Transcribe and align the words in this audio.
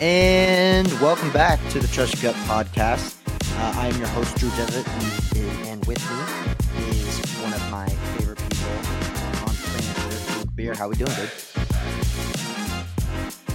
And 0.00 0.88
welcome 1.00 1.32
back 1.32 1.58
to 1.70 1.80
the 1.80 1.88
Trust 1.88 2.22
Gut 2.22 2.34
podcast. 2.46 3.16
Uh, 3.58 3.72
I 3.80 3.88
am 3.88 3.98
your 3.98 4.06
host, 4.08 4.36
Drew 4.36 4.50
Devitt, 4.50 4.86
and, 4.86 5.66
and 5.66 5.84
with 5.86 5.98
me 6.10 6.88
is 6.90 7.18
one 7.42 7.52
of 7.52 7.70
my 7.70 7.88
favorite 7.88 8.38
people 8.38 8.70
on 9.42 9.54
planet 9.54 10.38
Luke 10.38 10.54
Beer. 10.54 10.74
How 10.74 10.88
we 10.88 10.94
doing, 10.94 11.10
dude? 11.16 11.30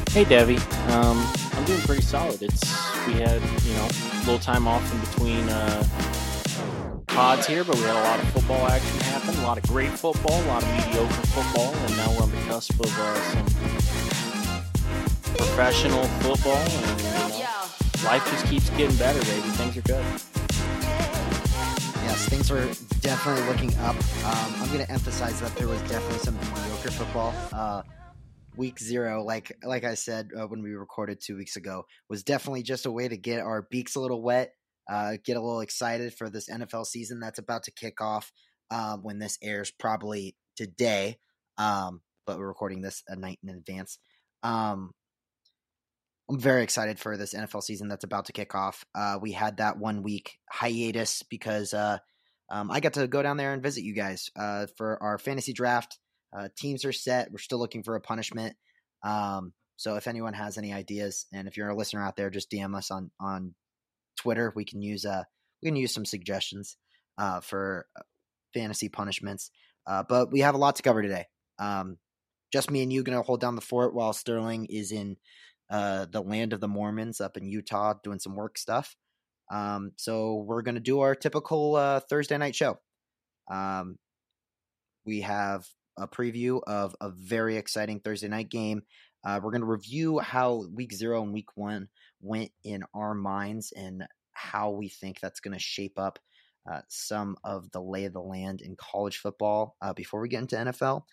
Hey, 0.09 0.25
Devi. 0.25 0.57
Um, 0.91 1.25
I'm 1.53 1.65
doing 1.65 1.81
pretty 1.81 2.01
solid. 2.01 2.41
It's 2.41 2.61
we 3.07 3.13
had 3.13 3.41
you 3.63 3.73
know 3.75 3.87
a 3.87 4.19
little 4.19 4.39
time 4.39 4.67
off 4.67 4.83
in 4.93 4.99
between 4.99 5.47
uh, 5.49 5.83
pods 7.07 7.47
here, 7.47 7.63
but 7.63 7.75
we 7.75 7.81
had 7.83 7.95
a 7.95 8.03
lot 8.03 8.19
of 8.19 8.27
football 8.29 8.67
action 8.67 8.99
happen. 9.01 9.35
A 9.39 9.43
lot 9.43 9.57
of 9.57 9.63
great 9.69 9.91
football, 9.91 10.41
a 10.43 10.47
lot 10.47 10.63
of 10.63 10.69
mediocre 10.69 11.13
football, 11.27 11.73
and 11.73 11.97
now 11.97 12.09
we're 12.11 12.23
on 12.23 12.31
the 12.31 12.41
cusp 12.47 12.79
of 12.79 12.99
uh, 12.99 13.15
some 13.31 13.45
professional 15.37 16.03
football. 16.21 16.57
And 16.57 17.01
you 17.01 17.43
know, 17.43 17.53
life 18.05 18.23
just 18.31 18.45
keeps 18.47 18.69
getting 18.71 18.95
better, 18.97 19.19
baby. 19.19 19.47
Things 19.49 19.77
are 19.77 19.81
good. 19.81 20.05
Yes, 22.03 22.29
things 22.29 22.51
are 22.51 22.65
definitely 23.01 23.43
looking 23.47 23.75
up. 23.79 23.95
Um, 24.25 24.53
I'm 24.61 24.67
going 24.67 24.85
to 24.85 24.91
emphasize 24.91 25.39
that 25.41 25.55
there 25.55 25.67
was 25.67 25.81
definitely 25.83 26.19
some 26.19 26.35
mediocre 26.35 26.91
football. 26.91 27.33
Uh, 27.51 27.83
week 28.55 28.79
zero, 28.79 29.23
like 29.23 29.57
like 29.63 29.83
I 29.83 29.95
said 29.95 30.29
uh, 30.37 30.47
when 30.47 30.61
we 30.61 30.73
recorded 30.73 31.19
two 31.21 31.35
weeks 31.37 31.55
ago, 31.55 31.85
was 32.09 32.23
definitely 32.23 32.63
just 32.63 32.85
a 32.85 32.91
way 32.91 33.07
to 33.07 33.17
get 33.17 33.39
our 33.39 33.63
beaks 33.63 33.95
a 33.95 33.99
little 33.99 34.21
wet, 34.21 34.53
uh, 34.89 35.13
get 35.23 35.37
a 35.37 35.41
little 35.41 35.61
excited 35.61 36.13
for 36.13 36.29
this 36.29 36.49
NFL 36.49 36.85
season 36.85 37.19
that's 37.19 37.39
about 37.39 37.63
to 37.63 37.71
kick 37.71 38.01
off 38.01 38.31
uh, 38.71 38.97
when 38.97 39.19
this 39.19 39.37
airs, 39.41 39.71
probably 39.71 40.35
today. 40.55 41.17
Um, 41.57 42.01
but 42.25 42.37
we're 42.37 42.47
recording 42.47 42.81
this 42.81 43.03
a 43.07 43.15
night 43.15 43.39
in 43.43 43.49
advance. 43.49 43.97
Um, 44.43 44.91
I'm 46.29 46.39
very 46.39 46.63
excited 46.63 46.99
for 46.99 47.17
this 47.17 47.33
NFL 47.33 47.63
season 47.63 47.89
that's 47.89 48.05
about 48.05 48.25
to 48.25 48.33
kick 48.33 48.55
off. 48.55 48.85
Uh, 48.95 49.17
we 49.21 49.33
had 49.33 49.57
that 49.57 49.77
one 49.77 50.03
week 50.03 50.37
hiatus 50.49 51.21
because 51.23 51.73
uh, 51.73 51.97
um, 52.49 52.71
I 52.71 52.79
got 52.79 52.93
to 52.93 53.07
go 53.07 53.21
down 53.21 53.37
there 53.37 53.53
and 53.53 53.61
visit 53.61 53.83
you 53.83 53.93
guys 53.93 54.29
uh, 54.35 54.67
for 54.77 55.01
our 55.03 55.17
fantasy 55.17 55.51
draft. 55.51 55.99
Uh, 56.35 56.47
teams 56.57 56.85
are 56.85 56.93
set. 56.93 57.31
We're 57.31 57.39
still 57.39 57.59
looking 57.59 57.83
for 57.83 57.95
a 57.95 58.01
punishment. 58.01 58.55
Um, 59.03 59.53
so 59.75 59.95
if 59.95 60.07
anyone 60.07 60.33
has 60.33 60.57
any 60.57 60.71
ideas, 60.71 61.25
and 61.33 61.47
if 61.47 61.57
you're 61.57 61.69
a 61.69 61.75
listener 61.75 62.03
out 62.03 62.15
there, 62.15 62.29
just 62.29 62.49
DM 62.49 62.75
us 62.75 62.89
on 62.89 63.11
on 63.19 63.53
Twitter. 64.17 64.53
We 64.55 64.65
can 64.65 64.81
use 64.81 65.05
uh 65.05 65.23
we 65.61 65.67
can 65.67 65.75
use 65.75 65.93
some 65.93 66.05
suggestions 66.05 66.77
uh, 67.17 67.41
for 67.41 67.85
uh, 67.97 68.03
fantasy 68.53 68.87
punishments. 68.87 69.51
But 69.85 70.31
we 70.31 70.39
have 70.39 70.55
a 70.55 70.59
lot 70.59 70.77
to 70.77 70.83
cover 70.83 71.01
today. 71.01 71.25
Um, 71.59 71.97
just 72.53 72.71
me 72.71 72.83
and 72.83 72.93
you 72.93 73.03
going 73.03 73.17
to 73.17 73.23
hold 73.23 73.41
down 73.41 73.55
the 73.55 73.61
fort 73.61 73.93
while 73.93 74.13
Sterling 74.13 74.67
is 74.69 74.91
in 74.91 75.17
uh, 75.69 76.05
the 76.11 76.21
land 76.21 76.53
of 76.53 76.59
the 76.59 76.67
Mormons 76.67 77.21
up 77.21 77.37
in 77.37 77.47
Utah 77.47 77.93
doing 78.03 78.19
some 78.19 78.35
work 78.35 78.57
stuff. 78.57 78.95
Um, 79.51 79.91
so 79.97 80.43
we're 80.47 80.61
going 80.61 80.75
to 80.75 80.81
do 80.81 81.01
our 81.01 81.15
typical 81.15 81.75
uh, 81.75 81.99
Thursday 82.01 82.37
night 82.37 82.55
show. 82.55 82.79
Um, 83.49 83.97
we 85.05 85.21
have 85.21 85.65
a 85.97 86.07
preview 86.07 86.61
of 86.65 86.95
a 87.01 87.09
very 87.09 87.57
exciting 87.57 87.99
Thursday 87.99 88.27
night 88.27 88.49
game. 88.49 88.83
Uh, 89.23 89.39
we're 89.41 89.51
going 89.51 89.61
to 89.61 89.67
review 89.67 90.19
how 90.19 90.65
week 90.73 90.93
zero 90.93 91.23
and 91.23 91.33
week 91.33 91.55
one 91.55 91.87
went 92.21 92.51
in 92.63 92.83
our 92.93 93.13
minds 93.13 93.71
and 93.75 94.05
how 94.31 94.71
we 94.71 94.89
think 94.89 95.19
that's 95.19 95.39
going 95.39 95.53
to 95.53 95.59
shape 95.59 95.97
up 95.97 96.19
uh, 96.71 96.81
some 96.87 97.35
of 97.43 97.69
the 97.71 97.81
lay 97.81 98.05
of 98.05 98.13
the 98.13 98.21
land 98.21 98.61
in 98.61 98.75
college 98.75 99.17
football 99.17 99.75
uh, 99.81 99.93
before 99.93 100.21
we 100.21 100.29
get 100.29 100.41
into 100.41 100.55
NFL. 100.55 101.03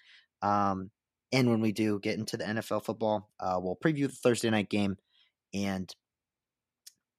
Um, 0.43 0.91
and 1.33 1.49
when 1.49 1.61
we 1.61 1.73
do 1.73 1.99
get 2.01 2.19
into 2.19 2.37
the 2.37 2.45
NFL 2.45 2.85
football, 2.85 3.31
uh, 3.39 3.59
we'll 3.61 3.77
preview 3.77 4.09
the 4.09 4.17
Thursday 4.17 4.51
night 4.51 4.69
game 4.69 4.97
and 5.55 5.95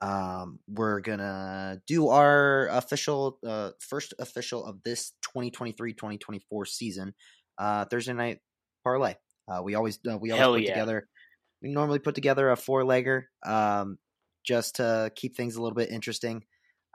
um, 0.01 0.59
we're 0.67 0.99
gonna 0.99 1.81
do 1.85 2.09
our 2.09 2.67
official 2.69 3.37
uh, 3.45 3.71
first 3.79 4.13
official 4.17 4.65
of 4.65 4.81
this 4.83 5.13
2023-2024 5.35 6.67
season 6.67 7.13
uh, 7.57 7.85
Thursday 7.85 8.13
night 8.13 8.39
parlay. 8.83 9.13
Uh, 9.47 9.61
we 9.63 9.75
always 9.75 9.99
uh, 10.09 10.17
we 10.17 10.31
always 10.31 10.41
Hell 10.41 10.53
put 10.53 10.61
yeah. 10.63 10.73
together. 10.73 11.07
We 11.61 11.69
normally 11.69 11.99
put 11.99 12.15
together 12.15 12.49
a 12.49 12.57
four 12.57 12.83
legger 12.83 13.25
um, 13.45 13.99
just 14.43 14.77
to 14.77 15.11
keep 15.15 15.35
things 15.35 15.55
a 15.55 15.61
little 15.61 15.75
bit 15.75 15.91
interesting. 15.91 16.43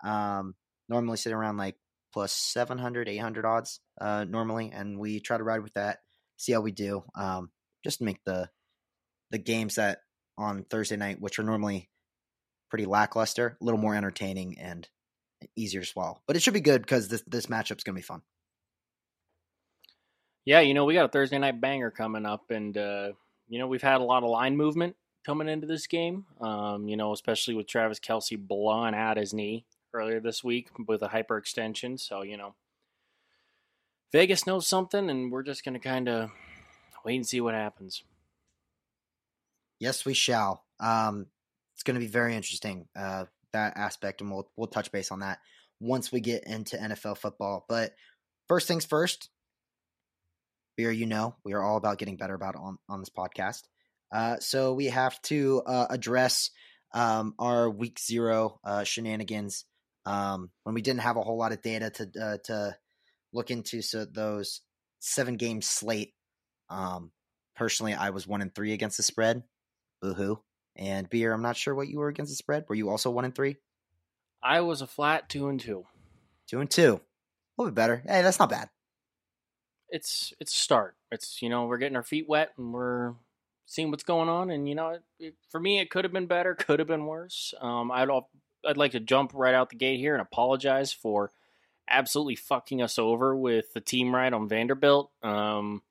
Um, 0.05 0.55
normally 0.89 1.17
sit 1.17 1.33
around 1.33 1.57
like 1.57 1.77
plus 2.13 2.33
700, 2.33 3.09
800 3.09 3.45
odds 3.45 3.81
uh, 4.01 4.25
normally, 4.25 4.73
and 4.75 4.99
we 4.99 5.21
try 5.21 5.37
to 5.37 5.45
ride 5.45 5.63
with 5.63 5.75
that. 5.75 5.99
See 6.37 6.53
how 6.53 6.61
we 6.61 6.73
do. 6.73 7.05
Um, 7.15 7.51
just 7.85 8.01
make 8.01 8.23
the 8.25 8.49
the 9.31 9.39
games 9.39 9.77
that 9.77 9.99
on 10.39 10.65
Thursday 10.65 10.97
night, 10.97 11.21
which 11.21 11.39
are 11.39 11.43
normally 11.45 11.89
pretty 12.69 12.85
lackluster, 12.85 13.57
a 13.61 13.65
little 13.65 13.81
more 13.81 13.95
entertaining 13.95 14.59
and 14.59 14.89
easier 15.57 15.81
to 15.81 15.87
swallow. 15.87 16.21
But 16.27 16.37
it 16.37 16.43
should 16.43 16.55
be 16.55 16.61
good 16.61 16.83
because 16.83 17.09
this 17.09 17.23
this 17.27 17.47
matchup's 17.47 17.85
gonna 17.85 17.97
be 17.97 18.03
fun. 18.03 18.23
Yeah, 20.45 20.61
you 20.61 20.75
know 20.75 20.85
we 20.85 20.95
got 20.95 21.07
a 21.07 21.09
Thursday 21.09 21.39
night 21.39 21.61
banger 21.61 21.91
coming 21.91 22.27
up, 22.27 22.51
and 22.51 22.77
uh, 22.77 23.13
you 23.49 23.59
know 23.59 23.67
we've 23.67 23.83
had 23.83 24.01
a 24.01 24.05
lot 24.05 24.23
of 24.23 24.31
line 24.31 24.57
movement 24.57 24.97
coming 25.25 25.49
into 25.49 25.67
this 25.67 25.87
game. 25.87 26.25
Um, 26.41 26.89
you 26.89 26.97
know, 26.97 27.13
especially 27.13 27.55
with 27.55 27.67
Travis 27.67 28.01
Kelce 28.01 28.39
blowing 28.39 28.95
out 28.95 29.17
his 29.17 29.35
knee 29.35 29.67
earlier 29.93 30.21
this 30.21 30.45
week 30.45 30.69
with 30.87 31.03
a 31.03 31.09
hyperextension. 31.09 31.99
So 31.99 32.23
you 32.23 32.37
know, 32.37 32.55
Vegas 34.13 34.47
knows 34.47 34.67
something, 34.67 35.11
and 35.11 35.31
we're 35.31 35.43
just 35.43 35.65
gonna 35.65 35.81
kind 35.81 36.09
of 36.09 36.31
wait 37.05 37.17
and 37.17 37.27
see 37.27 37.41
what 37.41 37.55
happens. 37.55 38.03
Yes, 39.79 40.05
we 40.05 40.15
shall. 40.15 40.65
Um, 40.81 41.27
it's 41.75 41.83
going 41.83 41.95
to 41.95 42.01
be 42.01 42.07
very 42.07 42.35
interesting 42.35 42.89
uh, 42.97 43.27
that 43.53 43.77
aspect, 43.77 44.21
and 44.21 44.31
we'll 44.31 44.51
we'll 44.57 44.67
touch 44.67 44.91
base 44.91 45.13
on 45.13 45.21
that 45.21 45.39
once 45.79 46.11
we 46.11 46.21
get 46.21 46.45
into 46.47 46.77
NFL 46.77 47.19
football. 47.19 47.65
But 47.69 47.95
first 48.49 48.67
things 48.67 48.85
first, 48.85 49.31
beer. 50.77 50.91
You 50.91 51.07
know, 51.07 51.37
we 51.45 51.53
are 51.53 51.63
all 51.63 51.77
about 51.77 51.99
getting 51.99 52.17
better 52.17 52.35
about 52.35 52.57
on 52.57 52.79
on 52.89 53.01
this 53.01 53.11
podcast. 53.11 53.63
Uh, 54.13 54.39
so 54.39 54.73
we 54.73 54.87
have 54.87 55.21
to 55.23 55.63
uh, 55.67 55.87
address 55.91 56.51
um, 56.95 57.35
our 57.39 57.69
week 57.69 57.99
zero 57.99 58.59
uh, 58.65 58.85
shenanigans 58.85 59.65
um, 60.07 60.51
when 60.63 60.75
we 60.75 60.83
didn't 60.83 61.01
have 61.01 61.17
a 61.17 61.23
whole 61.23 61.37
lot 61.37 61.53
of 61.53 61.61
data 61.61 61.91
to 61.91 62.11
uh, 62.21 62.37
to 62.45 62.77
look 63.33 63.51
into. 63.51 63.83
So 63.83 64.05
those 64.05 64.61
seven 65.01 65.37
game 65.37 65.63
slate. 65.63 66.15
Um, 66.69 67.13
personally, 67.55 67.95
I 67.95 68.11
was 68.11 68.27
one 68.27 68.43
and 68.43 68.55
three 68.55 68.73
against 68.73 68.97
the 68.97 69.03
spread. 69.03 69.43
Boohoo. 70.01 70.37
And 70.77 71.09
beer, 71.09 71.33
I'm 71.33 71.43
not 71.43 71.57
sure 71.57 71.75
what 71.75 71.89
you 71.89 71.99
were 71.99 72.09
against 72.09 72.33
the 72.33 72.37
spread. 72.37 72.67
Were 72.69 72.75
you 72.75 72.91
also 72.91 73.11
one 73.11 73.25
and 73.25 73.35
three? 73.35 73.57
I 74.43 74.61
was 74.61 74.83
a 74.83 74.87
flat 74.87 75.29
two 75.29 75.49
and 75.49 75.59
two. 75.59 75.87
Two 76.47 76.61
and 76.61 76.71
two. 76.71 77.01
A 77.59 77.63
little 77.63 77.71
bit 77.71 77.75
better. 77.75 78.03
Hey, 78.07 78.23
that's 78.23 78.39
not 78.39 78.51
bad. 78.51 78.69
It's 79.89 80.35
it's 80.39 80.53
a 80.53 80.57
start. 80.57 80.97
It's 81.11 81.41
you 81.41 81.49
know 81.49 81.67
we're 81.67 81.79
getting 81.79 81.97
our 81.97 82.03
feet 82.03 82.29
wet 82.29 82.53
and 82.59 82.75
we're 82.75 83.15
seeing 83.67 83.91
what's 83.91 84.05
going 84.05 84.29
on. 84.29 84.51
And 84.51 84.69
you 84.69 84.75
know, 84.75 84.91
it, 84.91 85.03
it, 85.19 85.35
for 85.51 85.61
me, 85.61 85.79
it 85.79 85.91
could 85.91 86.05
have 86.05 86.13
been 86.13 86.27
better, 86.27 86.55
could 86.55 86.79
have 86.79 86.89
been 86.89 87.07
worse. 87.07 87.55
Um, 87.61 87.91
I'd 87.91 88.09
I'd 88.67 88.77
like 88.77 88.93
to 88.93 89.01
jump 89.01 89.33
right 89.35 89.55
out 89.55 89.71
the 89.71 89.77
gate 89.77 89.99
here 89.99 90.15
and 90.15 90.23
apologize 90.23 90.93
for 90.93 91.31
absolutely 91.89 92.37
fucking 92.37 92.83
us 92.83 92.99
over 92.99 93.37
with 93.37 93.73
the 93.73 93.81
team 93.81 94.15
ride 94.15 94.33
on 94.33 94.49
Vanderbilt. 94.49 95.11
Um, 95.23 95.83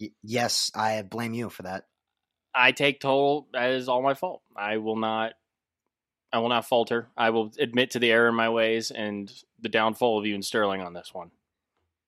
Y- 0.00 0.10
yes, 0.22 0.70
I 0.74 1.02
blame 1.02 1.34
you 1.34 1.48
for 1.48 1.62
that. 1.62 1.86
I 2.54 2.72
take 2.72 3.00
total. 3.00 3.48
That 3.52 3.70
is 3.70 3.88
all 3.88 4.02
my 4.02 4.14
fault. 4.14 4.42
I 4.54 4.78
will 4.78 4.96
not. 4.96 5.32
I 6.32 6.38
will 6.38 6.48
not 6.48 6.66
falter. 6.66 7.08
I 7.16 7.30
will 7.30 7.52
admit 7.58 7.92
to 7.92 7.98
the 7.98 8.10
error 8.10 8.28
in 8.28 8.34
my 8.34 8.50
ways 8.50 8.90
and 8.90 9.32
the 9.60 9.68
downfall 9.68 10.18
of 10.18 10.26
you 10.26 10.34
and 10.34 10.44
Sterling 10.44 10.82
on 10.82 10.92
this 10.92 11.14
one. 11.14 11.30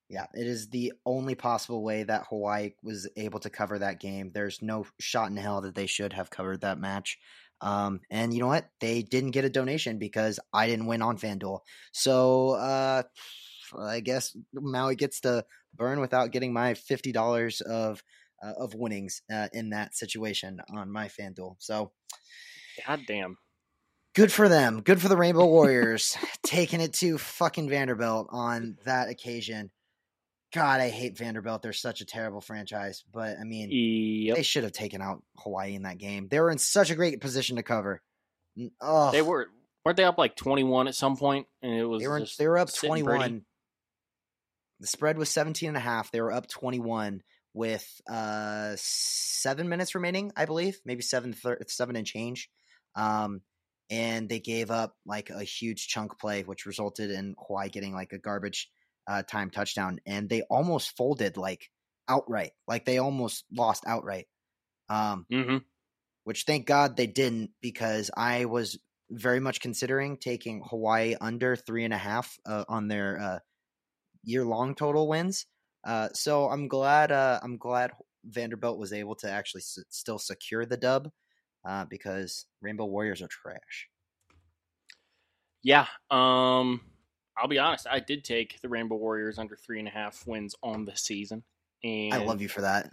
Yeah, 0.09 0.25
it 0.33 0.45
is 0.45 0.69
the 0.69 0.93
only 1.05 1.35
possible 1.35 1.83
way 1.83 2.03
that 2.03 2.25
Hawaii 2.29 2.73
was 2.83 3.07
able 3.15 3.39
to 3.41 3.49
cover 3.49 3.79
that 3.79 3.99
game. 3.99 4.31
There's 4.33 4.61
no 4.61 4.85
shot 4.99 5.29
in 5.29 5.37
hell 5.37 5.61
that 5.61 5.75
they 5.75 5.85
should 5.85 6.13
have 6.13 6.31
covered 6.31 6.61
that 6.61 6.79
match. 6.79 7.19
Um, 7.61 8.01
and 8.09 8.33
you 8.33 8.39
know 8.39 8.47
what? 8.47 8.69
They 8.79 9.01
didn't 9.01 9.31
get 9.31 9.45
a 9.45 9.49
donation 9.49 9.97
because 9.97 10.39
I 10.53 10.67
didn't 10.67 10.85
win 10.87 11.01
on 11.01 11.17
FanDuel. 11.17 11.59
So 11.91 12.51
uh, 12.51 13.03
I 13.77 13.99
guess 13.99 14.35
Maui 14.53 14.95
gets 14.95 15.21
to 15.21 15.45
burn 15.75 15.99
without 15.99 16.31
getting 16.31 16.53
my 16.53 16.73
fifty 16.73 17.11
dollars 17.11 17.61
of 17.61 18.01
uh, 18.43 18.53
of 18.57 18.73
winnings 18.75 19.21
uh, 19.31 19.47
in 19.53 19.71
that 19.71 19.95
situation 19.95 20.59
on 20.73 20.91
my 20.91 21.07
FanDuel. 21.07 21.55
So 21.59 21.91
God 22.87 23.01
damn. 23.07 23.37
good 24.15 24.31
for 24.31 24.47
them. 24.47 24.81
Good 24.81 25.01
for 25.01 25.09
the 25.09 25.17
Rainbow 25.17 25.45
Warriors 25.47 26.17
taking 26.43 26.81
it 26.81 26.93
to 26.95 27.17
fucking 27.17 27.69
Vanderbilt 27.69 28.27
on 28.31 28.77
that 28.85 29.09
occasion. 29.09 29.71
God, 30.51 30.81
I 30.81 30.89
hate 30.89 31.17
Vanderbilt. 31.17 31.61
They're 31.61 31.73
such 31.73 32.01
a 32.01 32.05
terrible 32.05 32.41
franchise. 32.41 33.03
But 33.13 33.37
I 33.39 33.43
mean, 33.43 33.69
Yep. 33.71 34.35
they 34.35 34.43
should 34.43 34.63
have 34.63 34.71
taken 34.71 35.01
out 35.01 35.23
Hawaii 35.37 35.75
in 35.75 35.83
that 35.83 35.97
game. 35.99 36.27
They 36.27 36.39
were 36.39 36.49
in 36.49 36.57
such 36.57 36.89
a 36.89 36.95
great 36.95 37.21
position 37.21 37.57
to 37.57 37.63
cover. 37.63 38.01
Oh, 38.81 39.11
They 39.11 39.21
were 39.21 39.47
weren't 39.85 39.97
they 39.97 40.03
up 40.03 40.17
like 40.17 40.35
twenty 40.35 40.63
one 40.63 40.87
at 40.87 40.95
some 40.95 41.17
point, 41.17 41.47
and 41.61 41.73
it 41.73 41.85
was 41.85 42.01
they 42.01 42.07
were 42.07 42.25
they 42.37 42.47
were 42.47 42.57
up 42.57 42.73
twenty 42.73 43.03
one. 43.03 43.45
The 44.81 44.87
spread 44.87 45.17
was 45.17 45.29
17 45.29 45.67
and 45.67 45.75
a 45.77 45.81
half. 45.81 46.09
They 46.09 46.21
were 46.21 46.31
up 46.31 46.47
21 46.47 47.21
with 47.53 47.85
uh 48.09 48.73
seven 48.77 49.67
minutes 49.67 49.93
remaining, 49.93 50.31
I 50.37 50.45
believe, 50.45 50.79
maybe 50.85 51.01
seven 51.01 51.33
thir- 51.33 51.59
seven 51.67 51.97
and 51.97 52.07
change. 52.07 52.49
Um, 52.95 53.41
and 53.89 54.29
they 54.29 54.39
gave 54.39 54.71
up 54.71 54.95
like 55.05 55.31
a 55.31 55.43
huge 55.43 55.89
chunk 55.89 56.17
play, 56.17 56.43
which 56.43 56.65
resulted 56.65 57.11
in 57.11 57.35
Hawaii 57.45 57.67
getting 57.69 57.93
like 57.93 58.13
a 58.13 58.19
garbage 58.19 58.71
uh, 59.07 59.23
time 59.23 59.49
touchdown, 59.49 59.99
and 60.05 60.29
they 60.29 60.41
almost 60.43 60.95
folded 60.95 61.37
like 61.37 61.69
outright, 62.07 62.51
like 62.67 62.85
they 62.85 62.97
almost 62.97 63.45
lost 63.51 63.83
outright. 63.85 64.27
Um, 64.89 65.27
mm-hmm. 65.31 65.57
which 66.23 66.43
thank 66.43 66.65
God 66.65 66.97
they 66.97 67.05
didn't 67.05 67.51
because 67.61 68.09
I 68.17 68.45
was 68.45 68.79
very 69.11 69.39
much 69.39 69.61
considering 69.61 70.17
taking 70.17 70.63
Hawaii 70.67 71.15
under 71.21 71.55
three 71.55 71.85
and 71.85 71.93
a 71.93 71.97
half 71.97 72.37
uh, 72.45 72.65
on 72.67 72.87
their 72.87 73.19
uh, 73.19 73.39
year 74.23 74.45
long 74.45 74.75
total 74.75 75.07
wins. 75.07 75.45
Uh, 75.85 76.09
so 76.13 76.49
I'm 76.49 76.67
glad 76.67 77.11
uh, 77.11 77.39
I'm 77.41 77.57
glad 77.57 77.91
Vanderbilt 78.25 78.77
was 78.77 78.93
able 78.93 79.15
to 79.17 79.29
actually 79.29 79.61
s- 79.61 79.79
still 79.89 80.19
secure 80.19 80.65
the 80.65 80.77
dub 80.77 81.09
uh, 81.67 81.85
because 81.85 82.45
Rainbow 82.61 82.85
Warriors 82.85 83.21
are 83.21 83.27
trash. 83.27 83.87
Yeah, 85.61 85.87
um, 86.09 86.81
I'll 87.39 87.47
be 87.47 87.59
honest. 87.59 87.87
I 87.89 87.99
did 87.99 88.23
take 88.23 88.59
the 88.61 88.69
Rainbow 88.69 88.95
Warriors 88.95 89.39
under 89.39 89.55
three 89.55 89.79
and 89.79 89.87
a 89.87 89.91
half 89.91 90.25
wins 90.27 90.55
on 90.61 90.85
the 90.85 90.95
season, 90.95 91.43
and 91.83 92.13
I 92.13 92.23
love 92.23 92.41
you 92.41 92.49
for 92.49 92.61
that. 92.61 92.91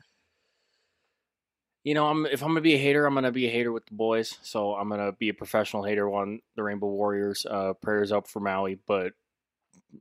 You 1.84 1.94
know, 1.94 2.06
I'm 2.06 2.26
if 2.26 2.42
I'm 2.42 2.48
gonna 2.48 2.60
be 2.60 2.74
a 2.74 2.78
hater, 2.78 3.06
I'm 3.06 3.14
gonna 3.14 3.32
be 3.32 3.46
a 3.46 3.50
hater 3.50 3.72
with 3.72 3.86
the 3.86 3.94
boys. 3.94 4.38
So 4.42 4.74
I'm 4.74 4.88
gonna 4.88 5.12
be 5.12 5.28
a 5.28 5.34
professional 5.34 5.84
hater 5.84 6.08
on 6.08 6.40
the 6.54 6.62
Rainbow 6.62 6.88
Warriors. 6.88 7.46
Uh, 7.48 7.74
prayers 7.74 8.12
up 8.12 8.28
for 8.28 8.40
Maui, 8.40 8.78
but 8.86 9.12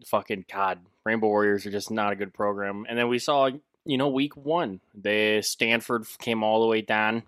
fucking 0.05 0.45
God, 0.51 0.79
Rainbow 1.05 1.27
Warriors 1.27 1.65
are 1.65 1.71
just 1.71 1.91
not 1.91 2.13
a 2.13 2.15
good 2.15 2.33
program. 2.33 2.85
And 2.87 2.97
then 2.97 3.07
we 3.07 3.19
saw, 3.19 3.49
you 3.85 3.97
know, 3.97 4.09
week 4.09 4.35
one, 4.35 4.79
the 4.93 5.41
Stanford 5.41 6.05
came 6.19 6.43
all 6.43 6.61
the 6.61 6.67
way 6.67 6.81
down 6.81 7.23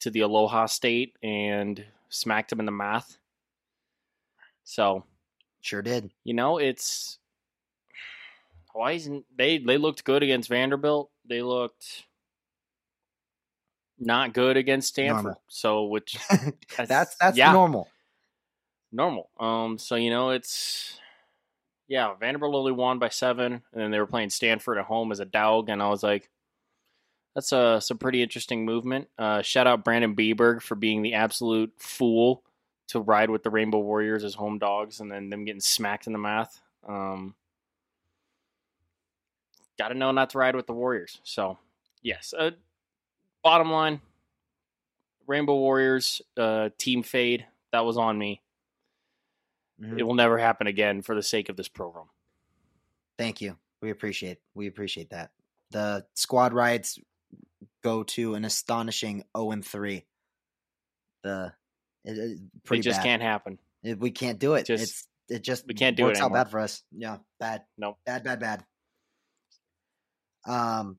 to 0.00 0.10
the 0.10 0.20
Aloha 0.20 0.66
State 0.66 1.16
and 1.22 1.84
smacked 2.08 2.50
them 2.50 2.60
in 2.60 2.66
the 2.66 2.72
math. 2.72 3.18
So 4.64 5.04
Sure 5.68 5.82
did. 5.82 6.10
you 6.24 6.32
know, 6.32 6.56
it's 6.56 7.18
Hawaii's. 8.72 9.06
They 9.36 9.58
they 9.58 9.76
looked 9.76 10.02
good 10.02 10.22
against 10.22 10.48
Vanderbilt. 10.48 11.10
They 11.28 11.42
looked 11.42 12.06
not 13.98 14.32
good 14.32 14.56
against 14.56 14.88
Stanford. 14.88 15.24
Normal. 15.24 15.42
So 15.48 15.84
which 15.84 16.16
that's 16.78 17.16
that's 17.16 17.36
yeah. 17.36 17.52
normal. 17.52 17.86
normal. 18.92 19.28
Um, 19.38 19.76
so 19.76 19.96
you 19.96 20.08
know 20.08 20.30
it's 20.30 20.98
yeah. 21.86 22.14
Vanderbilt 22.18 22.54
only 22.54 22.72
won 22.72 22.98
by 22.98 23.10
seven, 23.10 23.52
and 23.52 23.62
then 23.82 23.90
they 23.90 23.98
were 23.98 24.06
playing 24.06 24.30
Stanford 24.30 24.78
at 24.78 24.86
home 24.86 25.12
as 25.12 25.20
a 25.20 25.26
dog, 25.26 25.68
and 25.68 25.82
I 25.82 25.90
was 25.90 26.02
like, 26.02 26.30
that's 27.34 27.52
a 27.52 27.78
some 27.82 27.98
pretty 27.98 28.22
interesting 28.22 28.64
movement. 28.64 29.08
Uh, 29.18 29.42
shout 29.42 29.66
out 29.66 29.84
Brandon 29.84 30.16
Bieberg 30.16 30.62
for 30.62 30.76
being 30.76 31.02
the 31.02 31.12
absolute 31.12 31.74
fool 31.76 32.42
to 32.88 33.00
ride 33.00 33.30
with 33.30 33.42
the 33.42 33.50
Rainbow 33.50 33.78
Warriors 33.78 34.24
as 34.24 34.34
home 34.34 34.58
dogs, 34.58 35.00
and 35.00 35.10
then 35.10 35.30
them 35.30 35.44
getting 35.44 35.60
smacked 35.60 36.06
in 36.06 36.12
the 36.12 36.18
mouth. 36.18 36.60
Um, 36.86 37.34
Got 39.78 39.88
to 39.88 39.94
know 39.94 40.10
not 40.10 40.30
to 40.30 40.38
ride 40.38 40.56
with 40.56 40.66
the 40.66 40.72
Warriors. 40.72 41.20
So 41.22 41.56
yes, 42.02 42.34
uh, 42.36 42.50
bottom 43.44 43.70
line, 43.70 44.00
Rainbow 45.28 45.54
Warriors 45.56 46.20
uh, 46.36 46.70
team 46.78 47.04
fade. 47.04 47.46
That 47.70 47.84
was 47.84 47.96
on 47.96 48.18
me. 48.18 48.42
Mhm. 49.80 50.00
It 50.00 50.02
will 50.02 50.14
never 50.14 50.36
happen 50.36 50.66
again 50.66 51.02
for 51.02 51.14
the 51.14 51.22
sake 51.22 51.48
of 51.48 51.56
this 51.56 51.68
program. 51.68 52.06
Thank 53.16 53.40
you. 53.40 53.56
We 53.80 53.90
appreciate 53.90 54.38
we 54.54 54.66
appreciate 54.66 55.10
that. 55.10 55.30
The 55.70 56.04
squad 56.14 56.52
rides 56.52 56.98
go 57.84 58.02
to 58.02 58.34
an 58.34 58.44
astonishing 58.44 59.22
0 59.36 59.52
and 59.52 59.64
3. 59.64 60.04
The 61.22 61.52
it, 62.04 62.18
it, 62.18 62.38
pretty 62.64 62.80
it 62.80 62.82
just 62.84 62.98
bad. 62.98 63.04
can't 63.04 63.22
happen. 63.22 63.58
It- 63.82 63.98
we 63.98 64.10
can't 64.10 64.38
do 64.38 64.54
it. 64.54 64.66
Just- 64.66 64.82
it's 64.82 65.08
it 65.30 65.42
just 65.42 65.66
we 65.66 65.74
can't 65.74 65.96
do 65.96 66.04
it 66.04 66.06
works 66.06 66.20
out 66.20 66.32
bad 66.32 66.50
for 66.50 66.58
us. 66.58 66.82
Yeah, 66.90 67.18
bad. 67.38 67.62
No. 67.76 67.98
Bad, 68.06 68.24
bad, 68.24 68.40
bad. 68.40 68.64
Um 70.46 70.98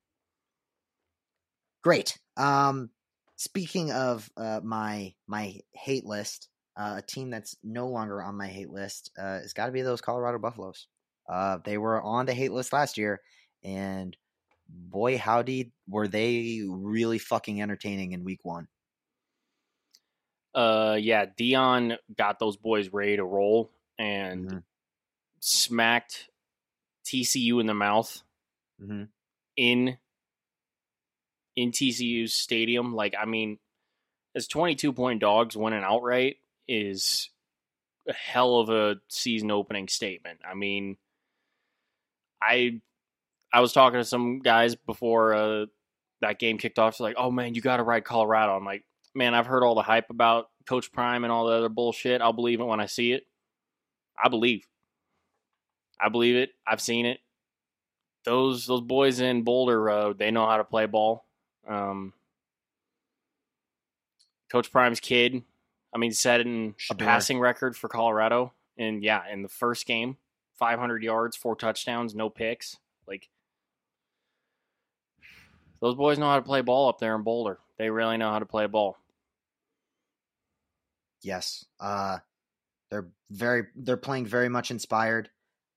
great. 1.84 2.18
Um 2.38 2.90
speaking 3.38 3.92
of 3.92 4.30
uh 4.38 4.60
my 4.64 5.14
my 5.28 5.56
hate 5.74 6.06
list, 6.06 6.48
uh, 6.78 6.96
a 6.98 7.02
team 7.02 7.30
that's 7.30 7.56
no 7.64 7.88
longer 7.88 8.22
on 8.22 8.36
my 8.38 8.48
hate 8.48 8.70
list 8.70 9.12
uh 9.18 9.40
has 9.40 9.54
got 9.54 9.66
to 9.68 9.72
be 9.72 9.82
those 9.82 10.02
Colorado 10.02 10.38
Buffaloes. 10.38 10.88
Uh 11.28 11.58
they 11.64 11.78
were 11.78 12.02
on 12.02 12.26
the 12.26 12.34
hate 12.34 12.52
list 12.52 12.72
last 12.74 12.98
year 12.98 13.22
and 13.64 14.16
boy 14.70 15.18
howdy 15.18 15.72
were 15.88 16.08
they 16.08 16.62
really 16.70 17.18
fucking 17.18 17.62
entertaining 17.62 18.12
in 18.12 18.24
week 18.24 18.40
1. 18.44 18.68
Uh, 20.54 20.98
yeah, 21.00 21.26
Deion 21.26 21.98
got 22.18 22.40
those 22.40 22.58
boys 22.58 22.90
ready 22.90 23.16
to 23.18 23.24
roll 23.24 23.72
and 23.98 24.48
Mhm. 24.50 24.64
smacked 25.40 26.30
TCU 27.06 27.60
in 27.60 27.66
the 27.68 27.74
mouth 27.74 28.24
Mhm. 28.82 29.10
in 29.56 29.98
in 31.56 31.72
TCU's 31.72 32.34
stadium. 32.34 32.96
Like, 32.96 33.14
I 33.20 33.26
mean, 33.26 33.60
as 34.36 34.48
twenty 34.48 34.76
two 34.76 34.94
point 34.94 35.20
dogs 35.20 35.58
winning 35.58 35.84
outright 35.84 36.38
is 36.68 37.30
a 38.08 38.14
hell 38.14 38.60
of 38.60 38.70
a 38.70 39.02
season 39.10 39.52
opening 39.52 39.88
statement. 39.88 40.40
I 40.46 40.54
mean, 40.54 40.98
I 42.42 42.82
I 43.52 43.62
was 43.62 43.74
talking 43.74 44.00
to 44.00 44.06
some 44.06 44.40
guys 44.40 44.76
before 44.76 45.34
uh, 45.34 45.66
that 46.22 46.40
game 46.40 46.58
kicked 46.58 46.80
off. 46.80 46.98
They're 46.98 47.08
like, 47.08 47.18
"Oh 47.18 47.32
man, 47.32 47.56
you 47.56 47.62
got 47.62 47.78
to 47.78 47.84
ride 47.84 48.06
Colorado." 48.06 48.56
I'm 48.56 48.66
like, 48.66 48.86
"Man, 49.14 49.34
I've 49.34 49.48
heard 49.48 49.64
all 49.64 49.76
the 49.76 49.82
hype 49.82 50.10
about 50.10 50.50
Coach 50.66 50.92
Prime 50.92 51.24
and 51.24 51.32
all 51.32 51.48
the 51.48 51.54
other 51.54 51.70
bullshit. 51.70 52.22
I'll 52.22 52.34
believe 52.34 52.60
it 52.60 52.66
when 52.66 52.80
I 52.80 52.86
see 52.86 53.12
it. 53.12 53.26
I 54.22 54.30
believe. 54.30 54.68
I 56.00 56.10
believe 56.10 56.36
it. 56.36 56.52
I've 56.66 56.82
seen 56.82 57.06
it. 57.06 57.20
Those 58.26 58.66
those 58.66 58.82
boys 58.82 59.20
in 59.20 59.44
Boulder, 59.44 59.82
Road, 59.82 60.18
they 60.18 60.32
know 60.32 60.46
how 60.46 60.58
to 60.58 60.64
play 60.64 60.86
ball. 60.86 61.26
Um, 61.68 62.14
Coach 64.52 64.72
Prime's 64.72 65.00
kid, 65.00 65.44
I 65.94 65.98
mean, 65.98 66.12
setting 66.12 66.76
a 66.90 66.96
passing 66.96 67.40
record 67.40 67.76
for 67.76 67.88
Colorado, 67.88 68.54
and 68.78 69.04
yeah, 69.04 69.22
in 69.32 69.44
the 69.44 69.50
first 69.50 69.86
game, 69.86 70.18
500 70.58 71.04
yards, 71.04 71.36
four 71.38 71.56
touchdowns, 71.56 72.16
no 72.16 72.30
picks. 72.30 72.78
Like 73.08 73.30
those 75.82 75.96
boys 75.96 76.18
know 76.18 76.30
how 76.30 76.36
to 76.36 76.42
play 76.42 76.62
ball 76.62 76.90
up 76.90 77.00
there 77.00 77.16
in 77.16 77.24
Boulder. 77.24 77.60
They 77.80 77.90
really 77.90 78.18
know 78.18 78.30
how 78.30 78.40
to 78.40 78.46
play 78.46 78.68
ball. 78.68 78.98
Yes. 81.24 81.66
Uh 81.80 82.20
they're 82.92 83.10
very 83.32 83.64
they're 83.76 83.98
playing 83.98 84.26
very 84.28 84.50
much 84.50 84.72
inspired. 84.72 85.30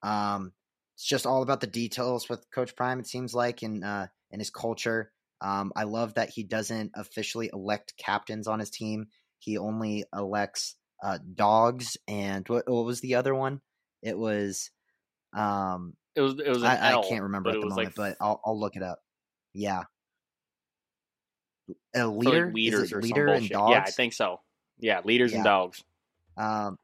Um 0.02 0.52
it's 0.94 1.04
just 1.06 1.26
all 1.26 1.42
about 1.42 1.60
the 1.60 1.66
details 1.66 2.28
with 2.28 2.50
Coach 2.50 2.76
Prime, 2.76 3.00
it 3.00 3.06
seems 3.06 3.34
like, 3.34 3.62
in 3.62 3.82
uh 3.82 4.08
in 4.30 4.38
his 4.40 4.50
culture. 4.50 5.12
Um 5.40 5.72
I 5.76 5.84
love 5.84 6.14
that 6.14 6.30
he 6.30 6.42
doesn't 6.44 6.92
officially 6.94 7.50
elect 7.52 7.94
captains 7.96 8.46
on 8.48 8.58
his 8.60 8.70
team. 8.70 9.08
He 9.38 9.58
only 9.58 10.04
elects 10.14 10.76
uh 11.02 11.18
dogs 11.34 11.96
and 12.08 12.48
what, 12.48 12.68
what 12.68 12.84
was 12.84 13.00
the 13.00 13.16
other 13.16 13.34
one? 13.34 13.60
It 14.02 14.18
was 14.18 14.70
um 15.34 15.96
It 16.14 16.20
was 16.20 16.34
it 16.38 16.48
was 16.48 16.62
I, 16.62 16.76
I 16.76 16.90
L, 16.92 17.02
can't 17.02 17.22
remember 17.24 17.50
at 17.50 17.60
the 17.60 17.66
moment, 17.66 17.94
like 17.94 17.94
but 17.96 18.16
I'll 18.20 18.40
I'll 18.44 18.58
look 18.58 18.76
it 18.76 18.82
up. 18.82 19.00
Yeah. 19.54 19.84
A 21.94 22.00
for, 22.00 22.06
like, 22.06 22.26
leader? 22.26 22.52
Leaders 22.52 22.92
or 22.92 23.02
leader 23.02 23.26
and 23.28 23.48
dogs? 23.48 23.72
Yeah, 23.72 23.84
I 23.86 23.90
think 23.90 24.12
so. 24.12 24.40
Yeah, 24.78 25.00
leaders 25.04 25.32
and 25.32 25.44
dogs. 25.44 25.82
Um, 26.36 26.78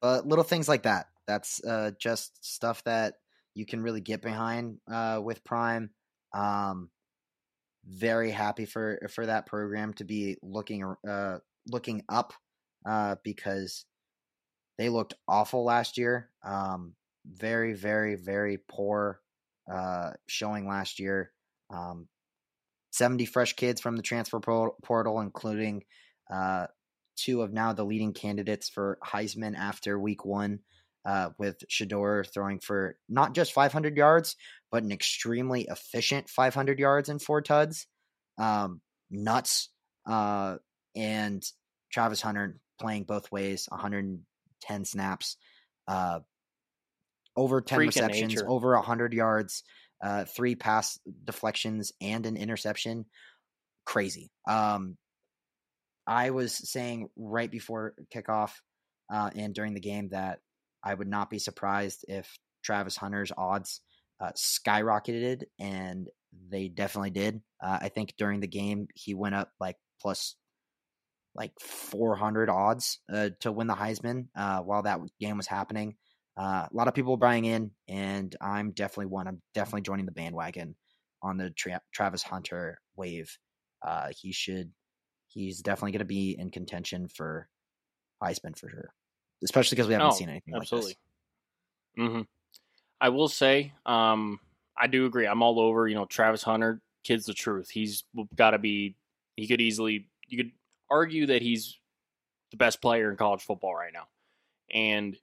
but 0.00 0.26
little 0.26 0.44
things 0.44 0.68
like 0.68 0.82
that. 0.84 1.08
That's 1.26 1.64
uh, 1.64 1.92
just 1.98 2.44
stuff 2.44 2.84
that 2.84 3.14
you 3.54 3.64
can 3.64 3.82
really 3.82 4.00
get 4.00 4.20
behind 4.20 4.78
uh, 4.90 5.20
with 5.22 5.42
Prime. 5.44 5.90
Um, 6.34 6.90
very 7.86 8.30
happy 8.30 8.66
for 8.66 9.08
for 9.10 9.26
that 9.26 9.46
program 9.46 9.94
to 9.94 10.04
be 10.04 10.36
looking 10.42 10.94
uh, 11.08 11.38
looking 11.66 12.02
up 12.08 12.34
uh, 12.86 13.16
because 13.24 13.84
they 14.78 14.88
looked 14.88 15.14
awful 15.28 15.64
last 15.64 15.96
year. 15.98 16.30
Um, 16.44 16.94
very, 17.26 17.72
very, 17.72 18.16
very 18.16 18.58
poor 18.68 19.20
uh, 19.72 20.10
showing 20.26 20.68
last 20.68 20.98
year. 20.98 21.32
Um, 21.70 22.08
70 22.94 23.26
fresh 23.26 23.54
kids 23.54 23.80
from 23.80 23.96
the 23.96 24.02
transfer 24.02 24.38
portal, 24.38 25.20
including 25.20 25.82
uh, 26.32 26.68
two 27.16 27.42
of 27.42 27.52
now 27.52 27.72
the 27.72 27.84
leading 27.84 28.12
candidates 28.12 28.68
for 28.68 28.98
Heisman 29.04 29.56
after 29.56 29.98
week 29.98 30.24
one, 30.24 30.60
uh, 31.04 31.30
with 31.36 31.58
Shedeur 31.68 32.24
throwing 32.32 32.60
for 32.60 32.96
not 33.08 33.34
just 33.34 33.52
500 33.52 33.96
yards, 33.96 34.36
but 34.70 34.84
an 34.84 34.92
extremely 34.92 35.66
efficient 35.68 36.28
500 36.28 36.78
yards 36.78 37.08
and 37.08 37.20
four 37.20 37.42
tuds. 37.42 37.88
Um, 38.38 38.80
nuts. 39.10 39.70
Uh, 40.06 40.58
and 40.94 41.44
Travis 41.90 42.20
Hunter 42.20 42.60
playing 42.80 43.04
both 43.04 43.32
ways, 43.32 43.66
110 43.70 44.84
snaps, 44.84 45.36
uh, 45.88 46.20
over 47.36 47.60
10 47.60 47.76
Freak 47.76 47.88
of 47.88 47.96
receptions, 47.96 48.34
nature. 48.34 48.48
over 48.48 48.74
100 48.76 49.12
yards. 49.12 49.64
Uh, 50.04 50.26
three 50.26 50.54
pass 50.54 50.98
deflections 51.24 51.92
and 52.00 52.26
an 52.26 52.36
interception. 52.36 53.06
Crazy. 53.86 54.30
Um, 54.46 54.98
I 56.06 56.30
was 56.30 56.52
saying 56.70 57.08
right 57.16 57.50
before 57.50 57.94
kickoff 58.14 58.52
uh, 59.10 59.30
and 59.34 59.54
during 59.54 59.72
the 59.72 59.80
game 59.80 60.10
that 60.10 60.40
I 60.82 60.92
would 60.92 61.08
not 61.08 61.30
be 61.30 61.38
surprised 61.38 62.04
if 62.06 62.38
Travis 62.62 62.96
Hunter's 62.96 63.32
odds 63.36 63.80
uh, 64.20 64.32
skyrocketed, 64.36 65.44
and 65.58 66.08
they 66.50 66.68
definitely 66.68 67.10
did. 67.10 67.40
Uh, 67.62 67.78
I 67.80 67.88
think 67.88 68.14
during 68.18 68.40
the 68.40 68.46
game 68.46 68.88
he 68.94 69.14
went 69.14 69.34
up 69.34 69.50
like 69.58 69.76
plus 70.02 70.36
like 71.34 71.52
400 71.60 72.50
odds 72.50 73.00
uh, 73.12 73.30
to 73.40 73.50
win 73.50 73.66
the 73.66 73.74
Heisman 73.74 74.26
uh, 74.36 74.60
while 74.60 74.82
that 74.82 75.00
game 75.18 75.38
was 75.38 75.46
happening. 75.46 75.96
Uh, 76.36 76.66
a 76.70 76.70
lot 76.72 76.88
of 76.88 76.94
people 76.94 77.16
buying 77.16 77.44
in, 77.44 77.70
and 77.88 78.34
I'm 78.40 78.72
definitely 78.72 79.06
one. 79.06 79.28
I'm 79.28 79.40
definitely 79.54 79.82
joining 79.82 80.06
the 80.06 80.12
bandwagon 80.12 80.74
on 81.22 81.36
the 81.36 81.50
Tra- 81.50 81.80
Travis 81.92 82.22
Hunter 82.22 82.80
wave. 82.96 83.38
Uh, 83.86 84.08
he 84.18 84.32
should, 84.32 84.72
he's 85.28 85.60
definitely 85.60 85.92
going 85.92 86.00
to 86.00 86.04
be 86.04 86.36
in 86.38 86.50
contention 86.50 87.06
for 87.08 87.48
Heisman 88.22 88.58
for 88.58 88.68
sure, 88.68 88.92
especially 89.44 89.76
because 89.76 89.86
we 89.86 89.94
haven't 89.94 90.08
oh, 90.08 90.14
seen 90.14 90.28
anything 90.28 90.54
absolutely. 90.54 90.90
like 90.90 90.96
this. 91.96 92.04
Mm-hmm. 92.04 92.22
I 93.00 93.08
will 93.10 93.28
say, 93.28 93.72
um, 93.86 94.40
I 94.76 94.86
do 94.86 95.06
agree. 95.06 95.26
I'm 95.26 95.42
all 95.42 95.60
over. 95.60 95.86
You 95.86 95.94
know, 95.94 96.06
Travis 96.06 96.42
Hunter, 96.42 96.80
kid's 97.04 97.26
the 97.26 97.34
truth. 97.34 97.70
He's 97.70 98.04
got 98.34 98.50
to 98.50 98.58
be. 98.58 98.96
He 99.36 99.46
could 99.46 99.60
easily. 99.60 100.08
You 100.26 100.38
could 100.38 100.52
argue 100.90 101.26
that 101.26 101.42
he's 101.42 101.78
the 102.50 102.56
best 102.56 102.80
player 102.80 103.10
in 103.10 103.16
college 103.16 103.42
football 103.42 103.74
right 103.74 103.92
now, 103.92 104.06
and 104.72 105.16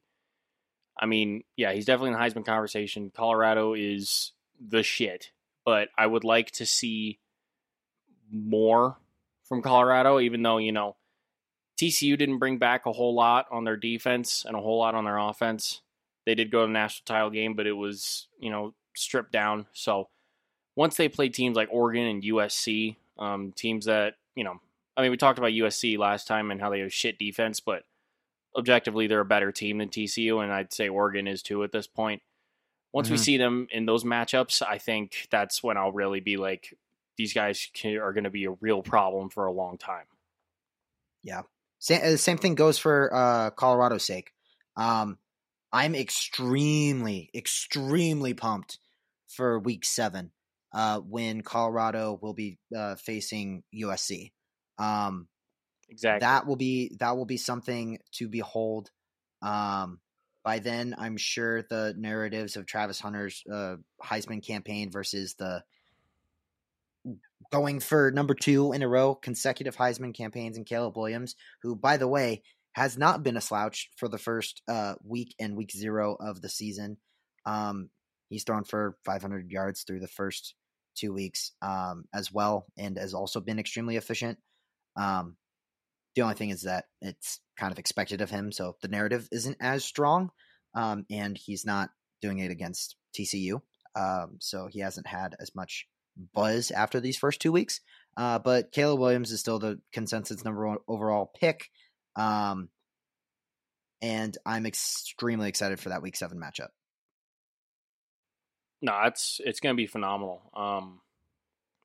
I 1.01 1.07
mean, 1.07 1.43
yeah, 1.57 1.73
he's 1.73 1.85
definitely 1.85 2.13
in 2.13 2.13
the 2.13 2.19
Heisman 2.19 2.45
conversation. 2.45 3.11
Colorado 3.13 3.73
is 3.73 4.33
the 4.65 4.83
shit, 4.83 5.31
but 5.65 5.89
I 5.97 6.05
would 6.05 6.23
like 6.23 6.51
to 6.51 6.65
see 6.65 7.19
more 8.31 8.97
from 9.43 9.63
Colorado, 9.63 10.19
even 10.19 10.43
though, 10.43 10.59
you 10.59 10.71
know, 10.71 10.95
TCU 11.81 12.17
didn't 12.17 12.37
bring 12.37 12.59
back 12.59 12.85
a 12.85 12.91
whole 12.91 13.15
lot 13.15 13.47
on 13.51 13.63
their 13.63 13.75
defense 13.75 14.45
and 14.47 14.55
a 14.55 14.61
whole 14.61 14.77
lot 14.77 14.93
on 14.93 15.03
their 15.03 15.17
offense. 15.17 15.81
They 16.25 16.35
did 16.35 16.51
go 16.51 16.61
to 16.61 16.67
the 16.67 16.73
national 16.73 17.05
title 17.05 17.31
game, 17.31 17.55
but 17.55 17.65
it 17.65 17.71
was, 17.71 18.27
you 18.39 18.51
know, 18.51 18.75
stripped 18.95 19.31
down. 19.31 19.65
So 19.73 20.09
once 20.75 20.95
they 20.95 21.09
play 21.09 21.29
teams 21.29 21.55
like 21.55 21.69
Oregon 21.71 22.05
and 22.05 22.23
USC, 22.23 22.95
um, 23.17 23.51
teams 23.53 23.85
that, 23.85 24.13
you 24.35 24.43
know, 24.43 24.61
I 24.95 25.01
mean, 25.01 25.11
we 25.11 25.17
talked 25.17 25.39
about 25.39 25.51
USC 25.51 25.97
last 25.97 26.27
time 26.27 26.51
and 26.51 26.61
how 26.61 26.69
they 26.69 26.79
have 26.79 26.93
shit 26.93 27.17
defense, 27.17 27.59
but 27.59 27.83
objectively 28.57 29.07
they're 29.07 29.21
a 29.21 29.25
better 29.25 29.51
team 29.51 29.77
than 29.77 29.89
TCU, 29.89 30.43
and 30.43 30.51
I'd 30.51 30.73
say 30.73 30.89
Oregon 30.89 31.27
is 31.27 31.41
too 31.41 31.63
at 31.63 31.71
this 31.71 31.87
point. 31.87 32.21
Once 32.93 33.07
mm-hmm. 33.07 33.13
we 33.13 33.17
see 33.17 33.37
them 33.37 33.67
in 33.71 33.85
those 33.85 34.03
matchups, 34.03 34.61
I 34.61 34.77
think 34.77 35.27
that's 35.31 35.63
when 35.63 35.77
I'll 35.77 35.91
really 35.91 36.19
be 36.19 36.37
like, 36.37 36.77
these 37.17 37.33
guys 37.33 37.69
are 37.85 38.13
going 38.13 38.25
to 38.25 38.29
be 38.29 38.45
a 38.45 38.51
real 38.59 38.81
problem 38.81 39.29
for 39.29 39.45
a 39.45 39.51
long 39.51 39.77
time. 39.77 40.05
Yeah. 41.23 41.41
Same, 41.79 42.01
uh, 42.03 42.17
same 42.17 42.37
thing 42.37 42.55
goes 42.55 42.77
for 42.77 43.13
uh, 43.13 43.49
Colorado's 43.51 44.05
sake. 44.05 44.31
Um, 44.75 45.17
I'm 45.71 45.95
extremely, 45.95 47.29
extremely 47.33 48.33
pumped 48.33 48.79
for 49.27 49.59
week 49.59 49.85
seven 49.85 50.31
uh, 50.73 50.99
when 50.99 51.41
Colorado 51.41 52.19
will 52.21 52.33
be 52.33 52.57
uh, 52.75 52.95
facing 52.95 53.63
USC. 53.73 54.31
Um, 54.77 55.27
Exactly. 55.91 56.25
That 56.25 56.47
will 56.47 56.55
be 56.55 56.95
that 56.99 57.17
will 57.17 57.25
be 57.25 57.37
something 57.37 57.99
to 58.13 58.29
behold. 58.29 58.89
Um, 59.41 59.99
by 60.43 60.59
then, 60.59 60.95
I'm 60.97 61.17
sure 61.17 61.63
the 61.63 61.93
narratives 61.97 62.55
of 62.55 62.65
Travis 62.65 62.99
Hunter's 62.99 63.43
uh, 63.51 63.75
Heisman 64.03 64.45
campaign 64.45 64.89
versus 64.89 65.35
the 65.37 65.63
going 67.51 67.79
for 67.79 68.11
number 68.11 68.33
two 68.33 68.71
in 68.71 68.81
a 68.81 68.87
row 68.87 69.13
consecutive 69.13 69.75
Heisman 69.75 70.15
campaigns 70.15 70.57
and 70.57 70.65
Caleb 70.65 70.97
Williams, 70.97 71.35
who, 71.61 71.75
by 71.75 71.97
the 71.97 72.07
way, 72.07 72.41
has 72.73 72.97
not 72.97 73.21
been 73.21 73.37
a 73.37 73.41
slouch 73.41 73.89
for 73.97 74.07
the 74.07 74.17
first 74.17 74.61
uh, 74.67 74.95
week 75.03 75.35
and 75.39 75.57
week 75.57 75.71
zero 75.71 76.15
of 76.19 76.41
the 76.41 76.49
season. 76.49 76.97
Um, 77.45 77.89
he's 78.29 78.45
thrown 78.45 78.63
for 78.63 78.97
500 79.05 79.51
yards 79.51 79.83
through 79.83 79.99
the 79.99 80.07
first 80.07 80.55
two 80.95 81.13
weeks 81.13 81.51
um, 81.61 82.05
as 82.13 82.31
well, 82.31 82.65
and 82.77 82.97
has 82.97 83.13
also 83.13 83.41
been 83.41 83.59
extremely 83.59 83.97
efficient. 83.97 84.37
Um, 84.95 85.35
the 86.15 86.21
only 86.21 86.35
thing 86.35 86.49
is 86.49 86.63
that 86.63 86.85
it's 87.01 87.39
kind 87.57 87.71
of 87.71 87.79
expected 87.79 88.21
of 88.21 88.29
him, 88.29 88.51
so 88.51 88.75
the 88.81 88.87
narrative 88.87 89.27
isn't 89.31 89.57
as 89.59 89.83
strong, 89.83 90.31
um, 90.75 91.05
and 91.09 91.37
he's 91.37 91.65
not 91.65 91.89
doing 92.21 92.39
it 92.39 92.51
against 92.51 92.95
TCU, 93.17 93.61
um, 93.95 94.37
so 94.39 94.67
he 94.67 94.79
hasn't 94.79 95.07
had 95.07 95.35
as 95.39 95.55
much 95.55 95.87
buzz 96.33 96.71
after 96.71 96.99
these 96.99 97.17
first 97.17 97.41
two 97.41 97.51
weeks. 97.51 97.81
Uh, 98.17 98.39
but 98.39 98.71
Caleb 98.71 98.99
Williams 98.99 99.31
is 99.31 99.39
still 99.39 99.59
the 99.59 99.79
consensus 99.93 100.43
number 100.43 100.67
one 100.67 100.77
overall 100.87 101.31
pick, 101.39 101.69
um, 102.15 102.69
and 104.01 104.37
I'm 104.45 104.65
extremely 104.65 105.47
excited 105.47 105.79
for 105.79 105.89
that 105.89 106.01
Week 106.01 106.15
Seven 106.15 106.39
matchup. 106.39 106.69
No, 108.81 108.99
it's 109.05 109.39
it's 109.45 109.59
going 109.59 109.75
to 109.75 109.77
be 109.77 109.87
phenomenal. 109.87 110.41
Um, 110.53 110.99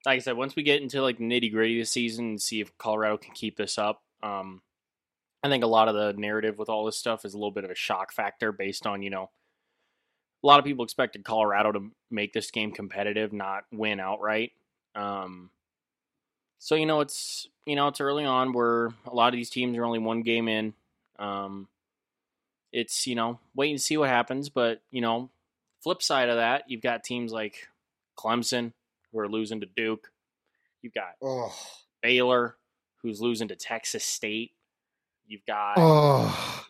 like 0.05 0.17
I 0.17 0.21
said, 0.21 0.37
once 0.37 0.57
we 0.57 0.63
get 0.63 0.83
into 0.83 1.03
like 1.03 1.19
nitty 1.19 1.53
gritty 1.53 1.79
this 1.79 1.91
season 1.91 2.27
and 2.27 2.43
see 2.43 2.61
if 2.61 2.77
Colorado 2.79 3.19
can 3.19 3.35
keep 3.35 3.57
this 3.57 3.77
up, 3.77 4.03
um, 4.27 4.63
I 5.43 5.49
think 5.49 5.63
a 5.63 5.69
lot 5.69 5.89
of 5.89 5.95
the 5.95 6.13
narrative 6.19 6.59
with 6.59 6.69
all 6.69 6.85
this 6.85 6.97
stuff 6.97 7.25
is 7.25 7.35
a 7.35 7.37
little 7.37 7.53
bit 7.53 7.65
of 7.65 7.71
a 7.71 7.77
shock 7.77 8.13
factor 8.13 8.53
based 8.53 8.87
on, 8.87 9.03
you 9.03 9.11
know, 9.11 9.31
a 10.43 10.47
lot 10.47 10.59
of 10.59 10.65
people 10.65 10.85
expected 10.85 11.25
Colorado 11.25 11.73
to 11.73 11.91
make 12.11 12.33
this 12.33 12.51
game 12.51 12.73
competitive, 12.73 13.33
not 13.33 13.65
win 13.73 14.01
outright. 14.01 14.53
Um, 14.95 15.51
so 16.59 16.75
you 16.75 16.87
know 16.87 17.01
it's 17.01 17.49
you 17.67 17.77
know 17.77 17.89
it's 17.89 18.01
early 18.01 18.25
on 18.25 18.53
where 18.53 18.87
a 19.07 19.15
lot 19.15 19.29
of 19.29 19.37
these 19.37 19.51
teams 19.51 19.77
are 19.77 19.85
only 19.85 19.99
one 19.99 20.23
game 20.23 20.49
in. 20.49 20.75
Um, 21.19 21.69
it's 22.73 23.07
you 23.07 23.15
know 23.15 23.39
wait 23.55 23.71
and 23.71 23.81
see 23.81 23.97
what 23.97 24.09
happens, 24.09 24.49
but 24.49 24.81
you 24.91 25.01
know 25.01 25.31
flip 25.83 26.03
side 26.03 26.29
of 26.29 26.37
that, 26.37 26.65
you've 26.69 26.83
got 26.83 27.05
teams 27.05 27.33
like 27.33 27.69
Clemson 28.19 28.73
who 29.13 29.19
are 29.19 29.29
losing 29.29 29.61
to 29.61 29.67
Duke. 29.67 30.11
You've 30.83 30.95
got 30.95 31.15
oh. 31.23 31.55
Baylor 32.03 32.57
who's 33.07 33.21
losing 33.21 33.47
to 33.49 33.57
Texas 33.57 34.05
State. 34.05 34.51
You've 35.29 35.47
got 35.47 35.75
oh. 35.77 36.67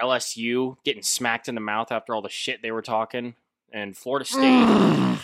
LSU 0.00 0.76
getting 0.82 1.02
smacked 1.02 1.48
in 1.48 1.54
the 1.54 1.60
mouth 1.60 1.92
after 1.92 2.14
all 2.14 2.22
the 2.22 2.30
shit 2.30 2.62
they 2.62 2.70
were 2.70 2.82
talking, 2.82 3.34
and 3.70 3.96
Florida 3.96 4.24
State. 4.24 5.18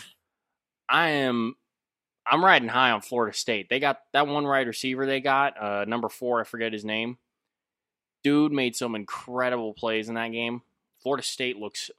I 0.90 1.08
am, 1.08 1.56
I'm 2.26 2.44
riding 2.44 2.68
high 2.68 2.90
on 2.90 3.00
Florida 3.00 3.36
State. 3.36 3.70
They 3.70 3.80
got 3.80 4.00
that 4.12 4.26
one 4.26 4.44
wide 4.44 4.66
receiver 4.66 5.06
they 5.06 5.20
got, 5.20 5.60
uh, 5.60 5.84
number 5.86 6.10
four. 6.10 6.40
I 6.40 6.44
forget 6.44 6.72
his 6.72 6.84
name. 6.84 7.16
Dude 8.22 8.52
made 8.52 8.76
some 8.76 8.94
incredible 8.94 9.72
plays 9.72 10.08
in 10.10 10.14
that 10.16 10.32
game. 10.32 10.62
Florida 11.02 11.22
State 11.22 11.56
looks 11.56 11.90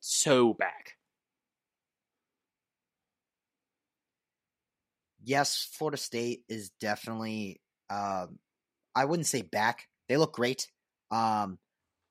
so 0.00 0.52
back. 0.52 0.96
Yes, 5.24 5.68
Florida 5.72 5.96
State 5.96 6.42
is 6.48 6.70
definitely. 6.80 7.60
Um, 7.90 8.38
I 8.94 9.04
wouldn't 9.04 9.26
say 9.26 9.42
back. 9.42 9.88
They 10.08 10.16
look 10.16 10.32
great. 10.32 10.68
Um, 11.10 11.58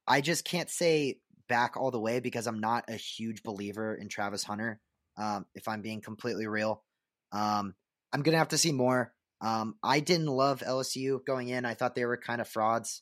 I 0.08 0.22
just 0.22 0.46
can't 0.46 0.70
say 0.70 1.18
back 1.48 1.78
all 1.78 1.92
the 1.92 2.00
way 2.00 2.20
because 2.20 2.48
I'm 2.48 2.60
not 2.60 2.86
a 2.90 2.96
huge 2.96 3.44
believer 3.44 3.96
in 3.96 4.10
Travis 4.10 4.44
Hunter. 4.44 4.80
Um, 5.18 5.46
if 5.56 5.68
I'm 5.68 5.82
being 5.82 6.02
completely 6.02 6.48
real, 6.48 6.84
um, 7.32 7.76
I'm 8.12 8.22
gonna 8.22 8.38
have 8.38 8.50
to 8.50 8.58
see 8.58 8.72
more. 8.72 9.14
Um, 9.42 9.76
I 9.84 10.00
didn't 10.00 10.28
love 10.28 10.62
LSU 10.62 11.24
going 11.26 11.50
in. 11.50 11.66
I 11.66 11.74
thought 11.74 11.96
they 11.96 12.06
were 12.06 12.18
kind 12.18 12.42
of 12.42 12.48
frauds 12.48 13.02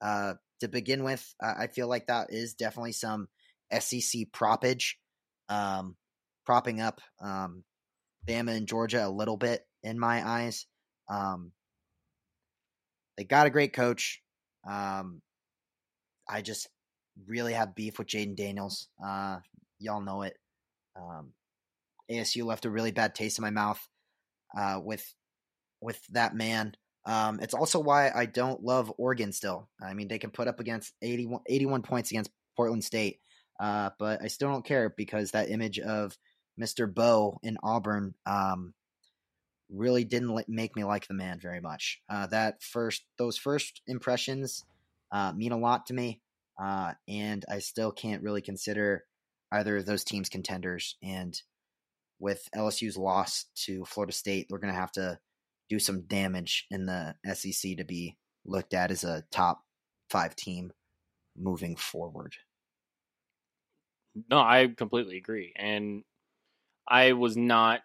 uh, 0.00 0.34
to 0.60 0.68
begin 0.68 1.04
with. 1.04 1.34
I 1.40 1.66
feel 1.66 1.88
like 1.88 2.06
that 2.06 2.28
is 2.30 2.54
definitely 2.54 2.92
some 2.92 3.28
SEC 3.78 4.32
propage, 4.32 4.98
um, 5.48 5.96
propping 6.46 6.80
up 6.80 7.00
um, 7.20 7.64
Bama 8.26 8.56
and 8.56 8.68
Georgia 8.68 9.06
a 9.06 9.10
little 9.10 9.36
bit 9.36 9.66
in 9.82 9.98
my 9.98 10.26
eyes. 10.26 10.66
Um, 11.08 11.52
they 13.16 13.24
got 13.24 13.46
a 13.46 13.50
great 13.50 13.72
coach. 13.72 14.22
Um, 14.68 15.22
I 16.28 16.42
just 16.42 16.68
really 17.26 17.52
have 17.52 17.74
beef 17.74 17.98
with 17.98 18.08
Jayden 18.08 18.36
Daniels. 18.36 18.88
Uh, 19.04 19.38
y'all 19.78 20.00
know 20.00 20.22
it. 20.22 20.36
Um, 20.96 21.32
ASU 22.10 22.44
left 22.44 22.64
a 22.64 22.70
really 22.70 22.92
bad 22.92 23.14
taste 23.14 23.38
in 23.38 23.42
my 23.42 23.50
mouth 23.50 23.80
uh, 24.56 24.80
with 24.82 25.14
with 25.80 26.00
that 26.08 26.34
man. 26.34 26.74
Um, 27.04 27.40
it's 27.40 27.54
also 27.54 27.80
why 27.80 28.10
I 28.14 28.26
don't 28.26 28.62
love 28.62 28.92
Oregon 28.96 29.32
still. 29.32 29.68
I 29.82 29.94
mean, 29.94 30.06
they 30.08 30.18
can 30.18 30.30
put 30.30 30.46
up 30.46 30.60
against 30.60 30.92
81, 31.02 31.40
81 31.48 31.82
points 31.82 32.12
against 32.12 32.30
Portland 32.56 32.84
State, 32.84 33.18
uh, 33.58 33.90
but 33.98 34.22
I 34.22 34.28
still 34.28 34.50
don't 34.50 34.64
care 34.64 34.94
because 34.96 35.32
that 35.32 35.50
image 35.50 35.80
of 35.80 36.16
Mr. 36.62 36.92
Bo 36.92 37.38
in 37.42 37.58
Auburn 37.62 38.14
um, 38.26 38.74
really 39.70 40.04
didn't 40.04 40.48
make 40.48 40.76
me 40.76 40.84
like 40.84 41.06
the 41.08 41.14
man 41.14 41.40
very 41.40 41.60
much. 41.60 42.00
Uh, 42.08 42.26
that 42.28 42.62
first, 42.62 43.02
those 43.18 43.36
first 43.36 43.82
impressions 43.86 44.64
uh, 45.10 45.32
mean 45.32 45.52
a 45.52 45.58
lot 45.58 45.86
to 45.86 45.94
me, 45.94 46.20
uh, 46.62 46.92
and 47.08 47.44
I 47.50 47.58
still 47.58 47.90
can't 47.90 48.22
really 48.22 48.42
consider 48.42 49.04
either 49.50 49.78
of 49.78 49.86
those 49.86 50.04
teams 50.04 50.28
contenders. 50.28 50.96
And 51.02 51.40
with 52.18 52.48
LSU's 52.54 52.96
loss 52.96 53.46
to 53.64 53.84
Florida 53.84 54.12
State, 54.12 54.46
they're 54.48 54.58
going 54.58 54.72
to 54.72 54.80
have 54.80 54.92
to 54.92 55.18
do 55.68 55.78
some 55.78 56.02
damage 56.02 56.66
in 56.70 56.86
the 56.86 57.14
SEC 57.34 57.76
to 57.78 57.84
be 57.84 58.16
looked 58.44 58.74
at 58.74 58.90
as 58.90 59.04
a 59.04 59.24
top 59.30 59.62
five 60.10 60.36
team 60.36 60.72
moving 61.36 61.76
forward. 61.76 62.34
No, 64.30 64.38
I 64.38 64.68
completely 64.76 65.16
agree. 65.16 65.52
And 65.56 66.04
I 66.92 67.12
was 67.12 67.38
not 67.38 67.80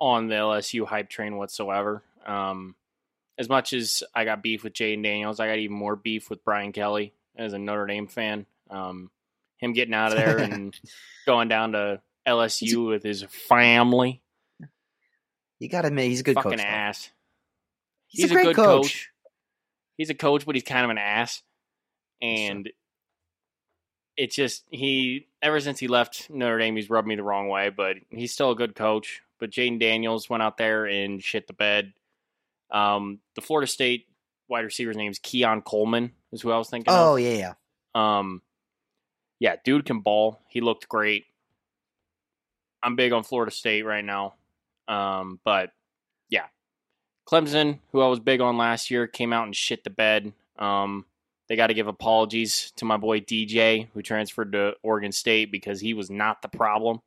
on 0.00 0.26
the 0.26 0.34
LSU 0.34 0.86
hype 0.86 1.10
train 1.10 1.36
whatsoever. 1.36 2.02
Um, 2.24 2.74
as 3.36 3.50
much 3.50 3.74
as 3.74 4.02
I 4.14 4.24
got 4.24 4.42
beef 4.42 4.64
with 4.64 4.72
Jayden 4.72 5.02
Daniels, 5.02 5.40
I 5.40 5.46
got 5.46 5.58
even 5.58 5.76
more 5.76 5.94
beef 5.94 6.30
with 6.30 6.42
Brian 6.42 6.72
Kelly 6.72 7.12
as 7.36 7.52
a 7.52 7.58
Notre 7.58 7.86
Dame 7.86 8.06
fan. 8.06 8.46
Um, 8.70 9.10
him 9.58 9.74
getting 9.74 9.92
out 9.92 10.10
of 10.12 10.16
there 10.16 10.38
and 10.38 10.74
going 11.26 11.48
down 11.48 11.72
to 11.72 12.00
LSU 12.26 12.88
with 12.88 13.02
his 13.02 13.24
family. 13.48 14.22
You 15.58 15.68
got 15.68 15.82
to 15.82 15.88
admit, 15.88 16.06
he's 16.06 16.20
a 16.20 16.24
good 16.24 16.36
fucking 16.36 16.52
coach. 16.52 16.66
ass. 16.66 17.10
He's, 18.06 18.22
he's, 18.22 18.32
a, 18.32 18.40
a 18.40 18.42
good 18.42 18.56
coach. 18.56 18.82
coach. 18.82 19.10
He's 19.98 20.08
a 20.08 20.14
coach, 20.14 20.46
but 20.46 20.54
he's 20.54 20.64
kind 20.64 20.84
of 20.84 20.90
an 20.90 20.98
ass. 20.98 21.42
And 22.22 22.70
it 24.16 24.30
just 24.30 24.64
he 24.70 25.26
ever 25.40 25.60
since 25.60 25.78
he 25.78 25.88
left 25.88 26.28
Notre 26.30 26.58
Dame, 26.58 26.76
he's 26.76 26.90
rubbed 26.90 27.08
me 27.08 27.16
the 27.16 27.22
wrong 27.22 27.48
way. 27.48 27.70
But 27.70 27.96
he's 28.10 28.32
still 28.32 28.50
a 28.50 28.56
good 28.56 28.74
coach. 28.74 29.22
But 29.38 29.50
Jayden 29.50 29.80
Daniels 29.80 30.30
went 30.30 30.42
out 30.42 30.56
there 30.56 30.86
and 30.86 31.22
shit 31.22 31.46
the 31.46 31.52
bed. 31.52 31.92
Um, 32.70 33.18
the 33.34 33.40
Florida 33.40 33.66
State 33.66 34.06
wide 34.48 34.64
receiver's 34.64 34.96
name 34.96 35.10
is 35.10 35.18
Keon 35.18 35.62
Coleman, 35.62 36.12
is 36.30 36.42
who 36.42 36.52
I 36.52 36.58
was 36.58 36.70
thinking. 36.70 36.92
Oh 36.92 37.16
of. 37.16 37.20
yeah, 37.20 37.32
yeah. 37.32 37.54
Um, 37.94 38.42
yeah, 39.40 39.56
dude 39.64 39.84
can 39.84 40.00
ball. 40.00 40.40
He 40.48 40.60
looked 40.60 40.88
great. 40.88 41.24
I'm 42.82 42.96
big 42.96 43.12
on 43.12 43.24
Florida 43.24 43.50
State 43.50 43.84
right 43.84 44.04
now. 44.04 44.34
Um, 44.88 45.40
but 45.44 45.72
yeah, 46.28 46.46
Clemson, 47.28 47.78
who 47.92 48.00
I 48.00 48.08
was 48.08 48.20
big 48.20 48.40
on 48.40 48.56
last 48.56 48.90
year, 48.90 49.06
came 49.06 49.32
out 49.32 49.46
and 49.46 49.56
shit 49.56 49.84
the 49.84 49.90
bed. 49.90 50.32
Um, 50.58 51.06
they 51.52 51.56
got 51.56 51.66
to 51.66 51.74
give 51.74 51.86
apologies 51.86 52.72
to 52.76 52.86
my 52.86 52.96
boy 52.96 53.20
DJ, 53.20 53.86
who 53.92 54.00
transferred 54.00 54.52
to 54.52 54.72
Oregon 54.82 55.12
State 55.12 55.52
because 55.52 55.82
he 55.82 55.92
was 55.92 56.08
not 56.08 56.40
the 56.40 56.48
problem. 56.48 57.02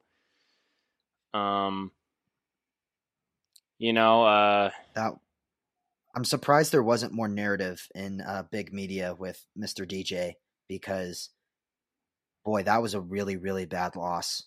Um, 1.34 1.92
you 3.80 3.92
know, 3.92 4.24
uh, 4.24 4.70
that 4.94 5.14
I'm 6.16 6.24
surprised 6.24 6.72
there 6.72 6.84
wasn't 6.84 7.12
more 7.12 7.28
narrative 7.28 7.88
in 7.96 8.22
uh, 8.22 8.44
big 8.52 8.72
media 8.72 9.16
with 9.18 9.44
Mr. 9.58 9.84
DJ 9.84 10.34
because, 10.70 11.32
boy, 12.44 12.62
that 12.62 12.84
was 12.84 12.94
a 12.94 13.02
really, 13.02 13.38
really 13.38 13.66
bad 13.66 13.96
loss. 13.96 14.44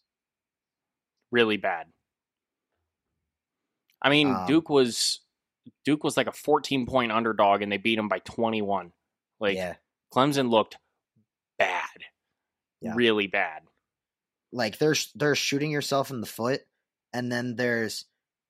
Really 1.32 1.56
bad. 1.56 1.88
I 4.00 4.10
mean, 4.10 4.32
um, 4.32 4.46
Duke 4.46 4.68
was 4.68 5.22
Duke 5.84 6.04
was 6.04 6.16
like 6.16 6.28
a 6.28 6.32
14 6.32 6.86
point 6.86 7.10
underdog, 7.10 7.62
and 7.62 7.72
they 7.72 7.78
beat 7.78 7.98
him 7.98 8.06
by 8.06 8.20
21. 8.20 8.92
Like 9.40 9.56
yeah. 9.56 9.74
Clemson 10.14 10.50
looked 10.50 10.76
bad, 11.58 12.04
yeah. 12.80 12.92
really 12.94 13.26
bad. 13.26 13.62
Like 14.52 14.78
there's 14.78 15.10
there's 15.14 15.38
shooting 15.38 15.70
yourself 15.70 16.10
in 16.10 16.20
the 16.20 16.26
foot, 16.26 16.60
and 17.12 17.30
then 17.30 17.56
there's 17.56 18.06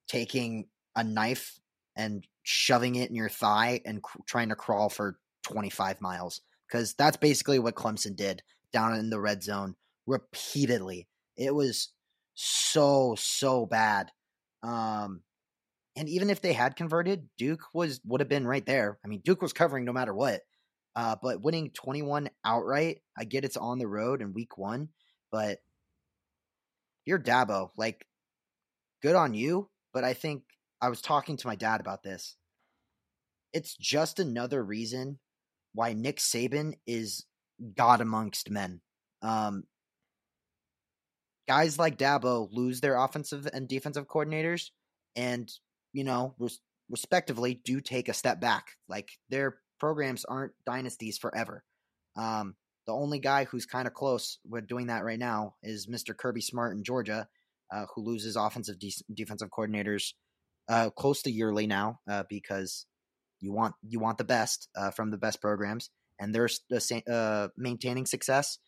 taking 0.09 0.67
a 0.97 1.05
knife 1.05 1.59
and 1.97 2.27
shoving 2.43 2.95
it 2.95 3.11
in 3.11 3.17
your 3.17 3.29
thigh 3.29 3.81
and 3.85 4.03
cr- 4.03 4.19
trying 4.27 4.49
to 4.49 4.55
crawl 4.55 4.89
for 4.89 5.19
25 5.45 6.01
miles 6.01 6.41
because 6.67 6.95
that's 6.95 7.17
basically 7.17 7.59
what 7.59 7.75
Clemson 7.75 8.17
did 8.17 8.43
down 8.73 8.95
in 8.95 9.11
the 9.11 9.21
red 9.21 9.43
zone 9.43 9.75
repeatedly. 10.07 11.09
It 11.37 11.55
was 11.55 11.91
so 12.35 13.17
so 13.19 13.67
bad. 13.67 14.11
Um 14.63 15.23
and 15.97 16.09
even 16.09 16.31
if 16.31 16.41
they 16.41 16.53
had 16.53 16.77
converted, 16.77 17.29
Duke 17.37 17.63
was 17.75 18.01
would 18.05 18.21
have 18.21 18.29
been 18.29 18.47
right 18.47 18.65
there. 18.65 18.99
I 19.05 19.09
mean, 19.09 19.21
Duke 19.25 19.43
was 19.43 19.53
covering 19.53 19.85
no 19.85 19.93
matter 19.93 20.15
what. 20.15 20.43
Uh, 20.99 21.15
but 21.23 21.41
winning 21.41 21.71
21 21.71 22.29
outright, 22.45 23.03
I 23.17 23.23
get 23.23 23.45
it's 23.45 23.57
on 23.57 23.79
the 23.79 23.87
road 23.87 24.21
in 24.21 24.35
week 24.35 24.59
1, 24.59 24.89
but 25.31 25.61
you're 27.05 27.21
Dabo, 27.21 27.71
like 27.77 28.05
good 29.01 29.15
on 29.15 29.33
you, 29.33 29.71
but 29.95 30.03
I 30.03 30.15
think 30.15 30.43
I 30.81 30.89
was 30.89 31.01
talking 31.01 31.37
to 31.37 31.47
my 31.47 31.55
dad 31.55 31.81
about 31.81 32.03
this. 32.03 32.35
It's 33.53 33.77
just 33.77 34.19
another 34.19 34.61
reason 34.61 35.21
why 35.73 35.93
Nick 35.93 36.17
Saban 36.17 36.75
is 36.85 37.27
God 37.77 38.01
amongst 38.01 38.51
men. 38.51 38.81
Um, 39.23 39.63
guys 41.47 41.79
like 41.79 41.97
Dabo 41.97 42.49
lose 42.51 42.81
their 42.81 42.97
offensive 42.97 43.47
and 43.53 43.69
defensive 43.69 44.09
coordinators, 44.09 44.71
and 45.15 45.49
you 45.93 46.03
know, 46.03 46.35
res- 46.41 46.59
respectively, 46.91 47.55
do 47.55 47.81
take 47.81 48.09
a 48.09 48.15
step 48.15 48.41
back. 48.41 48.73
Like 48.89 49.11
their 49.29 49.59
programs 49.79 50.25
aren't 50.25 50.53
dynasties 50.67 51.19
forever. 51.19 51.65
Um, 52.17 52.57
the 52.87 52.95
only 52.95 53.19
guy 53.19 53.45
who's 53.45 53.67
kind 53.67 53.87
of 53.87 53.95
close 53.95 54.39
with 54.49 54.67
doing 54.67 54.87
that 54.87 55.05
right 55.05 55.19
now 55.19 55.55
is 55.63 55.87
Mr. 55.87 56.17
Kirby 56.17 56.41
Smart 56.41 56.77
in 56.77 56.85
Georgia, 56.85 57.29
uh, 57.73 57.85
who 57.95 58.03
loses 58.03 58.37
offensive 58.37 58.79
de- 58.79 59.05
defensive 59.13 59.51
coordinators 59.51 60.15
uh, 60.69 60.91
close 60.91 61.23
to 61.23 61.31
yearly 61.31 61.67
now 61.67 62.01
uh, 62.11 62.25
because 62.29 62.87
you 63.41 63.53
want 63.53 63.75
you 63.87 64.01
want 64.01 64.19
the 64.19 64.25
best 64.25 64.69
uh, 64.77 64.91
from 64.91 65.11
the 65.11 65.19
best 65.19 65.41
programs, 65.41 65.91
and 66.19 66.35
they're 66.35 66.49
uh, 67.11 67.49
maintaining 67.57 68.07
success. 68.07 68.59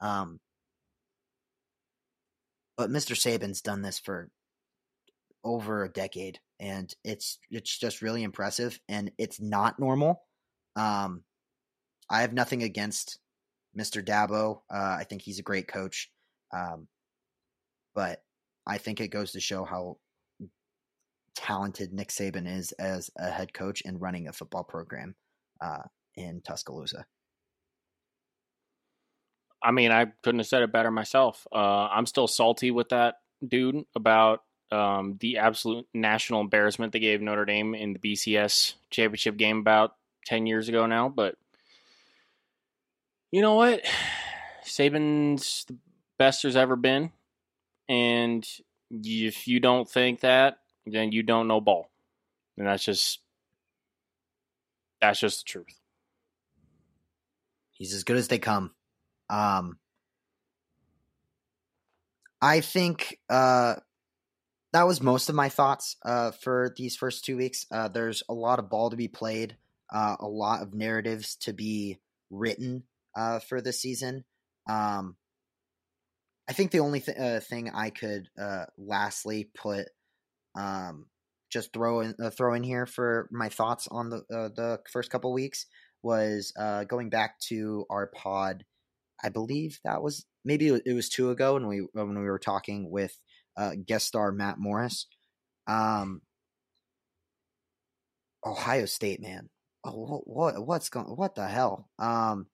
Um, 0.00 0.40
but 2.76 2.90
Mr. 2.90 3.16
Saban's 3.16 3.62
done 3.62 3.82
this 3.82 3.98
for 3.98 4.30
over 5.44 5.84
a 5.84 5.88
decade, 5.88 6.38
and 6.60 6.92
it's 7.04 7.38
it's 7.50 7.78
just 7.78 8.02
really 8.02 8.22
impressive, 8.22 8.78
and 8.88 9.10
it's 9.18 9.40
not 9.40 9.78
normal. 9.78 10.22
Um, 10.78 11.24
I 12.08 12.20
have 12.20 12.32
nothing 12.32 12.62
against 12.62 13.18
Mr. 13.76 14.04
Dabo. 14.04 14.60
Uh, 14.72 14.96
I 15.00 15.04
think 15.04 15.22
he's 15.22 15.40
a 15.40 15.42
great 15.42 15.66
coach, 15.68 16.10
um, 16.54 16.86
but 17.94 18.22
I 18.66 18.78
think 18.78 19.00
it 19.00 19.08
goes 19.08 19.32
to 19.32 19.40
show 19.40 19.64
how 19.64 19.98
talented 21.34 21.92
Nick 21.92 22.08
Saban 22.08 22.48
is 22.48 22.72
as 22.72 23.10
a 23.18 23.30
head 23.30 23.52
coach 23.52 23.82
and 23.84 24.00
running 24.00 24.28
a 24.28 24.32
football 24.32 24.64
program 24.64 25.14
uh, 25.60 25.82
in 26.14 26.40
Tuscaloosa. 26.42 27.06
I 29.62 29.72
mean, 29.72 29.90
I 29.90 30.06
couldn't 30.22 30.38
have 30.38 30.46
said 30.46 30.62
it 30.62 30.72
better 30.72 30.90
myself. 30.90 31.46
Uh, 31.52 31.88
I'm 31.88 32.06
still 32.06 32.28
salty 32.28 32.70
with 32.70 32.90
that 32.90 33.16
dude 33.46 33.84
about 33.96 34.40
um, 34.70 35.16
the 35.20 35.38
absolute 35.38 35.86
national 35.92 36.40
embarrassment 36.40 36.92
they 36.92 37.00
gave 37.00 37.20
Notre 37.20 37.44
Dame 37.44 37.74
in 37.74 37.94
the 37.94 37.98
BCS 37.98 38.74
championship 38.90 39.36
game 39.36 39.58
about 39.58 39.92
10 40.28 40.46
years 40.46 40.68
ago 40.68 40.86
now. 40.86 41.08
But 41.08 41.36
you 43.30 43.40
know 43.40 43.54
what? 43.54 43.82
Saban's 44.64 45.64
the 45.66 45.76
best 46.18 46.42
there's 46.42 46.56
ever 46.56 46.76
been. 46.76 47.10
And 47.88 48.46
if 48.90 49.48
you 49.48 49.60
don't 49.60 49.88
think 49.88 50.20
that, 50.20 50.58
then 50.86 51.12
you 51.12 51.22
don't 51.22 51.48
know 51.48 51.60
ball. 51.60 51.90
And 52.58 52.66
that's 52.66 52.84
just 52.84 53.20
that's 55.00 55.20
just 55.20 55.40
the 55.40 55.50
truth. 55.50 55.80
He's 57.70 57.94
as 57.94 58.04
good 58.04 58.16
as 58.16 58.28
they 58.28 58.38
come. 58.38 58.72
Um 59.30 59.78
I 62.42 62.60
think 62.60 63.18
uh 63.30 63.76
that 64.72 64.86
was 64.86 65.00
most 65.00 65.28
of 65.30 65.34
my 65.34 65.48
thoughts 65.48 65.96
uh 66.04 66.32
for 66.32 66.74
these 66.76 66.96
first 66.96 67.24
two 67.24 67.36
weeks. 67.36 67.64
Uh 67.70 67.88
there's 67.88 68.22
a 68.28 68.34
lot 68.34 68.58
of 68.58 68.68
ball 68.68 68.90
to 68.90 68.96
be 68.96 69.08
played, 69.08 69.56
uh 69.92 70.16
a 70.20 70.26
lot 70.26 70.62
of 70.62 70.74
narratives 70.74 71.36
to 71.36 71.52
be 71.52 71.98
written 72.30 72.84
uh 73.16 73.38
for 73.40 73.60
this 73.60 73.80
season. 73.80 74.24
Um 74.68 75.16
I 76.48 76.54
think 76.54 76.70
the 76.70 76.80
only 76.80 77.00
th- 77.00 77.18
uh, 77.18 77.40
thing 77.40 77.70
I 77.70 77.90
could 77.90 78.30
uh, 78.40 78.64
lastly 78.78 79.50
put 79.54 79.88
um, 80.56 81.06
just 81.52 81.74
throw 81.74 82.00
in 82.00 82.14
uh, 82.22 82.30
throw 82.30 82.54
in 82.54 82.62
here 82.62 82.86
for 82.86 83.28
my 83.30 83.50
thoughts 83.50 83.86
on 83.90 84.08
the 84.08 84.16
uh, 84.32 84.48
the 84.56 84.80
first 84.90 85.10
couple 85.10 85.32
weeks 85.32 85.66
was 86.02 86.52
going 86.88 87.10
back 87.10 87.38
to 87.40 87.84
our 87.90 88.06
pod. 88.06 88.64
I 89.22 89.28
believe 89.28 89.78
that 89.84 90.02
was 90.02 90.24
maybe 90.44 90.68
it 90.68 90.94
was 90.94 91.08
two 91.10 91.30
ago 91.30 91.54
when 91.54 91.66
we 91.66 91.86
when 91.92 92.18
we 92.18 92.24
were 92.24 92.38
talking 92.38 92.90
with 92.90 93.18
guest 93.86 94.06
star 94.06 94.32
Matt 94.32 94.58
Morris. 94.58 95.06
Um, 95.66 96.22
Ohio 98.46 98.86
State, 98.86 99.20
man. 99.20 99.50
Oh, 99.84 100.22
what 100.24 100.66
what's 100.66 100.88
going? 100.88 101.06
What 101.06 101.34
the 101.34 101.46
hell? 101.46 101.88
Um, 101.98 102.46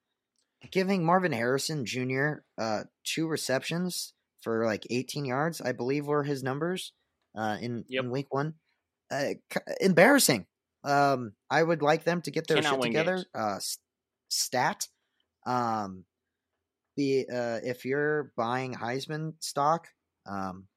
giving 0.71 1.05
Marvin 1.05 1.33
Harrison 1.33 1.85
Jr. 1.85 2.43
uh 2.59 2.85
two 3.05 3.27
receptions 3.27 4.15
for 4.45 4.67
like 4.67 4.87
18 4.91 5.25
yards, 5.25 5.61
I 5.61 5.73
believe 5.73 6.07
were 6.07 6.23
his 6.23 6.43
numbers 6.43 6.93
uh, 7.37 7.57
in, 7.61 7.85
yep. 7.89 8.05
in 8.05 8.11
week 8.11 8.33
one. 8.33 8.55
Uh, 9.11 9.35
embarrassing. 9.81 10.47
Um, 10.85 11.33
I 11.51 11.63
would 11.63 11.83
like 11.83 12.05
them 12.05 12.21
to 12.23 12.31
get 12.31 12.47
their 12.47 12.59
Cannot 12.59 12.75
shit 12.75 12.83
together. 12.83 13.25
Uh, 13.35 13.59
stat. 14.29 14.87
Um, 15.47 16.05
the 16.97 17.27
uh, 17.33 17.59
if 17.65 17.85
you're 17.85 18.33
buying 18.37 18.75
Heisman 18.75 19.35
stock, 19.41 19.89
um, 20.27 20.69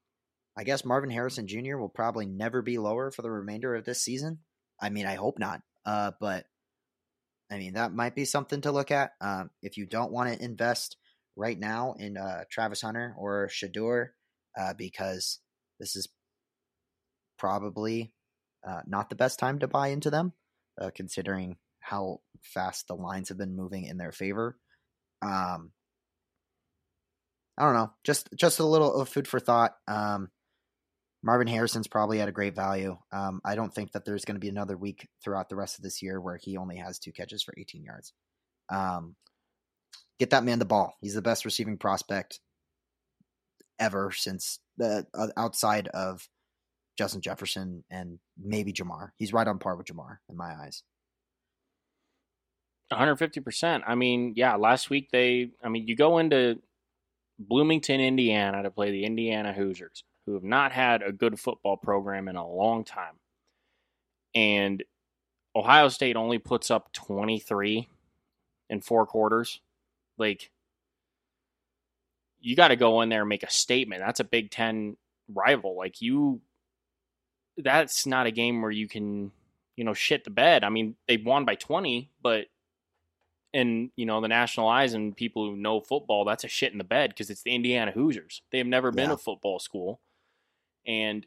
I 0.58 0.64
guess 0.64 0.86
Marvin 0.86 1.12
Harrison 1.12 1.46
Jr. 1.46 1.78
will 1.78 1.90
probably 1.90 2.26
never 2.26 2.62
be 2.62 2.78
lower 2.78 3.12
for 3.12 3.22
the 3.22 3.30
remainder 3.30 3.76
of 3.76 3.86
this 3.86 4.02
season. 4.02 4.40
I 4.82 4.90
mean, 4.90 5.06
I 5.06 5.16
hope 5.16 5.40
not. 5.40 5.62
Uh, 5.88 6.12
but 6.20 6.46
I 7.50 7.58
mean, 7.58 7.74
that 7.74 7.94
might 7.94 8.14
be 8.14 8.26
something 8.26 8.62
to 8.62 8.74
look 8.74 8.92
at. 8.92 9.12
Um, 9.22 9.50
if 9.64 9.78
you 9.78 9.86
don't 9.86 10.12
want 10.12 10.32
to 10.34 10.44
invest 10.44 10.98
right 11.38 11.58
now 11.58 11.96
in 11.98 12.18
uh, 12.18 12.44
Travis 12.52 12.82
Hunter 12.82 13.16
or 13.18 13.48
Shedeur, 13.48 14.10
uh, 14.60 14.74
because 14.74 15.40
this 15.80 15.96
is 15.96 16.10
probably 17.40 18.12
uh, 18.68 18.82
not 18.86 19.10
the 19.10 19.16
best 19.16 19.40
time 19.40 19.60
to 19.60 19.68
buy 19.68 19.88
into 19.88 20.10
them, 20.10 20.34
uh, 20.82 20.90
considering 20.94 21.56
how 21.80 22.20
fast 22.42 22.88
the 22.88 22.96
lines 22.96 23.30
have 23.30 23.38
been 23.38 23.56
moving 23.56 23.86
in 23.86 23.98
their 23.98 24.12
favor. 24.12 24.58
Um, 25.22 25.72
I 27.58 27.64
don't 27.64 27.74
know, 27.74 27.92
just 28.04 28.30
just 28.36 28.60
a 28.60 28.66
little 28.66 29.06
food 29.06 29.28
for 29.28 29.40
thought. 29.40 29.76
Um, 29.88 30.30
Marvin 31.28 31.48
Harrison's 31.48 31.90
probably 31.90 32.22
at 32.22 32.30
a 32.30 32.32
great 32.32 32.56
value. 32.56 32.98
Um, 33.12 33.42
I 33.44 33.56
don't 33.56 33.74
think 33.76 33.92
that 33.92 34.06
there's 34.06 34.24
going 34.24 34.38
to 34.38 34.40
be 34.40 34.48
another 34.48 34.78
week 34.78 35.10
throughout 35.22 35.50
the 35.50 35.58
rest 35.58 35.78
of 35.78 35.84
this 35.84 36.02
year 36.02 36.22
where 36.22 36.38
he 36.38 36.56
only 36.56 36.78
has 36.78 37.00
two 37.00 37.12
catches 37.12 37.44
for 37.44 37.54
18 37.58 37.84
yards. 37.84 38.14
Um, 38.70 39.18
get 40.20 40.30
that 40.30 40.46
man 40.46 40.58
the 40.58 40.64
ball. 40.64 40.96
He's 41.02 41.16
the 41.16 41.22
best 41.22 41.44
receiving 41.44 41.78
prospect 41.78 42.40
ever 43.78 44.10
since 44.14 44.60
the 44.78 45.06
uh, 45.14 45.28
outside 45.36 45.90
of 45.90 46.30
Justin 46.98 47.20
Jefferson 47.20 47.84
and 47.92 48.20
maybe 48.42 48.72
Ja'Marr. 48.72 49.10
He's 49.18 49.34
right 49.34 49.50
on 49.50 49.60
par 49.60 49.76
with 49.76 49.88
Ja'Marr 49.88 50.20
in 50.30 50.38
my 50.38 50.54
eyes. 50.56 50.84
150%. 52.94 53.82
I 53.86 53.96
mean, 53.96 54.32
yeah, 54.38 54.56
last 54.56 54.90
week 54.90 55.10
they, 55.12 55.50
I 55.62 55.68
mean, 55.68 55.90
you 55.90 55.98
go 55.98 56.20
into 56.20 56.60
Bloomington, 57.38 58.00
Indiana 58.00 58.64
to 58.64 58.72
play 58.72 58.92
the 58.92 59.04
Indiana 59.04 59.52
Hoosiers, 59.52 60.06
who 60.28 60.34
have 60.34 60.44
not 60.44 60.74
had 60.74 61.02
a 61.02 61.14
good 61.14 61.40
football 61.40 61.78
program 61.78 62.28
in 62.28 62.36
a 62.36 62.48
long 62.48 62.84
time. 62.84 63.16
And 64.36 64.84
Ohio 65.56 65.88
State 65.88 66.18
only 66.18 66.38
puts 66.38 66.70
up 66.70 66.92
23 66.92 67.88
in 68.70 68.82
four 68.82 69.06
quarters. 69.06 69.62
Like, 70.18 70.52
you 72.42 72.58
got 72.58 72.68
to 72.68 72.76
go 72.76 73.02
in 73.02 73.10
there 73.10 73.22
and 73.22 73.30
make 73.30 73.44
a 73.44 73.50
statement. 73.50 74.02
That's 74.06 74.20
a 74.20 74.26
Big 74.26 74.52
Ten 74.52 74.98
rival. 75.34 75.78
Like, 75.78 76.02
you, 76.02 76.42
that's 77.56 78.06
not 78.06 78.28
a 78.28 78.32
game 78.32 78.62
where 78.62 78.70
you 78.70 78.90
can, 78.90 79.32
you 79.78 79.86
know, 79.86 79.94
shit 79.94 80.26
the 80.26 80.30
bed. 80.30 80.66
I 80.66 80.70
mean, 80.70 80.98
they 81.08 81.16
won 81.16 81.46
by 81.46 81.56
20, 81.56 82.12
but 82.22 82.48
and 83.54 83.92
you 83.96 84.06
know 84.06 84.20
the 84.20 84.28
national 84.28 84.68
eyes 84.68 84.94
and 84.94 85.16
people 85.16 85.50
who 85.50 85.56
know 85.56 85.80
football 85.80 86.26
that's 86.26 86.44
a 86.44 86.50
shit 86.50 86.74
in 86.74 86.78
the 86.78 86.84
bed 86.84 87.12
because 87.12 87.30
it's 87.30 87.44
the 87.44 87.56
indiana 87.56 87.92
hoosiers 87.92 88.42
they 88.52 88.58
have 88.58 88.68
never 88.68 88.92
been 88.92 89.08
yeah. 89.08 89.14
a 89.14 89.18
football 89.18 89.58
school 89.58 90.02
and 90.88 91.26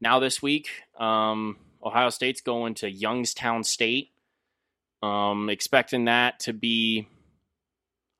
now 0.00 0.20
this 0.20 0.40
week 0.40 0.68
um, 0.98 1.56
ohio 1.84 2.10
state's 2.10 2.40
going 2.40 2.74
to 2.74 2.90
youngstown 2.90 3.64
state. 3.64 4.10
Um, 5.02 5.50
expecting 5.50 6.06
that 6.06 6.40
to 6.40 6.54
be 6.54 7.06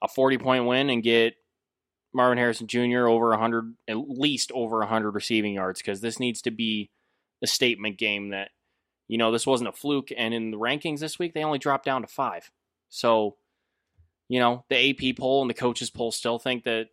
a 0.03 0.09
40 0.09 0.37
point 0.39 0.67
win 0.67 0.91
and 0.91 1.03
get 1.03 1.35
marvin 2.13 2.37
harrison 2.37 2.67
jr 2.67 3.09
over 3.09 3.31
100 3.31 3.75
at 3.89 3.97
least 3.97 4.53
over 4.53 4.79
100 4.81 5.13
receiving 5.13 5.55
yards 5.55 5.81
because 5.81 6.03
this 6.03 6.21
needs 6.21 6.43
to 6.43 6.51
be 6.51 6.91
a 7.45 7.47
statement 7.47 7.99
game 7.99 8.31
that 8.31 8.51
you 9.07 9.19
know 9.19 9.31
this 9.31 9.47
wasn't 9.47 9.69
a 9.69 9.73
fluke. 9.73 10.09
And 10.17 10.35
in 10.35 10.51
the 10.51 10.59
rankings 10.59 10.99
this 10.99 11.19
week 11.19 11.35
they 11.35 11.45
only 11.45 11.59
dropped 11.59 11.85
down 11.85 12.03
to 12.03 12.09
five. 12.09 12.51
So, 12.89 13.37
you 14.29 14.41
know, 14.41 14.65
the 14.69 14.91
AP 14.91 15.17
poll 15.17 15.43
and 15.43 15.51
the 15.51 15.55
coaches 15.55 15.91
poll 15.91 16.11
still 16.11 16.39
think 16.39 16.65
that 16.65 16.89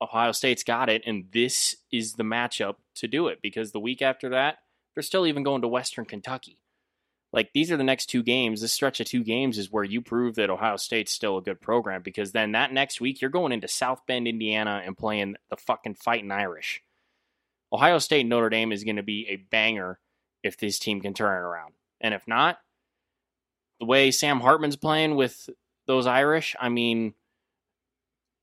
Ohio 0.00 0.32
State's 0.32 0.64
got 0.64 0.88
it, 0.88 1.02
and 1.06 1.26
this 1.32 1.76
is 1.92 2.14
the 2.14 2.24
matchup 2.24 2.76
to 2.96 3.08
do 3.08 3.28
it 3.28 3.40
because 3.42 3.72
the 3.72 3.80
week 3.80 4.02
after 4.02 4.30
that, 4.30 4.58
they're 4.94 5.02
still 5.02 5.26
even 5.26 5.42
going 5.42 5.62
to 5.62 5.68
Western 5.68 6.04
Kentucky. 6.04 6.58
Like 7.32 7.52
these 7.54 7.72
are 7.72 7.76
the 7.76 7.84
next 7.84 8.06
two 8.06 8.22
games. 8.22 8.60
This 8.60 8.72
stretch 8.72 9.00
of 9.00 9.06
two 9.06 9.24
games 9.24 9.56
is 9.56 9.72
where 9.72 9.84
you 9.84 10.02
prove 10.02 10.34
that 10.34 10.50
Ohio 10.50 10.76
State's 10.76 11.12
still 11.12 11.38
a 11.38 11.42
good 11.42 11.60
program 11.60 12.02
because 12.02 12.32
then 12.32 12.52
that 12.52 12.72
next 12.72 13.00
week 13.00 13.20
you're 13.20 13.30
going 13.30 13.52
into 13.52 13.68
South 13.68 14.02
Bend, 14.06 14.28
Indiana, 14.28 14.82
and 14.84 14.96
playing 14.96 15.36
the 15.48 15.56
fucking 15.56 15.94
fighting 15.94 16.30
Irish. 16.30 16.82
Ohio 17.72 17.98
State 17.98 18.26
Notre 18.26 18.50
Dame 18.50 18.70
is 18.70 18.84
going 18.84 18.96
to 18.96 19.02
be 19.02 19.26
a 19.30 19.36
banger 19.36 19.98
if 20.42 20.58
this 20.58 20.78
team 20.78 21.00
can 21.00 21.14
turn 21.14 21.32
it 21.32 21.46
around, 21.46 21.72
and 22.00 22.12
if 22.12 22.26
not, 22.28 22.58
the 23.80 23.86
way 23.86 24.10
Sam 24.10 24.40
Hartman's 24.40 24.76
playing 24.76 25.16
with 25.16 25.48
those 25.86 26.06
Irish, 26.06 26.54
I 26.60 26.68
mean, 26.68 27.14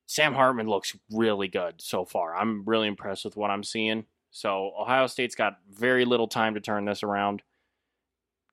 Sam 0.07 0.33
Hartman 0.33 0.67
looks 0.67 0.97
really 1.11 1.47
good 1.47 1.75
so 1.81 2.03
far. 2.05 2.35
I'm 2.35 2.63
really 2.65 2.87
impressed 2.87 3.23
with 3.23 3.37
what 3.37 3.51
I'm 3.51 3.63
seeing. 3.63 4.05
So 4.31 4.71
Ohio 4.79 5.07
State's 5.07 5.35
got 5.35 5.57
very 5.71 6.05
little 6.05 6.27
time 6.27 6.53
to 6.53 6.61
turn 6.61 6.85
this 6.85 7.03
around. 7.03 7.41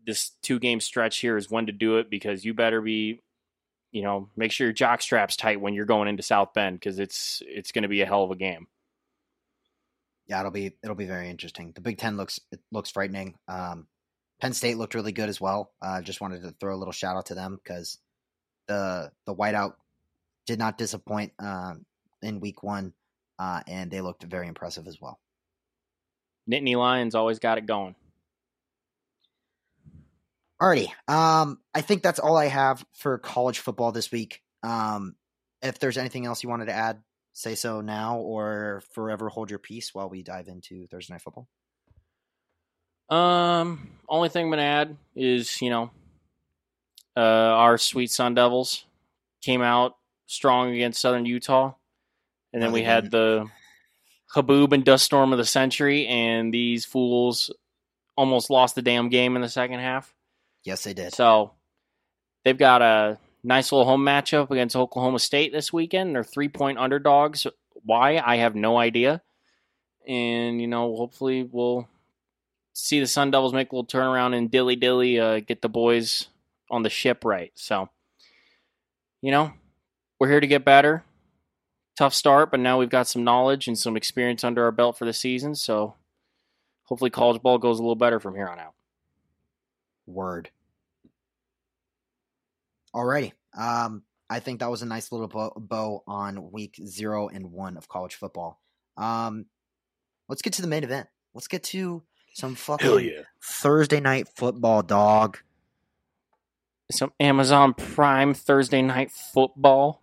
This 0.07 0.31
two 0.43 0.59
game 0.59 0.81
stretch 0.81 1.19
here 1.19 1.37
is 1.37 1.51
when 1.51 1.67
to 1.67 1.73
do 1.73 1.99
it 1.99 2.11
because 2.11 2.45
you 2.45 2.55
better 2.55 2.81
be, 2.81 3.23
you 3.91 4.03
know, 4.03 4.29
make 4.37 4.53
sure 4.53 4.67
your 4.67 4.75
jock 4.75 5.03
straps 5.03 5.37
tight 5.37 5.61
when 5.61 5.75
you're 5.75 5.85
going 5.85 6.09
into 6.09 6.23
South 6.23 6.55
Bend 6.55 6.79
because 6.79 6.99
it's 6.99 7.43
it's 7.47 7.73
going 7.73 7.83
to 7.83 7.89
be 7.89 8.03
a 8.03 8.07
hell 8.07 8.25
of 8.25 8.31
a 8.31 8.37
game. 8.37 8.69
Yeah, 10.27 10.41
it'll 10.41 10.53
be 10.53 10.73
it'll 10.83 10.97
be 10.97 11.07
very 11.07 11.29
interesting. 11.29 11.73
The 11.75 11.81
Big 11.81 11.99
Ten 11.99 12.17
looks 12.17 12.41
it 12.53 12.61
looks 12.71 12.91
frightening. 12.91 13.37
Um, 13.49 13.87
Penn 14.41 14.53
State 14.53 14.77
looked 14.77 14.95
really 14.95 15.13
good 15.13 15.29
as 15.29 15.41
well. 15.41 15.73
I 15.81 15.99
uh, 15.99 16.03
just 16.03 16.21
wanted 16.21 16.43
to 16.43 16.53
throw 16.53 16.75
a 16.75 16.77
little 16.77 16.93
shout 16.93 17.17
out 17.17 17.27
to 17.27 17.35
them 17.35 17.59
because 17.63 17.99
the 18.69 19.11
the 19.27 19.35
whiteout 19.35 19.75
did 20.47 20.59
not 20.59 20.79
disappoint 20.79 21.33
um, 21.39 21.85
in 22.23 22.41
week 22.41 22.63
one, 22.63 22.93
uh, 23.39 23.63
and 23.67 23.91
they 23.91 24.01
looked 24.01 24.23
very 24.25 24.47
impressive 24.47 24.87
as 24.87 25.01
well. 25.01 25.19
Nittany 26.51 26.77
Lions 26.77 27.15
always 27.15 27.39
got 27.39 27.59
it 27.59 27.67
going. 27.67 27.95
Alrighty, 30.61 30.89
um, 31.07 31.59
I 31.75 31.83
think 31.83 32.03
that's 32.03 32.19
all 32.19 32.37
I 32.37 32.47
have 32.47 32.85
for 32.95 33.19
college 33.19 33.59
football 33.59 33.93
this 33.93 34.11
week. 34.11 34.43
Um, 34.63 35.15
if 35.61 35.79
there's 35.79 35.99
anything 35.99 36.25
else 36.25 36.43
you 36.43 36.49
wanted 36.49 36.67
to 36.67 36.73
add, 36.73 37.03
say 37.35 37.55
so 37.55 37.83
now 37.83 38.17
or 38.19 38.83
forever 38.93 39.29
hold 39.29 39.51
your 39.51 39.59
peace 39.59 39.95
while 39.95 40.09
we 40.09 40.23
dive 40.23 40.49
into 40.49 40.87
Thursday 40.87 41.13
night 41.13 41.21
football. 41.21 41.47
Um, 43.11 43.91
only 44.09 44.31
thing 44.31 44.47
I'm 44.47 44.51
gonna 44.51 44.63
add 44.63 44.97
is 45.15 45.61
you 45.61 45.69
know, 45.69 45.91
uh, 47.17 47.21
our 47.21 47.77
sweet 47.77 48.11
Sun 48.11 48.35
Devils 48.35 48.87
came 49.43 49.61
out 49.61 49.97
strong 50.27 50.73
against 50.73 51.01
Southern 51.03 51.27
Utah, 51.27 51.75
and 52.55 52.63
then 52.63 52.73
we 52.73 52.83
had 52.83 53.11
the 53.11 53.47
Haboob 54.37 54.73
and 54.73 54.85
dust 54.85 55.05
storm 55.05 55.33
of 55.33 55.39
the 55.39 55.45
century, 55.45 56.07
and 56.07 56.55
these 56.55 56.85
fools 56.85 57.51
almost 58.17 58.51
lost 58.51 58.75
the 58.75 58.83
damn 58.83 59.09
game 59.09 59.35
in 59.35 59.43
the 59.43 59.49
second 59.49 59.81
half. 59.81 60.15
Yes, 60.65 60.85
they 60.85 60.95
did. 60.95 61.15
So 61.15 61.53
they've 62.45 62.57
got 62.57 62.83
a 62.83 63.19
nice 63.43 63.73
little 63.73 63.87
home 63.87 64.05
matchup 64.05 64.51
against 64.51 64.77
Oklahoma 64.77 65.19
State 65.19 65.53
this 65.53 65.73
weekend. 65.73 66.15
They're 66.15 66.25
three 66.25 66.49
point 66.49 66.79
underdogs. 66.79 67.47
Why? 67.85 68.23
I 68.25 68.37
have 68.37 68.55
no 68.55 68.77
idea. 68.77 69.23
And, 70.07 70.61
you 70.61 70.67
know, 70.67 70.95
hopefully 70.97 71.49
we'll 71.51 71.89
see 72.73 73.01
the 73.01 73.07
Sun 73.07 73.31
Devils 73.31 73.55
make 73.55 73.73
a 73.73 73.77
little 73.77 73.87
turnaround 73.87 74.37
and 74.37 74.51
dilly 74.51 74.77
dilly 74.77 75.19
uh, 75.19 75.41
get 75.41 75.63
the 75.63 75.69
boys 75.69 76.29
on 76.71 76.83
the 76.83 76.91
ship 76.91 77.25
right. 77.25 77.53
So, 77.55 77.89
you 79.23 79.31
know, 79.31 79.53
we're 80.21 80.31
here 80.31 80.41
to 80.41 80.47
get 80.47 80.65
better. 80.65 81.05
Tough 81.97 82.13
start, 82.13 82.51
but 82.51 82.61
now 82.61 82.79
we've 82.79 82.91
got 82.91 83.09
some 83.09 83.25
knowledge 83.25 83.69
and 83.69 83.79
some 83.79 83.97
experience 83.97 84.45
under 84.45 84.65
our 84.65 84.73
belt 84.73 84.99
for 84.99 85.07
the 85.07 85.13
season. 85.13 85.55
So, 85.55 85.95
hopefully, 86.85 87.11
college 87.11 87.41
ball 87.41 87.59
goes 87.59 87.79
a 87.79 87.83
little 87.83 87.95
better 87.95 88.21
from 88.21 88.35
here 88.35 88.49
on 88.49 88.59
out. 88.59 88.75
Word. 90.07 90.51
Alrighty. 92.95 93.33
Um, 93.57 94.03
I 94.29 94.41
think 94.41 94.61
that 94.61 94.71
was 94.71 94.83
a 94.83 94.87
nice 94.87 95.13
little 95.13 95.29
bow, 95.29 95.53
bow 95.57 96.03
on 96.07 96.51
week 96.51 96.79
zero 96.85 97.29
and 97.29 97.53
one 97.53 97.77
of 97.77 97.89
college 97.89 98.15
football. 98.15 98.61
Um, 98.97 99.47
let's 100.29 100.43
get 100.43 100.55
to 100.55 100.63
the 100.63 100.69
main 100.69 100.85
event. 100.85 101.09
Let's 101.35 101.49
get 101.49 101.63
to 101.65 102.03
some 102.35 102.55
fucking 102.55 103.01
yeah. 103.01 103.23
Thursday 103.43 104.01
night 104.01 104.29
football, 104.35 104.83
dog. 104.83 105.39
Some 106.91 107.13
Amazon 107.19 107.75
Prime 107.75 108.35
Thursday 108.35 108.83
night 108.83 109.11
football. 109.11 110.03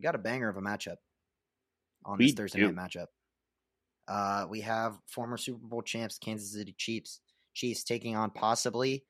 We 0.00 0.02
got 0.02 0.14
a 0.14 0.18
banger 0.18 0.48
of 0.48 0.56
a 0.56 0.62
matchup 0.62 0.96
on 2.06 2.16
we 2.16 2.28
this 2.28 2.34
Thursday 2.34 2.60
do. 2.60 2.72
night 2.72 2.90
matchup. 2.90 3.08
Uh, 4.08 4.46
we 4.48 4.62
have 4.62 4.96
former 5.06 5.36
Super 5.36 5.66
Bowl 5.66 5.82
champs 5.82 6.16
Kansas 6.16 6.54
City 6.54 6.74
Chiefs 6.78 7.20
Chiefs 7.52 7.84
taking 7.84 8.16
on 8.16 8.30
possibly 8.30 9.04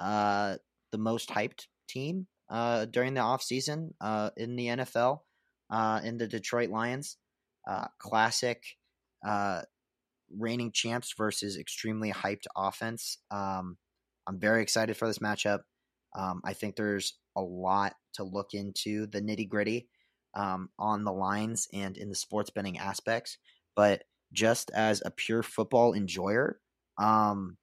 uh, 0.00 0.56
the 0.90 0.98
most 0.98 1.28
hyped 1.28 1.66
team 1.88 2.26
uh, 2.50 2.86
during 2.86 3.14
the 3.14 3.20
offseason 3.20 3.90
uh, 4.00 4.30
in 4.36 4.56
the 4.56 4.66
NFL 4.66 5.20
uh, 5.70 6.00
in 6.02 6.18
the 6.18 6.26
Detroit 6.26 6.70
Lions. 6.70 7.18
Uh, 7.64 7.86
classic 8.00 8.64
uh, 9.24 9.62
reigning 10.36 10.72
champs 10.72 11.14
versus 11.16 11.56
extremely 11.56 12.10
hyped 12.10 12.46
offense. 12.56 13.18
Um, 13.30 13.76
I'm 14.26 14.40
very 14.40 14.62
excited 14.62 14.96
for 14.96 15.06
this 15.06 15.20
matchup. 15.20 15.60
Um, 16.18 16.40
I 16.44 16.52
think 16.52 16.74
there's 16.74 17.16
a 17.36 17.40
lot 17.42 17.94
to 18.14 18.24
look 18.24 18.54
into 18.54 19.06
the 19.06 19.22
nitty 19.22 19.48
gritty. 19.48 19.88
Um, 20.34 20.70
on 20.78 21.04
the 21.04 21.12
lines 21.12 21.68
and 21.72 21.96
in 21.96 22.08
the 22.08 22.14
sports 22.14 22.50
betting 22.50 22.78
aspects, 22.78 23.38
but 23.76 24.04
just 24.32 24.70
as 24.70 25.02
a 25.04 25.10
pure 25.10 25.42
football 25.42 25.92
enjoyer, 25.92 26.58
um, 26.98 27.56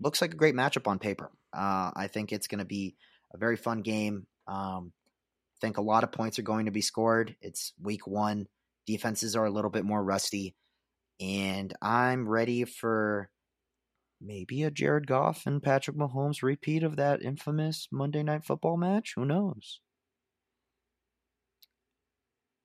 looks 0.00 0.20
like 0.20 0.32
a 0.32 0.36
great 0.36 0.54
matchup 0.54 0.86
on 0.86 0.98
paper. 0.98 1.30
Uh, 1.52 1.90
I 1.94 2.08
think 2.08 2.32
it's 2.32 2.48
going 2.48 2.58
to 2.58 2.64
be 2.64 2.96
a 3.32 3.38
very 3.38 3.56
fun 3.56 3.82
game. 3.82 4.26
Um, 4.46 4.92
I 5.56 5.58
think 5.60 5.76
a 5.76 5.82
lot 5.82 6.04
of 6.04 6.12
points 6.12 6.38
are 6.38 6.42
going 6.42 6.66
to 6.66 6.72
be 6.72 6.80
scored. 6.80 7.36
It's 7.40 7.72
week 7.80 8.06
one. 8.06 8.46
Defenses 8.86 9.36
are 9.36 9.44
a 9.44 9.50
little 9.50 9.70
bit 9.70 9.84
more 9.84 10.02
rusty. 10.02 10.56
And 11.20 11.72
I'm 11.80 12.28
ready 12.28 12.64
for 12.64 13.30
maybe 14.20 14.64
a 14.64 14.70
Jared 14.70 15.06
Goff 15.06 15.46
and 15.46 15.62
Patrick 15.62 15.96
Mahomes 15.96 16.42
repeat 16.42 16.82
of 16.82 16.96
that 16.96 17.22
infamous 17.22 17.88
Monday 17.92 18.22
Night 18.22 18.44
Football 18.44 18.76
match. 18.76 19.12
Who 19.14 19.24
knows? 19.24 19.80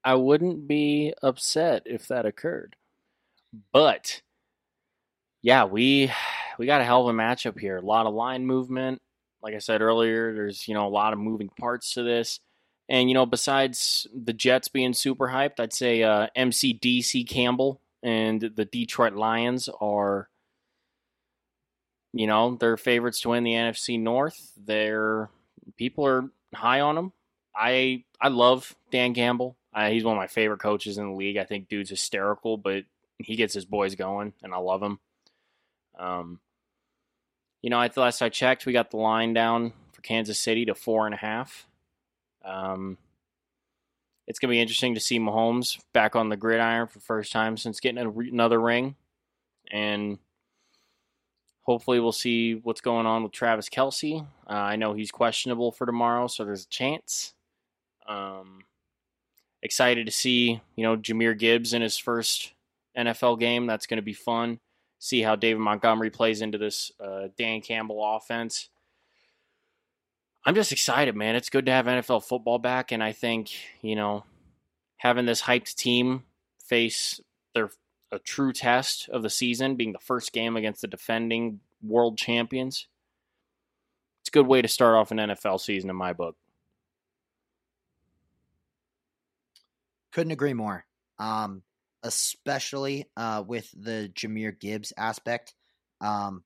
I 0.04 0.14
wouldn't 0.14 0.66
be 0.66 1.14
upset 1.22 1.82
if 1.86 2.08
that 2.08 2.26
occurred. 2.26 2.76
But 3.72 4.22
yeah, 5.42 5.64
we 5.64 6.10
we 6.58 6.66
got 6.66 6.80
a 6.80 6.84
hell 6.84 7.08
of 7.08 7.14
a 7.14 7.18
matchup 7.18 7.58
here. 7.58 7.76
A 7.76 7.82
lot 7.82 8.06
of 8.06 8.14
line 8.14 8.46
movement. 8.46 9.00
Like 9.42 9.54
I 9.54 9.58
said 9.58 9.80
earlier, 9.82 10.34
there's 10.34 10.68
you 10.68 10.74
know 10.74 10.86
a 10.86 10.88
lot 10.88 11.12
of 11.12 11.18
moving 11.18 11.48
parts 11.48 11.94
to 11.94 12.02
this. 12.02 12.40
And 12.88 13.08
you 13.08 13.14
know, 13.14 13.26
besides 13.26 14.06
the 14.14 14.32
Jets 14.32 14.68
being 14.68 14.92
super 14.92 15.28
hyped, 15.28 15.60
I'd 15.60 15.72
say 15.72 16.02
uh, 16.02 16.26
MCDC 16.36 17.28
Campbell 17.28 17.80
and 18.02 18.40
the 18.40 18.64
Detroit 18.64 19.14
Lions 19.14 19.68
are, 19.80 20.28
you 22.12 22.26
know, 22.26 22.56
they're 22.56 22.76
favorites 22.76 23.20
to 23.20 23.30
win 23.30 23.44
the 23.44 23.52
NFC 23.52 24.00
North. 24.00 24.52
They're 24.56 25.30
people 25.76 26.06
are 26.06 26.30
high 26.54 26.80
on 26.80 26.96
them. 26.96 27.12
I 27.54 28.04
I 28.20 28.28
love 28.28 28.74
Dan 28.90 29.14
Campbell. 29.14 29.56
Uh, 29.72 29.90
he's 29.90 30.04
one 30.04 30.16
of 30.16 30.20
my 30.20 30.26
favorite 30.26 30.60
coaches 30.60 30.98
in 30.98 31.10
the 31.10 31.16
league. 31.16 31.36
I 31.36 31.44
think 31.44 31.68
dude's 31.68 31.90
hysterical, 31.90 32.56
but 32.56 32.84
he 33.18 33.36
gets 33.36 33.54
his 33.54 33.64
boys 33.64 33.94
going, 33.94 34.32
and 34.42 34.52
I 34.52 34.58
love 34.58 34.82
him. 34.82 34.98
Um, 35.98 36.40
you 37.62 37.70
know, 37.70 37.80
at 37.80 37.94
the 37.94 38.00
last 38.00 38.22
I 38.22 38.30
checked, 38.30 38.66
we 38.66 38.72
got 38.72 38.90
the 38.90 38.96
line 38.96 39.34
down 39.34 39.72
for 39.92 40.02
Kansas 40.02 40.38
City 40.38 40.64
to 40.64 40.74
four 40.74 41.06
and 41.06 41.14
a 41.14 41.18
half. 41.18 41.66
Um, 42.44 42.96
it's 44.26 44.38
going 44.38 44.48
to 44.48 44.54
be 44.54 44.60
interesting 44.60 44.94
to 44.94 45.00
see 45.00 45.18
Mahomes 45.18 45.78
back 45.92 46.16
on 46.16 46.28
the 46.28 46.36
gridiron 46.36 46.86
for 46.86 46.98
the 46.98 47.04
first 47.04 47.32
time 47.32 47.56
since 47.56 47.80
getting 47.80 47.98
a, 47.98 48.10
another 48.10 48.60
ring. 48.60 48.96
And 49.70 50.18
hopefully 51.62 52.00
we'll 52.00 52.12
see 52.12 52.54
what's 52.54 52.80
going 52.80 53.06
on 53.06 53.22
with 53.22 53.32
Travis 53.32 53.68
Kelce. 53.68 54.26
Uh, 54.48 54.52
I 54.52 54.76
know 54.76 54.94
he's 54.94 55.10
questionable 55.10 55.70
for 55.72 55.86
tomorrow, 55.86 56.28
so 56.28 56.44
there's 56.44 56.64
a 56.64 56.68
chance. 56.68 57.34
Um, 58.08 58.60
excited 59.62 60.06
to 60.06 60.12
see, 60.12 60.60
you 60.76 60.84
know, 60.84 60.96
Jahmyr 60.96 61.38
Gibbs 61.38 61.72
in 61.72 61.82
his 61.82 61.98
first 61.98 62.52
NFL 62.96 63.38
game. 63.38 63.66
That's 63.66 63.86
going 63.86 63.98
to 63.98 64.02
be 64.02 64.12
fun. 64.12 64.60
See 64.98 65.22
how 65.22 65.36
David 65.36 65.60
Montgomery 65.60 66.10
plays 66.10 66.42
into 66.42 66.58
this 66.58 66.92
uh, 67.00 67.28
Dan 67.38 67.60
Campbell 67.60 68.02
offense. 68.16 68.68
I'm 70.44 70.54
just 70.54 70.72
excited, 70.72 71.16
man. 71.16 71.36
It's 71.36 71.50
good 71.50 71.66
to 71.66 71.72
have 71.72 71.86
NFL 71.86 72.24
football 72.24 72.58
back, 72.58 72.92
and 72.92 73.02
I 73.02 73.12
think 73.12 73.50
you 73.82 73.94
know 73.94 74.24
having 74.96 75.26
this 75.26 75.42
hyped 75.42 75.74
team 75.74 76.24
face 76.66 77.20
their 77.54 77.70
a 78.12 78.18
true 78.18 78.52
test 78.52 79.08
of 79.08 79.22
the 79.22 79.30
season, 79.30 79.76
being 79.76 79.92
the 79.92 79.98
first 79.98 80.32
game 80.32 80.56
against 80.56 80.80
the 80.80 80.88
defending 80.88 81.60
world 81.82 82.18
champions. 82.18 82.88
It's 84.22 84.28
a 84.28 84.32
good 84.32 84.46
way 84.46 84.62
to 84.62 84.68
start 84.68 84.96
off 84.96 85.10
an 85.10 85.18
NFL 85.18 85.60
season 85.60 85.90
in 85.90 85.96
my 85.96 86.12
book. 86.12 86.36
Couldn't 90.12 90.32
agree 90.32 90.54
more. 90.54 90.84
Um, 91.18 91.62
especially 92.02 93.06
uh, 93.16 93.42
with 93.46 93.70
the 93.72 94.10
Jahmyr 94.14 94.58
Gibbs 94.58 94.92
aspect. 94.96 95.54
Um, 96.00 96.44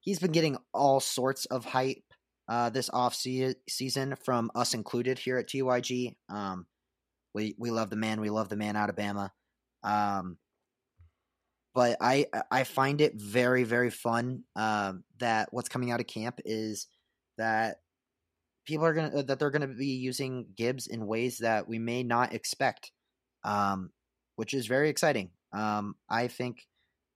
he's 0.00 0.18
been 0.18 0.32
getting 0.32 0.56
all 0.72 1.00
sorts 1.00 1.44
of 1.46 1.64
hype 1.64 2.02
uh, 2.48 2.70
this 2.70 2.90
off 2.92 3.14
season 3.14 4.16
from 4.24 4.50
us 4.54 4.74
included 4.74 5.18
here 5.18 5.38
at 5.38 5.48
TYG. 5.48 6.16
Um, 6.28 6.66
we 7.32 7.54
we 7.58 7.70
love 7.70 7.90
the 7.90 7.96
man. 7.96 8.20
We 8.20 8.30
love 8.30 8.48
the 8.48 8.56
man 8.56 8.76
out 8.76 8.90
of 8.90 8.96
Bama. 8.96 9.30
Um, 9.84 10.36
but 11.74 11.96
I 12.00 12.26
I 12.50 12.64
find 12.64 13.00
it 13.00 13.14
very 13.14 13.62
very 13.62 13.90
fun 13.90 14.42
um, 14.56 15.04
that 15.18 15.48
what's 15.52 15.68
coming 15.68 15.92
out 15.92 16.00
of 16.00 16.08
camp 16.08 16.40
is 16.44 16.88
that 17.38 17.76
people 18.70 18.86
are 18.86 18.94
gonna 18.94 19.22
that 19.24 19.38
they're 19.38 19.50
gonna 19.50 19.66
be 19.66 19.96
using 19.96 20.46
Gibbs 20.56 20.86
in 20.86 21.06
ways 21.06 21.38
that 21.38 21.68
we 21.68 21.78
may 21.78 22.02
not 22.02 22.32
expect, 22.32 22.92
um, 23.44 23.90
which 24.36 24.54
is 24.54 24.66
very 24.66 24.88
exciting. 24.88 25.30
Um, 25.52 25.96
I 26.08 26.28
think 26.28 26.66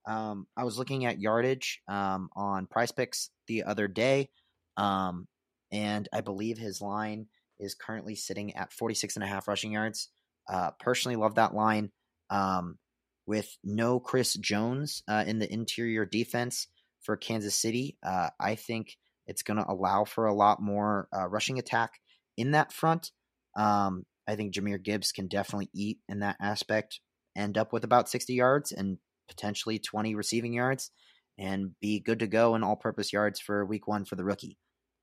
um, 0.07 0.47
I 0.57 0.64
was 0.64 0.77
looking 0.79 1.07
at 1.07 1.21
yardage 1.21 1.81
um, 1.88 2.29
on 2.35 2.67
PrizePicks 2.67 3.29
the 3.47 3.62
other 3.62 3.88
day. 3.88 4.31
Um, 4.77 5.29
and 5.73 6.09
I 6.12 6.21
believe 6.21 6.59
his 6.59 6.81
line 6.81 7.27
is 7.59 7.75
currently 7.75 8.17
sitting 8.17 8.55
at 8.57 8.73
46 8.73 9.17
and 9.17 9.25
a 9.25 9.29
half 9.29 9.49
rushing 9.49 9.73
yards. 9.73 10.09
Uh, 10.49 10.73
personally, 10.81 11.17
love 11.17 11.37
that 11.37 11.55
line. 11.55 11.90
Um, 12.31 12.79
with 13.27 13.57
no 13.62 14.01
Chris 14.01 14.35
Jones 14.35 15.03
uh, 15.09 15.25
in 15.27 15.38
the 15.38 15.51
interior 15.51 16.05
defense 16.05 16.67
for 17.03 17.17
Kansas 17.17 17.55
City, 17.55 17.97
uh, 18.05 18.29
I 18.38 18.57
think 18.57 18.97
it's 19.27 19.43
going 19.43 19.57
to 19.57 19.71
allow 19.71 20.05
for 20.05 20.27
a 20.27 20.35
lot 20.35 20.61
more 20.61 21.09
uh, 21.17 21.29
rushing 21.29 21.59
attack 21.59 22.01
in 22.37 22.53
that 22.53 22.73
front. 22.73 23.11
Um, 23.57 24.05
I 24.27 24.37
think 24.37 24.55
Jahmyr 24.55 24.83
Gibbs 24.83 25.13
can 25.13 25.29
definitely 25.29 25.71
eat 25.75 25.99
in 26.09 26.21
that 26.21 26.37
aspect, 26.41 27.01
end 27.37 27.59
up 27.59 27.73
with 27.73 27.85
about 27.85 28.09
60 28.09 28.33
yards 28.35 28.73
and 28.73 28.99
potentially 29.29 29.79
20 29.79 30.15
receiving 30.15 30.53
yards, 30.53 30.91
and 31.39 31.73
be 31.81 32.01
good 32.01 32.21
to 32.21 32.27
go 32.27 32.55
in 32.55 32.63
all 32.63 32.77
purpose 32.77 33.13
yards 33.13 33.41
for 33.41 33.65
week 33.65 33.87
one 33.87 34.05
for 34.05 34.17
the 34.17 34.25
rookie. 34.25 34.57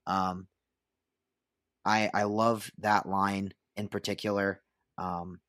Um, 0.07 0.47
I 1.85 2.09
I 2.13 2.23
love 2.23 2.69
that 2.79 3.07
line 3.07 3.53
in 3.75 3.87
particular. 3.87 4.61
Um, 4.97 5.39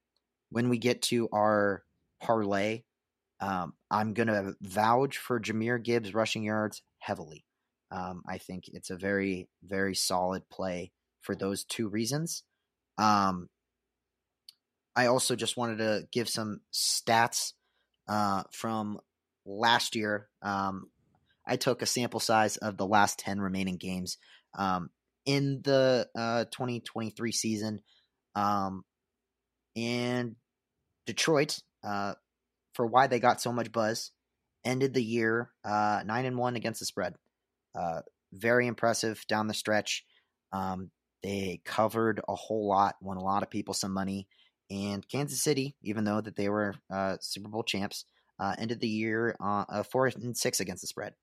when 0.51 0.69
we 0.69 0.79
get 0.79 1.03
to 1.03 1.29
our 1.33 1.83
parlay, 2.23 2.83
um, 3.41 3.75
I'm 3.91 4.15
gonna 4.15 4.55
vouch 4.61 5.19
for 5.19 5.41
Jahmyr 5.41 5.83
Gibbs 5.83 6.15
rushing 6.15 6.43
yards 6.43 6.83
heavily. 6.99 7.45
Um, 7.92 8.22
I 8.26 8.38
think 8.38 8.64
it's 8.72 8.90
a 8.90 8.96
very 8.96 9.48
very 9.62 9.94
solid 9.94 10.48
play 10.48 10.92
for 11.20 11.35
those 11.35 11.64
two 11.64 11.88
reasons. 11.88 12.42
Um, 12.98 13.48
I 14.94 15.07
also 15.07 15.37
just 15.37 15.57
wanted 15.57 15.78
to 15.78 16.07
give 16.12 16.28
some 16.28 16.61
stats 16.72 17.52
uh, 18.09 18.42
from 18.52 18.98
last 19.46 19.96
year. 19.96 20.28
Um, 20.42 20.90
I 21.46 21.57
took 21.57 21.83
a 21.83 21.87
sample 21.87 22.20
size 22.20 22.57
of 22.59 22.76
the 22.76 22.87
last 22.87 23.18
10 23.18 23.40
remaining 23.40 23.76
games 23.76 24.18
um, 24.57 24.90
in 25.24 25.61
the 25.62 26.09
uh, 26.16 26.44
2023 26.44 27.33
season. 27.33 27.81
Um, 28.35 28.85
and 29.76 30.37
Detroit, 31.07 31.59
uh, 31.83 32.14
for 32.74 32.87
why 32.87 33.07
they 33.07 33.18
got 33.18 33.40
so 33.40 33.52
much 33.52 33.72
buzz, 33.72 34.12
ended 34.64 34.94
the 34.94 35.02
year 35.02 35.50
uh, 35.64 36.02
9 36.05 36.24
and 36.24 36.38
1 36.38 36.57
against 36.57 36.81
the 36.81 36.87
spread. 36.87 37.14
Uh, 37.79 38.01
very 38.33 38.67
impressive 38.67 39.25
down 39.29 39.47
the 39.47 39.55
stretch. 39.55 40.05
Um, 40.53 40.91
they 41.23 41.61
covered 41.65 42.21
a 42.29 42.35
whole 42.35 42.69
lot, 42.69 42.97
won 43.01 43.17
a 43.17 43.23
lot 43.23 43.43
of 43.43 43.51
people 43.51 43.75
some 43.75 43.93
money. 43.93 44.27
And 44.71 45.07
Kansas 45.09 45.43
City, 45.43 45.77
even 45.83 46.05
though 46.05 46.21
that 46.21 46.37
they 46.37 46.49
were 46.49 46.75
uh, 46.93 47.17
Super 47.21 47.49
Bowl 47.49 47.63
champs, 47.63 48.05
uh, 48.39 48.55
ended 48.59 48.81
the 48.81 48.89
year 48.89 49.37
uh, 49.41 49.83
four 49.85 50.07
and 50.07 50.37
six 50.37 50.61
against 50.61 50.83
the 50.83 50.87
spread 50.87 51.15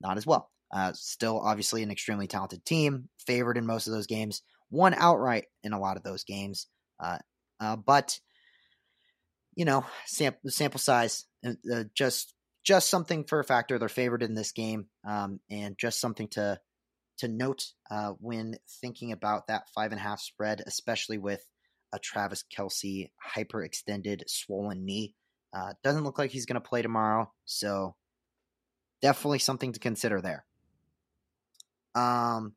not 0.00 0.16
as 0.16 0.26
well. 0.26 0.50
Uh, 0.72 0.92
still, 0.94 1.40
obviously, 1.40 1.82
an 1.82 1.90
extremely 1.90 2.26
talented 2.26 2.64
team, 2.64 3.08
favored 3.26 3.58
in 3.58 3.66
most 3.66 3.86
of 3.86 3.92
those 3.92 4.06
games, 4.06 4.42
won 4.70 4.94
outright 4.94 5.46
in 5.62 5.72
a 5.72 5.80
lot 5.80 5.96
of 5.96 6.02
those 6.02 6.24
games. 6.24 6.66
Uh, 6.98 7.18
but 7.76 8.18
you 9.56 9.64
know, 9.64 9.84
sample 10.06 10.50
sample 10.50 10.78
size, 10.78 11.26
just 11.94 12.34
just 12.64 12.90
something 12.90 13.24
for 13.24 13.40
a 13.40 13.44
factor. 13.44 13.78
They're 13.78 13.88
favored 13.88 14.22
in 14.22 14.34
this 14.34 14.52
game, 14.52 14.86
um, 15.06 15.40
and 15.50 15.78
just 15.78 16.00
something 16.00 16.28
to 16.28 16.60
to 17.18 17.28
note 17.28 17.64
uh, 17.90 18.12
when 18.18 18.56
thinking 18.80 19.12
about 19.12 19.48
that 19.48 19.68
five 19.74 19.92
and 19.92 20.00
a 20.00 20.02
half 20.02 20.20
spread, 20.20 20.62
especially 20.66 21.18
with 21.18 21.44
a 21.92 21.98
Travis 21.98 22.44
Kelce 22.56 23.10
hyperextended 23.36 24.22
swollen 24.26 24.86
knee. 24.86 25.14
doesn't 25.82 26.04
look 26.04 26.18
like 26.18 26.30
he's 26.30 26.46
going 26.46 26.60
to 26.60 26.66
play 26.66 26.82
tomorrow, 26.82 27.30
so 27.44 27.94
definitely 29.02 29.38
something 29.38 29.72
to 29.72 29.80
consider 29.80 30.20
there. 30.20 30.44
Um, 31.94 32.54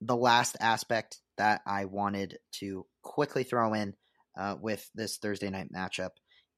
the 0.00 0.16
last 0.16 0.56
aspect 0.60 1.18
that 1.38 1.62
I 1.66 1.86
wanted 1.86 2.38
to 2.60 2.86
quickly 3.02 3.44
throw 3.44 3.72
in 3.74 3.94
uh, 4.38 4.56
with 4.60 4.88
this 4.94 5.16
Thursday 5.16 5.50
night 5.50 5.72
matchup 5.74 6.10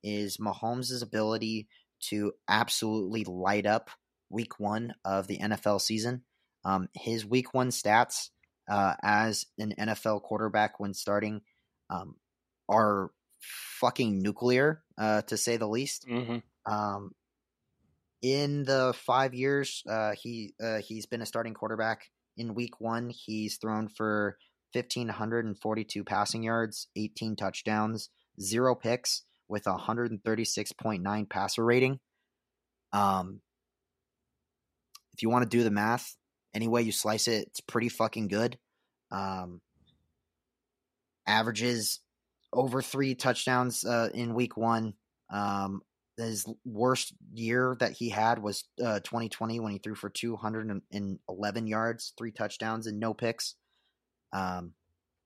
is 0.03 0.39
Mahomes' 0.39 1.03
ability 1.03 1.69
to 2.09 2.33
absolutely 2.49 3.25
light 3.25 3.67
up 3.67 3.91
week 4.29 4.59
one 4.59 4.95
of 5.05 5.27
the 5.27 5.39
NFL 5.39 5.81
season. 5.81 6.23
Um, 6.65 6.89
his 6.95 7.25
week 7.27 7.55
one 7.55 7.71
stats 7.71 8.29
uh, 8.71 8.95
as 9.03 9.47
an 9.59 9.75
NFL 9.79 10.23
quarterback 10.23 10.79
when 10.79 10.95
starting 10.95 11.43
um, 11.91 12.17
are 12.69 13.11
fucking 13.81 14.23
nuclear, 14.23 14.83
uh, 14.99 15.23
to 15.23 15.37
say 15.37 15.57
the 15.57 15.69
least. 15.69 16.07
Mm-hmm. 16.09 16.73
Um, 16.73 17.13
in 18.23 18.65
the 18.65 18.95
five 18.95 19.35
years 19.35 19.83
uh, 19.89 20.13
he 20.13 20.55
uh, 20.63 20.79
he's 20.79 21.07
been 21.07 21.23
a 21.23 21.27
starting 21.27 21.55
quarterback, 21.55 22.11
in 22.37 22.55
Week 22.55 22.81
One 22.81 23.11
he's 23.11 23.57
thrown 23.57 23.89
for 23.89 24.37
fifteen 24.73 25.09
hundred 25.09 25.47
and 25.47 25.59
forty 25.59 25.85
two 25.85 26.05
passing 26.05 26.43
yards, 26.43 26.89
eighteen 26.97 27.35
touchdowns, 27.35 28.11
zero 28.41 28.75
picks, 28.75 29.23
with 29.51 29.67
a 29.67 29.77
hundred 29.77 30.11
and 30.11 30.23
thirty 30.23 30.45
six 30.45 30.73
point 30.73 31.03
nine 31.03 31.27
passer 31.27 31.65
rating. 31.65 31.99
Um, 32.93 33.41
if 35.13 35.23
you 35.23 35.29
want 35.29 35.43
to 35.43 35.57
do 35.57 35.65
the 35.65 35.71
math, 35.71 36.17
any 36.55 36.69
way 36.69 36.83
you 36.83 36.93
slice 36.93 37.29
it, 37.29 37.49
it's 37.49 37.61
pretty 37.61 37.89
fucking 37.89 38.29
good. 38.29 38.59
Um, 39.11 39.61
averages 41.27 42.01
over 42.53 42.83
three 42.83 43.15
touchdowns 43.15 43.85
uh, 43.85 44.09
in 44.15 44.35
week 44.35 44.57
one. 44.57 44.95
Um, 45.33 45.83
his 46.17 46.47
worst 46.65 47.15
year 47.33 47.77
that 47.81 47.93
he 47.93 48.11
had 48.11 48.43
was 48.43 48.65
uh, 48.83 49.01
2020 49.01 49.61
when 49.61 49.73
he 49.73 49.79
threw 49.79 49.95
for 49.95 50.11
211 50.11 51.67
yards, 51.67 52.13
three 52.19 52.33
touchdowns, 52.33 52.87
and 52.87 53.01
no 53.01 53.15
picks. 53.15 53.55
Um, 54.33 54.75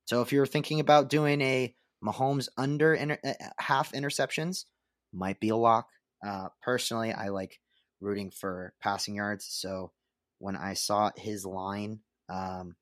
so 0.05 0.21
if 0.21 0.33
you're 0.33 0.47
thinking 0.47 0.81
about 0.81 1.11
doing 1.11 1.41
a 1.41 1.75
Mahomes 2.05 2.49
under 2.57 2.95
inter- 2.95 3.19
uh, 3.25 3.33
half 3.59 3.93
interceptions, 3.93 4.65
might 5.13 5.41
be 5.41 5.49
a 5.49 5.57
lock. 5.57 5.89
Uh, 6.27 6.49
personally, 6.63 7.13
I 7.13 7.29
like 7.29 7.61
rooting 8.01 8.31
for 8.31 8.75
passing 8.81 9.15
yards. 9.15 9.47
So 9.49 9.93
when 10.39 10.57
I 10.57 10.75
saw 10.75 11.11
his 11.17 11.45
line, 11.45 12.01
um, 12.29 12.77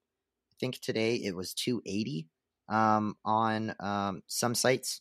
I 0.53 0.55
think 0.59 0.81
today 0.81 1.17
it 1.17 1.35
was 1.35 1.55
280 1.55 2.29
um, 2.69 3.17
on 3.25 3.75
um, 3.81 4.23
some 4.27 4.55
sites. 4.55 5.01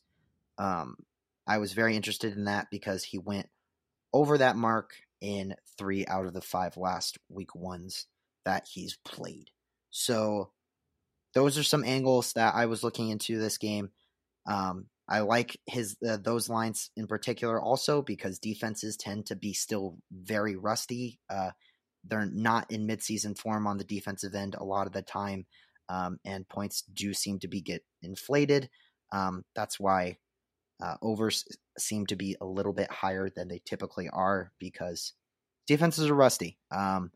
Um, 0.57 0.97
I 1.47 1.57
was 1.57 1.73
very 1.73 1.95
interested 1.95 2.35
in 2.35 2.45
that 2.45 2.67
because 2.69 3.03
he 3.03 3.17
went 3.17 3.49
over 4.13 4.37
that 4.37 4.55
mark 4.55 4.93
in 5.21 5.55
three 5.77 6.05
out 6.07 6.25
of 6.25 6.33
the 6.33 6.41
five 6.41 6.77
last 6.77 7.17
week 7.29 7.55
ones 7.55 8.07
that 8.45 8.67
he's 8.71 8.97
played. 9.05 9.49
So 9.89 10.51
those 11.33 11.57
are 11.57 11.63
some 11.63 11.83
angles 11.83 12.33
that 12.33 12.55
I 12.55 12.65
was 12.65 12.83
looking 12.83 13.09
into 13.09 13.39
this 13.39 13.57
game. 13.57 13.91
Um, 14.45 14.87
I 15.07 15.19
like 15.19 15.59
his 15.65 15.97
uh, 16.07 16.17
those 16.17 16.49
lines 16.49 16.89
in 16.95 17.07
particular 17.07 17.61
also 17.61 18.01
because 18.01 18.39
defenses 18.39 18.95
tend 18.95 19.25
to 19.27 19.35
be 19.35 19.53
still 19.53 19.97
very 20.11 20.55
rusty. 20.55 21.19
Uh, 21.29 21.51
they're 22.03 22.25
not 22.25 22.71
in 22.71 22.87
midseason 22.87 23.37
form 23.37 23.67
on 23.67 23.77
the 23.77 23.83
defensive 23.83 24.33
end 24.33 24.55
a 24.55 24.63
lot 24.63 24.87
of 24.87 24.93
the 24.93 25.01
time, 25.01 25.45
um, 25.89 26.17
and 26.25 26.47
points 26.47 26.83
do 26.93 27.13
seem 27.13 27.39
to 27.39 27.47
be 27.47 27.61
get 27.61 27.83
inflated. 28.01 28.69
Um, 29.11 29.43
that's 29.55 29.79
why 29.79 30.17
uh, 30.81 30.95
overs 31.01 31.45
seem 31.77 32.07
to 32.07 32.15
be 32.15 32.35
a 32.41 32.45
little 32.45 32.73
bit 32.73 32.91
higher 32.91 33.29
than 33.29 33.47
they 33.47 33.61
typically 33.65 34.09
are 34.09 34.51
because 34.59 35.13
defenses 35.67 36.09
are 36.09 36.15
rusty. 36.15 36.57
Um, 36.71 37.11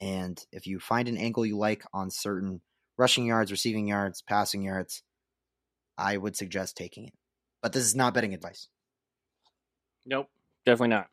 and 0.00 0.38
if 0.52 0.66
you 0.66 0.78
find 0.78 1.08
an 1.08 1.16
angle 1.16 1.44
you 1.44 1.56
like 1.56 1.82
on 1.92 2.10
certain 2.10 2.60
rushing 2.96 3.26
yards, 3.26 3.50
receiving 3.50 3.88
yards, 3.88 4.22
passing 4.22 4.62
yards, 4.62 5.02
I 5.98 6.16
would 6.16 6.36
suggest 6.36 6.76
taking 6.76 7.06
it. 7.06 7.14
But 7.60 7.72
this 7.72 7.84
is 7.84 7.96
not 7.96 8.14
betting 8.14 8.32
advice. 8.32 8.68
Nope, 10.06 10.28
definitely 10.64 10.94
not. 10.94 11.08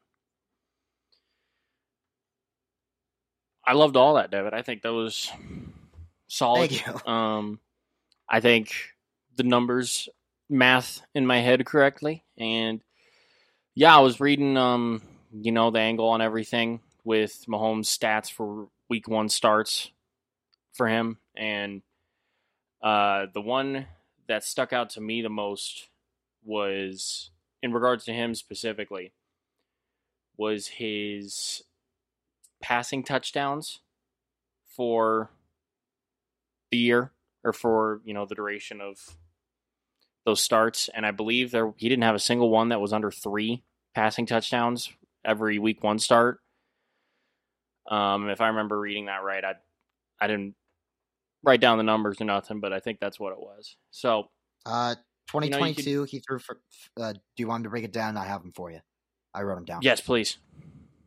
I 3.68 3.74
loved 3.74 3.98
all 3.98 4.14
that, 4.14 4.30
David. 4.30 4.54
I 4.54 4.62
think 4.62 4.84
that 4.84 4.94
was 4.94 5.32
solid. 6.28 6.70
Thank 6.70 6.86
you. 6.86 7.12
Um, 7.12 7.60
I 8.30 8.40
think 8.40 8.74
the 9.36 9.44
numbers 9.44 10.08
math 10.50 11.02
in 11.16 11.26
my 11.26 11.40
head 11.40 11.66
correctly, 11.66 12.24
and 12.38 12.82
yeah, 13.74 13.96
I 13.96 14.00
was 14.00 14.20
reading 14.20 14.56
um, 14.56 15.02
you 15.32 15.52
know, 15.52 15.72
the 15.72 15.80
angle 15.80 16.10
on 16.10 16.22
everything 16.22 16.82
with 17.04 17.46
Mahomes' 17.48 17.86
stats 17.86 18.32
for 18.32 18.68
Week 18.90 19.08
One 19.08 19.30
starts 19.30 19.92
for 20.74 20.88
him, 20.88 21.18
and 21.36 21.82
uh, 22.82 23.28
the 23.34 23.42
one 23.42 23.88
that 24.28 24.44
stuck 24.44 24.74
out 24.74 24.90
to 24.92 25.02
me 25.02 25.22
the 25.22 25.30
most 25.30 25.90
was 26.44 27.32
in 27.62 27.74
regards 27.74 28.06
to 28.06 28.14
him 28.14 28.36
specifically 28.36 29.12
was 30.38 30.68
his 30.68 31.64
passing 32.62 33.04
touchdowns 33.04 33.80
for 34.76 35.30
the 36.72 36.78
year 36.78 37.12
or 37.44 37.54
for 37.54 38.02
you 38.06 38.14
know 38.14 38.26
the 38.26 38.36
duration 38.36 38.82
of 38.82 39.18
those 40.26 40.42
starts. 40.42 40.90
And 40.94 41.06
i 41.06 41.12
believe 41.12 41.52
there 41.52 41.74
he 41.78 41.90
didn't 41.90 42.04
have 42.04 42.16
a 42.16 42.20
single 42.20 42.50
one 42.50 42.70
that 42.70 42.82
was 42.82 42.94
under 42.94 43.12
three 43.12 43.64
passing 43.94 44.26
touchdowns 44.26 44.92
every 45.24 45.60
week 45.60 45.84
one 45.84 46.00
start. 46.00 46.40
Um 47.90 48.30
if 48.30 48.42
i 48.42 48.48
remember 48.48 48.80
reading 48.80 49.06
that 49.06 49.24
right 49.24 49.44
i 49.44 49.54
i 50.20 50.28
didn't 50.28 50.56
write 51.46 51.62
down 51.62 51.78
the 51.78 51.84
numbers 51.84 52.20
or 52.20 52.26
nothing 52.26 52.60
but 52.60 52.74
i 52.74 52.80
think 52.80 53.00
that's 53.00 53.20
what 53.20 53.32
it 53.32 53.40
was 53.40 53.76
so 53.92 54.30
Uh, 54.66 54.96
2022, 55.28 55.90
You 55.90 55.96
know, 55.96 56.02
you 56.02 56.08
he 56.08 56.20
threw 56.20 56.40
for. 56.40 56.60
Uh, 57.00 57.14
do 57.14 57.20
you 57.38 57.48
want 57.48 57.62
me 57.62 57.66
to 57.66 57.70
break 57.70 57.84
it 57.84 57.92
down? 57.92 58.16
I 58.16 58.26
have 58.26 58.42
them 58.42 58.52
for 58.56 58.72
you. 58.72 58.80
I 59.34 59.42
wrote 59.42 59.56
them 59.56 59.66
down. 59.66 59.80
yes 59.82 60.02
please 60.02 60.38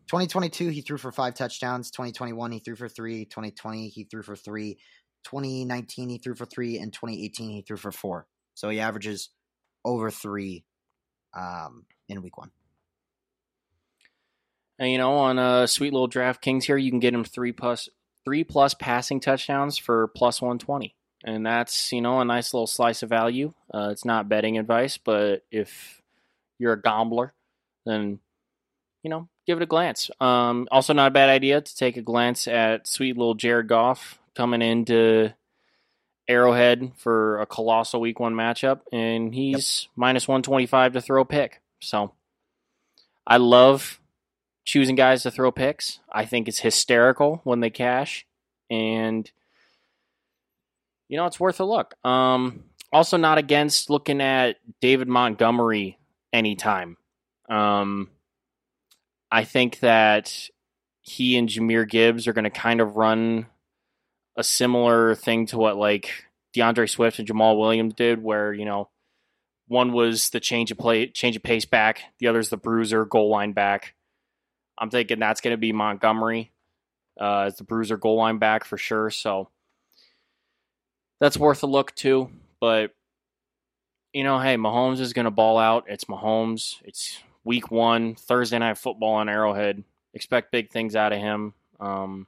2022, 0.08 0.68
he 0.70 0.80
threw 0.80 0.96
for 0.96 1.12
five 1.12 1.34
touchdowns. 1.34 1.90
2021, 1.90 2.52
he 2.52 2.58
threw 2.60 2.76
for 2.76 2.88
three. 2.88 3.26
2020, 3.26 3.88
he 3.88 4.04
threw 4.04 4.22
for 4.22 4.36
three. 4.36 4.78
2019, 5.24 6.08
he 6.08 6.18
threw 6.18 6.34
for 6.34 6.46
three. 6.46 6.78
And 6.78 6.92
2018, 6.92 7.50
he 7.50 7.60
threw 7.60 7.76
for 7.76 7.92
four. 7.92 8.26
So 8.54 8.70
he 8.70 8.80
averages 8.80 9.28
over 9.84 10.10
three 10.10 10.64
um, 11.36 11.84
in 12.08 12.22
week 12.22 12.38
one. 12.38 12.50
And 14.78 14.90
you 14.90 14.96
know, 14.96 15.12
on 15.18 15.38
a 15.38 15.68
sweet 15.68 15.92
little 15.92 16.08
DraftKings 16.08 16.64
here, 16.64 16.78
you 16.78 16.90
can 16.90 17.00
get 17.00 17.12
him 17.12 17.24
three 17.24 17.52
plus 17.52 17.90
three 18.28 18.44
plus 18.44 18.74
passing 18.74 19.20
touchdowns 19.20 19.78
for 19.78 20.08
plus 20.08 20.42
one 20.42 20.58
twenty, 20.58 20.94
and 21.24 21.46
that's 21.46 21.92
you 21.92 22.02
know 22.02 22.20
a 22.20 22.26
nice 22.26 22.52
little 22.52 22.66
slice 22.66 23.02
of 23.02 23.08
value. 23.08 23.54
Uh, 23.72 23.88
it's 23.90 24.04
not 24.04 24.28
betting 24.28 24.58
advice, 24.58 24.98
but 24.98 25.46
if 25.50 26.02
you're 26.58 26.74
a 26.74 26.82
gambler, 26.82 27.32
then 27.86 28.18
you 29.02 29.08
know 29.08 29.30
give 29.46 29.56
it 29.56 29.62
a 29.62 29.66
glance. 29.66 30.10
Um, 30.20 30.68
also, 30.70 30.92
not 30.92 31.08
a 31.08 31.10
bad 31.10 31.30
idea 31.30 31.62
to 31.62 31.74
take 31.74 31.96
a 31.96 32.02
glance 32.02 32.46
at 32.46 32.86
sweet 32.86 33.16
little 33.16 33.34
Jared 33.34 33.66
Goff 33.66 34.18
coming 34.34 34.60
into 34.60 35.32
Arrowhead 36.28 36.92
for 36.98 37.40
a 37.40 37.46
colossal 37.46 38.02
Week 38.02 38.20
One 38.20 38.34
matchup, 38.34 38.80
and 38.92 39.34
he's 39.34 39.88
minus 39.96 40.28
one 40.28 40.42
twenty 40.42 40.66
five 40.66 40.92
to 40.92 41.00
throw 41.00 41.22
a 41.22 41.24
pick. 41.24 41.62
So, 41.80 42.12
I 43.26 43.38
love 43.38 43.98
choosing 44.68 44.96
guys 44.96 45.22
to 45.22 45.30
throw 45.30 45.50
picks. 45.50 45.98
I 46.12 46.26
think 46.26 46.46
it's 46.46 46.58
hysterical 46.58 47.40
when 47.44 47.60
they 47.60 47.70
cash, 47.70 48.26
and 48.68 49.28
you 51.08 51.16
know 51.16 51.24
it's 51.24 51.40
worth 51.40 51.58
a 51.58 51.64
look. 51.64 51.94
Um, 52.04 52.64
also, 52.92 53.16
not 53.16 53.38
against 53.38 53.88
looking 53.88 54.20
at 54.20 54.56
David 54.82 55.08
Montgomery 55.08 55.98
anytime. 56.34 56.98
Um, 57.48 58.10
I 59.30 59.44
think 59.44 59.80
that 59.80 60.50
he 61.00 61.38
and 61.38 61.48
Jahmyr 61.48 61.88
Gibbs 61.88 62.28
are 62.28 62.34
going 62.34 62.44
to 62.44 62.50
kind 62.50 62.82
of 62.82 62.96
run 62.96 63.46
a 64.36 64.44
similar 64.44 65.14
thing 65.14 65.46
to 65.46 65.56
what 65.56 65.78
like 65.78 66.26
D'Andre 66.52 66.86
Swift 66.86 67.18
and 67.18 67.26
Jamaal 67.26 67.58
Williams 67.58 67.94
did, 67.94 68.22
where 68.22 68.52
you 68.52 68.66
know 68.66 68.90
one 69.66 69.94
was 69.94 70.28
the 70.28 70.40
change 70.40 70.70
of 70.70 70.76
play, 70.76 71.06
change 71.06 71.36
of 71.36 71.42
pace 71.42 71.64
back, 71.64 72.02
the 72.18 72.26
other's 72.26 72.50
the 72.50 72.58
bruiser 72.58 73.06
goal 73.06 73.30
line 73.30 73.52
back. 73.52 73.94
I'm 74.78 74.90
thinking 74.90 75.18
that's 75.18 75.40
going 75.40 75.52
to 75.52 75.58
be 75.58 75.72
Montgomery 75.72 76.52
uh, 77.20 77.40
as 77.40 77.56
the 77.56 77.64
bruiser 77.64 77.96
goal 77.96 78.16
line 78.16 78.38
back 78.38 78.64
for 78.64 78.78
sure. 78.78 79.10
So 79.10 79.48
that's 81.20 81.36
worth 81.36 81.62
a 81.62 81.66
look 81.66 81.94
too. 81.94 82.30
But 82.60 82.92
you 84.12 84.24
know, 84.24 84.38
hey, 84.38 84.56
Mahomes 84.56 85.00
is 85.00 85.12
going 85.12 85.24
to 85.26 85.30
ball 85.30 85.58
out. 85.58 85.84
It's 85.88 86.04
Mahomes. 86.04 86.76
It's 86.84 87.18
week 87.44 87.70
one, 87.70 88.14
Thursday 88.14 88.58
night 88.58 88.78
football 88.78 89.14
on 89.14 89.28
Arrowhead. 89.28 89.84
Expect 90.14 90.52
big 90.52 90.70
things 90.70 90.96
out 90.96 91.12
of 91.12 91.18
him. 91.18 91.54
Um, 91.78 92.26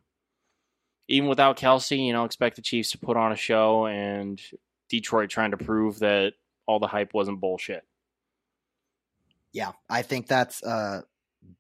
even 1.09 1.29
without 1.29 1.57
Kelce, 1.57 2.07
you 2.07 2.13
know, 2.13 2.25
expect 2.25 2.57
the 2.57 2.63
Chiefs 2.63 2.93
to 2.93 2.99
put 2.99 3.17
on 3.17 3.33
a 3.33 3.37
show 3.37 3.87
and 3.87 4.41
Detroit 4.89 5.31
trying 5.31 5.51
to 5.53 5.57
prove 5.57 6.01
that 6.01 6.35
all 6.67 6.79
the 6.79 6.87
hype 6.87 7.15
wasn't 7.15 7.41
bullshit. 7.41 7.85
Yeah, 9.53 9.73
I 9.89 10.03
think 10.03 10.29
that's 10.29 10.63
uh, 10.63 11.03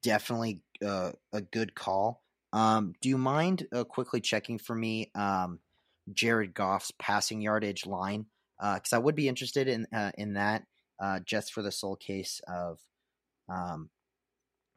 definitely 0.03 0.61
uh, 0.85 1.12
a 1.33 1.41
good 1.41 1.74
call. 1.74 2.22
Um, 2.53 2.95
do 3.01 3.09
you 3.09 3.18
mind 3.18 3.66
uh, 3.72 3.85
quickly 3.85 4.20
checking 4.20 4.59
for 4.59 4.74
me 4.74 5.11
um, 5.14 5.61
Jared 6.12 6.55
Goff's 6.55 6.93
passing 6.99 7.41
yardage 7.41 7.87
line? 7.87 8.26
Because 8.59 8.93
I 8.93 8.99
would 8.99 9.14
be 9.14 9.28
interested 9.28 9.68
in 9.68 9.87
uh, 9.93 10.12
in 10.18 10.35
that 10.35 10.64
uh, 11.01 11.20
just 11.20 11.53
for 11.53 11.62
the 11.62 11.72
sole 11.72 11.97
case 11.97 12.41
of 12.47 12.78
um, 13.49 13.89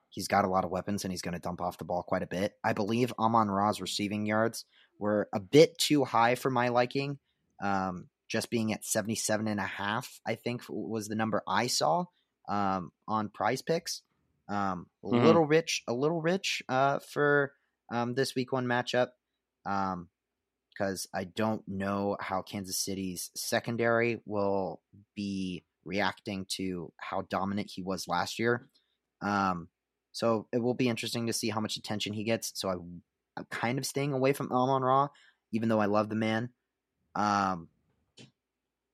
he's 0.10 0.28
got 0.28 0.46
a 0.46 0.50
lot 0.50 0.64
of 0.64 0.72
weapons 0.72 1.04
and 1.04 1.12
he's 1.12 1.22
going 1.22 1.34
to 1.34 1.40
dump 1.40 1.62
off 1.62 1.78
the 1.78 1.84
ball 1.84 2.04
quite 2.04 2.24
a 2.24 2.28
bit. 2.28 2.54
I 2.64 2.74
believe 2.74 3.14
Amon 3.20 3.50
Ra's 3.50 3.82
receiving 3.82 4.26
yards 4.26 4.66
were 5.00 5.28
a 5.34 5.40
bit 5.40 5.78
too 5.78 6.06
high 6.06 6.36
for 6.36 6.50
my 6.50 6.70
liking. 6.70 7.18
Um, 7.62 8.08
just 8.30 8.50
being 8.50 8.74
at 8.74 8.86
77 8.86 9.48
and 9.48 9.60
a 9.60 9.64
half, 9.64 10.20
I 10.26 10.36
think 10.36 10.64
was 10.70 11.08
the 11.08 11.16
number 11.16 11.44
I 11.48 11.68
saw 11.68 12.06
um, 12.48 12.92
on 13.08 13.30
PrizePicks. 13.30 14.02
Um, 14.50 14.88
a 15.04 15.08
mm-hmm. 15.08 15.26
little 15.26 15.46
rich, 15.46 15.84
a 15.88 15.94
little 15.94 16.22
rich 16.22 16.62
uh, 16.70 17.00
for 17.00 17.54
um, 17.92 18.14
this 18.14 18.36
week 18.36 18.52
one 18.52 18.66
matchup. 18.66 19.10
Um, 19.66 20.10
because 20.74 21.08
I 21.14 21.26
don't 21.26 21.62
know 21.68 22.18
how 22.20 22.42
Kansas 22.42 22.80
City's 22.80 23.30
secondary 23.36 24.22
will 24.26 24.82
be 25.16 25.64
reacting 25.86 26.46
to 26.58 26.92
how 26.98 27.22
dominant 27.30 27.72
he 27.72 27.82
was 27.82 28.08
last 28.08 28.40
year. 28.40 28.68
Um, 29.22 29.68
so 30.12 30.48
it 30.52 30.60
will 30.60 30.74
be 30.74 30.90
interesting 30.90 31.28
to 31.28 31.34
see 31.34 31.50
how 31.50 31.60
much 31.60 31.78
attention 31.78 32.14
he 32.14 32.24
gets. 32.24 32.52
So 32.56 32.70
I, 32.70 32.74
I'm 33.38 33.48
kind 33.50 33.78
of 33.78 33.86
staying 33.86 34.14
away 34.14 34.34
from 34.34 34.52
Amon 34.52 34.82
Ra, 34.82 35.10
even 35.52 35.70
though 35.70 35.80
I 35.80 35.86
love 35.86 36.10
the 36.10 36.16
man. 36.16 36.50
Um, 37.16 37.68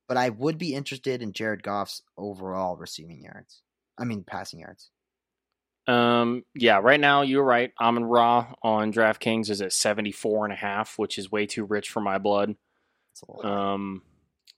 but 0.07 0.17
I 0.17 0.29
would 0.29 0.57
be 0.57 0.73
interested 0.73 1.21
in 1.21 1.33
Jared 1.33 1.63
Goff's 1.63 2.01
overall 2.17 2.77
receiving 2.77 3.21
yards. 3.21 3.61
I 3.97 4.05
mean, 4.05 4.23
passing 4.23 4.59
yards. 4.59 4.89
Um, 5.89 6.43
yeah, 6.53 6.79
right 6.83 6.99
now 6.99 7.23
you're 7.23 7.43
right. 7.43 7.71
Amon 7.81 8.05
Ra 8.05 8.53
on 8.61 8.93
DraftKings 8.93 9.49
is 9.49 9.59
at 9.61 9.73
74 9.73 10.45
and 10.45 10.53
a 10.53 10.57
half, 10.57 10.99
which 10.99 11.17
is 11.17 11.31
way 11.31 11.47
too 11.47 11.65
rich 11.65 11.89
for 11.89 11.99
my 11.99 12.19
blood. 12.19 12.55
Um, 13.43 14.03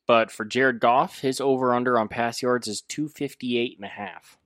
but 0.07 0.29
for 0.29 0.43
Jared 0.43 0.81
Goff, 0.81 1.19
his 1.19 1.39
over 1.39 1.73
under 1.73 1.97
on 1.97 2.09
pass 2.09 2.41
yards 2.41 2.67
is 2.67 2.81
258 2.81 3.77
and 3.77 3.85
a 3.85 3.87
half. 3.87 4.37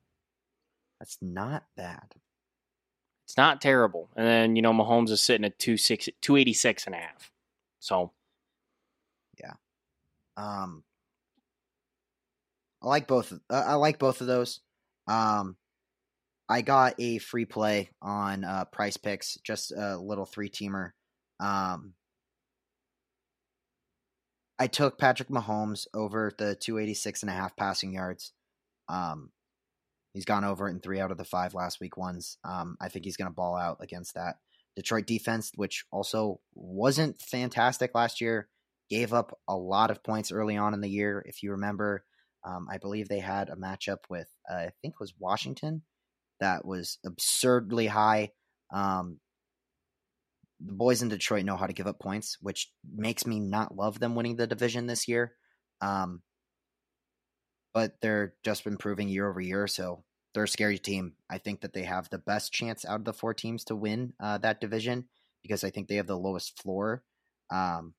That's 1.00 1.18
not 1.24 1.64
bad. 1.76 2.14
It's 3.26 3.36
not 3.36 3.62
terrible. 3.62 4.12
And 4.16 4.28
then, 4.28 4.56
you 4.56 4.62
know, 4.62 4.72
Mahomes 4.72 5.10
is 5.10 5.24
sitting 5.24 5.44
at 5.44 5.58
286 5.58 6.86
and 6.86 6.94
a 6.94 7.00
half. 7.00 7.32
So, 7.80 8.12
yeah. 9.40 9.54
Um 10.38 10.84
I 12.80 12.88
like 12.88 13.08
both. 13.08 13.34
I 13.50 13.74
like 13.74 13.98
both 13.98 14.22
of 14.22 14.28
those. 14.28 14.60
Um, 15.08 15.58
I 16.48 16.62
got 16.62 16.96
a 17.00 17.18
free 17.18 17.46
play 17.46 17.90
on 18.02 18.44
uh, 18.44 18.66
PrizePicks, 18.74 19.38
just 19.44 19.72
a 19.72 19.98
little 19.98 20.26
three 20.26 20.50
teamer. 20.50 20.92
Um, 21.40 21.94
I 24.60 24.68
took 24.68 24.98
Patrick 24.98 25.30
Mahomes 25.30 25.88
over 25.94 26.32
the 26.38 26.56
286 26.56 27.24
and 27.24 27.30
a 27.30 27.34
half 27.34 27.56
passing 27.58 27.94
yards. 27.94 28.32
Um, 28.88 29.32
he's 30.14 30.26
gone 30.26 30.46
over 30.46 30.68
it 30.68 30.72
in 30.72 30.80
three 30.80 31.00
out 31.00 31.12
of 31.12 31.18
the 31.18 31.26
five 31.26 31.54
last 31.54 31.80
week 31.82 31.98
ones. 31.98 32.38
Um, 32.44 32.78
I 32.80 32.90
think 32.90 33.06
he's 33.06 33.18
going 33.18 33.30
to 33.30 33.36
ball 33.36 33.58
out 33.58 33.78
against 33.82 34.14
that 34.14 34.36
Detroit 34.76 35.08
defense, 35.08 35.52
which 35.56 35.86
also 35.92 36.40
wasn't 36.54 37.20
fantastic 37.20 37.96
last 37.96 38.22
year. 38.22 38.50
Gave 38.90 39.14
up 39.14 39.38
a 39.48 39.56
lot 39.56 39.90
of 39.90 40.04
points 40.04 40.32
early 40.32 40.58
on 40.58 40.76
in 40.76 40.82
the 40.82 40.90
year. 40.90 41.24
If 41.26 41.42
you 41.42 41.52
remember, 41.52 42.06
um, 42.46 42.68
I 42.70 42.78
believe 42.78 43.10
they 43.10 43.20
had 43.20 43.50
a 43.50 43.56
matchup 43.56 43.98
with 44.10 44.30
uh, 44.50 44.56
I 44.56 44.72
think 44.82 44.94
it 44.94 45.00
was 45.00 45.16
Washington 45.18 45.82
that 46.40 46.66
was 46.66 47.00
absurdly 47.06 47.88
high. 47.88 48.32
Um, 48.74 49.20
the 50.60 50.74
boys 50.74 51.02
in 51.02 51.10
Detroit 51.10 51.46
know 51.46 51.58
how 51.58 51.68
to 51.68 51.74
give 51.74 51.88
up 51.88 52.00
points, 52.00 52.38
which 52.42 52.72
makes 52.96 53.26
me 53.26 53.40
not 53.40 53.76
love 53.76 54.00
them 54.00 54.16
winning 54.16 54.36
the 54.36 54.48
division 54.48 54.88
this 54.88 55.08
year. 55.08 55.34
Um, 55.82 56.22
but 57.74 57.96
they're 58.02 58.34
just 58.44 58.64
been 58.64 58.74
improving 58.74 59.10
year 59.10 59.30
over 59.30 59.42
year, 59.42 59.68
so 59.68 60.04
they're 60.34 60.46
a 60.46 60.48
scary 60.48 60.78
team. 60.78 61.14
I 61.30 61.38
think 61.38 61.62
that 61.62 61.74
they 61.74 61.84
have 61.84 62.10
the 62.10 62.18
best 62.18 62.54
chance 62.54 62.86
out 62.86 63.00
of 63.00 63.06
the 63.06 63.14
four 63.14 63.34
teams 63.34 63.66
to 63.66 63.76
win 63.76 64.14
uh, 64.22 64.38
that 64.40 64.62
division 64.62 65.06
because 65.44 65.64
I 65.64 65.70
think 65.70 65.88
they 65.88 65.96
have 65.96 66.08
the 66.08 66.18
lowest 66.18 66.62
floor. 66.62 67.04
Um, 67.52 67.94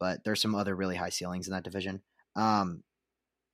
but 0.00 0.24
there's 0.24 0.42
some 0.42 0.54
other 0.54 0.74
really 0.74 0.96
high 0.96 1.10
ceilings 1.10 1.46
in 1.46 1.52
that 1.52 1.62
division. 1.64 2.02
Um, 2.34 2.82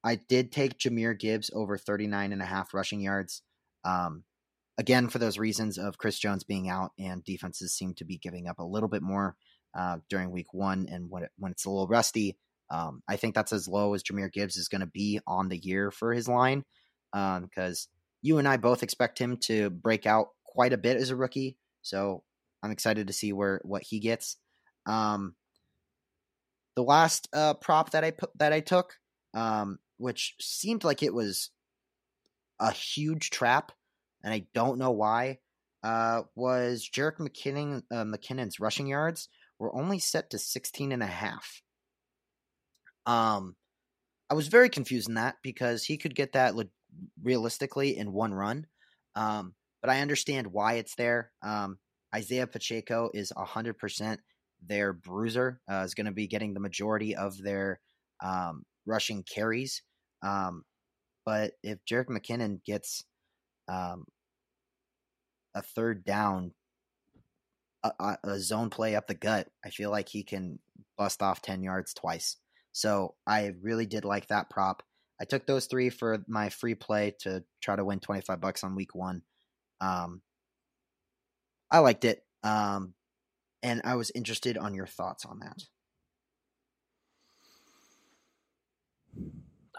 I 0.03 0.17
did 0.17 0.53
take 0.53 0.79
Jahmyr 0.79 1.19
Gibbs 1.19 1.51
over 1.55 1.77
39 1.77 2.33
and 2.33 2.41
a 2.41 2.47
half 2.47 2.73
rushing 2.73 3.01
yards. 3.01 3.43
Um, 3.89 4.25
again, 4.77 5.09
for 5.09 5.19
those 5.19 5.39
reasons 5.39 5.79
of 5.79 5.99
Chris 5.99 6.19
Jones 6.19 6.45
being 6.45 6.69
out 6.69 6.93
and 6.99 7.25
defenses 7.25 7.75
seem 7.75 7.95
to 7.95 8.05
be 8.05 8.19
giving 8.19 8.49
up 8.49 8.59
a 8.59 8.65
little 8.65 8.89
bit 8.89 9.03
more 9.03 9.37
uh, 9.77 9.99
during 10.09 10.31
week 10.31 10.53
one 10.53 10.87
and 10.91 11.11
when, 11.11 11.25
it, 11.25 11.31
when 11.39 11.53
it's 11.53 11.65
a 11.65 11.71
little 11.71 11.89
rusty. 11.89 12.37
Um, 12.71 13.03
I 13.09 13.17
think 13.17 13.35
that's 13.35 13.53
as 13.53 13.67
low 13.67 13.95
as 13.95 14.03
Jahmyr 14.03 14.33
Gibbs 14.33 14.57
is 14.57 14.69
going 14.69 14.83
to 14.83 14.87
be 14.87 15.21
on 15.27 15.49
the 15.49 15.57
year 15.57 15.91
for 15.91 16.13
his 16.13 16.29
line 16.29 16.65
because 17.13 17.89
um, 17.89 17.99
you 18.21 18.39
and 18.39 18.47
I 18.47 18.59
both 18.59 18.83
expect 18.83 19.19
him 19.19 19.39
to 19.45 19.71
break 19.71 20.07
out 20.07 20.29
quite 20.45 20.73
a 20.73 20.79
bit 20.79 20.99
as 20.99 21.11
a 21.11 21.17
rookie. 21.17 21.57
So 21.83 22.23
I'm 22.63 22.71
excited 22.71 23.07
to 23.07 23.13
see 23.13 23.33
where 23.33 23.61
what 23.65 23.83
he 23.83 24.01
gets. 24.01 24.37
Um, 24.85 25.35
the 26.77 26.83
last 26.83 27.29
uh, 27.33 27.55
prop 27.55 27.91
that 27.91 28.05
I 28.05 28.11
put 28.11 28.31
that 28.39 28.53
I 28.53 28.61
took 28.61 28.95
um, 29.35 29.79
which 29.97 30.35
seemed 30.41 30.85
like 30.85 31.03
it 31.03 31.15
was 31.15 31.51
a 32.61 32.73
huge 32.73 33.31
trap, 33.31 33.73
and 34.23 34.33
I 34.33 34.47
don't 34.55 34.79
know 34.79 34.91
why, 34.91 35.39
uh, 35.83 36.23
was 36.35 36.89
Jerick 36.93 37.19
McKinnon, 37.19 37.83
uh, 37.91 38.05
McKinnon's 38.05 38.61
rushing 38.61 38.87
yards 38.87 39.29
were 39.59 39.75
only 39.75 39.99
set 39.99 40.31
to 40.31 40.39
16 40.39 40.93
and 40.93 41.03
a 41.03 41.07
half. 41.07 41.63
Um, 43.07 43.57
I 44.31 44.35
was 44.35 44.49
very 44.49 44.69
confused 44.69 45.09
in 45.09 45.15
that 45.15 45.37
because 45.43 45.85
he 45.85 45.97
could 45.97 46.15
get 46.15 46.33
that 46.33 46.55
realistically 47.23 47.97
in 47.97 48.13
one 48.13 48.35
run. 48.35 48.67
Um, 49.15 49.55
but 49.81 49.91
I 49.91 50.01
understand 50.01 50.49
why 50.49 50.75
it's 50.75 50.95
there. 50.97 51.31
Um, 51.43 51.79
Isaiah 52.15 52.47
Pacheco 52.47 53.11
is 53.15 53.33
100% 53.37 54.19
their 54.67 54.93
bruiser, 54.93 55.61
uh, 55.71 55.83
is 55.85 55.95
going 55.95 56.07
to 56.07 56.13
be 56.13 56.27
getting 56.27 56.55
the 56.55 56.61
majority 56.61 57.15
of 57.17 57.41
their 57.43 57.81
um, 58.23 58.65
rushing 58.87 59.23
carries. 59.23 59.83
Um, 60.23 60.65
but 61.25 61.53
if 61.63 61.79
Jerick 61.85 62.09
McKinnon 62.09 62.65
gets 62.65 63.05
um, 63.69 64.05
a 65.55 65.63
third 65.63 66.05
down, 66.05 66.53
a, 67.83 68.17
a, 68.25 68.39
zone 68.39 68.71
play 68.71 68.97
up 68.97 69.07
the 69.07 69.15
gut, 69.15 69.49
I 69.65 69.71
feel 69.71 69.91
like 69.91 70.09
he 70.09 70.23
can 70.23 70.59
bust 70.97 71.23
off 71.23 71.43
10 71.43 71.63
yards 71.63 71.95
twice. 71.95 72.37
So 72.73 73.15
I 73.27 73.55
really 73.63 73.87
did 73.87 74.05
like 74.05 74.29
that 74.29 74.51
prop. 74.51 74.83
I 75.21 75.25
took 75.25 75.47
those 75.47 75.67
three 75.67 75.91
for 75.91 76.25
my 76.29 76.49
free 76.49 76.75
play 76.75 77.15
to 77.21 77.45
try 77.61 77.77
to 77.77 77.85
win 77.85 78.01
25 78.01 78.41
bucks 78.41 78.63
on 78.63 78.75
week 78.75 78.95
one. 78.95 79.23
Um, 79.81 80.23
I 81.71 81.81
liked 81.81 82.05
it. 82.05 82.25
Um, 82.43 82.95
and 83.63 83.81
I 83.85 83.97
was 83.97 84.13
interested 84.15 84.57
on 84.57 84.75
your 84.75 84.87
thoughts 84.87 85.25
on 85.25 85.41
that. 85.41 85.63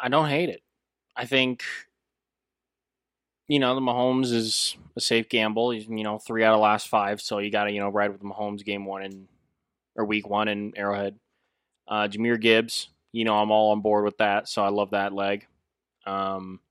I 0.02 0.10
don't 0.10 0.30
hate 0.30 0.50
it. 0.50 0.62
I 1.16 1.26
think 1.26 1.64
you 3.50 3.60
know 3.60 3.76
the 3.76 3.82
Mahomes 3.82 4.32
is 4.32 4.78
a 4.95 5.02
safe 5.02 5.28
gamble. 5.28 5.72
He's 5.72 5.88
you 5.88 6.04
know 6.04 6.20
three 6.20 6.45
out 6.45 6.54
of 6.54 6.62
last 6.62 6.88
five, 6.88 7.20
so 7.20 7.39
you 7.39 7.52
got 7.52 7.66
to 7.66 7.72
you 7.72 7.82
know 7.82 7.89
ride 7.89 8.12
with 8.12 8.22
Mahomes 8.22 8.64
game 8.64 8.86
one 8.86 9.02
and 9.02 9.28
or 9.95 10.06
week 10.06 10.30
one 10.30 10.47
in 10.47 10.72
Arrowhead. 10.78 11.20
Uh, 11.88 12.08
Jahmyr 12.08 12.39
Gibbs, 12.39 12.89
you 13.12 13.26
know 13.26 13.36
I'm 13.36 13.52
all 13.52 13.72
on 13.72 13.82
board 13.82 14.06
with 14.06 14.20
that, 14.20 14.47
so 14.47 14.64
I 14.64 14.70
love 14.70 14.91
that 14.91 15.14
leg. 15.14 15.47
Um, 16.06 16.62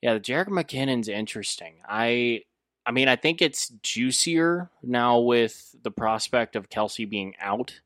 yeah, 0.00 0.14
the 0.14 0.20
Jerick 0.20 0.48
McKinnon's 0.48 1.08
interesting. 1.08 1.74
I 1.86 2.44
I 2.86 2.92
mean 2.92 3.08
I 3.08 3.16
think 3.16 3.42
it's 3.42 3.68
juicier 3.82 4.70
now 4.82 5.18
with 5.18 5.74
the 5.82 5.90
prospect 5.90 6.54
of 6.54 6.70
Kelce 6.70 7.08
being 7.08 7.34
out. 7.40 7.80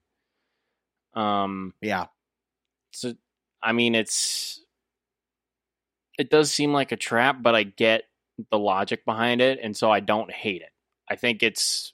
Um, 1.15 1.73
yeah. 1.81 2.07
So 2.93 3.15
I 3.63 3.73
mean, 3.73 3.95
it's 3.95 4.61
it 6.19 6.31
does 6.31 6.51
seem 6.51 6.73
like 6.73 6.93
a 6.93 6.97
trap, 6.97 7.43
but 7.43 7.55
I 7.55 7.63
get 7.63 8.05
the 8.51 8.59
logic 8.59 9.05
behind 9.05 9.41
it, 9.41 9.59
and 9.63 9.77
so 9.77 9.91
I 9.91 10.01
don't 10.01 10.31
hate 10.31 10.63
it. 10.63 10.71
I 11.09 11.17
think 11.17 11.43
it's 11.43 11.93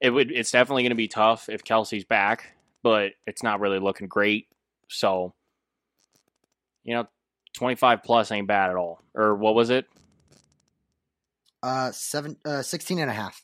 it 0.00 0.10
would 0.10 0.30
it's 0.30 0.50
definitely 0.50 0.82
going 0.82 0.90
to 0.90 0.96
be 0.96 1.08
tough 1.08 1.48
if 1.48 1.64
Kelce's 1.64 2.04
back, 2.04 2.54
but 2.82 3.12
it's 3.26 3.42
not 3.42 3.60
really 3.60 3.78
looking 3.78 4.08
great. 4.08 4.48
So, 4.88 5.34
you 6.84 6.94
know, 6.94 7.08
25 7.54 8.02
plus 8.02 8.30
ain't 8.30 8.46
bad 8.46 8.70
at 8.70 8.76
all. 8.76 9.00
Or 9.14 9.34
what 9.34 9.54
was 9.54 9.70
it? 9.70 9.86
Uh, 11.62 11.90
seven, 11.92 12.36
uh, 12.44 12.62
16 12.62 12.98
and 12.98 13.10
a 13.10 13.14
half. 13.14 13.42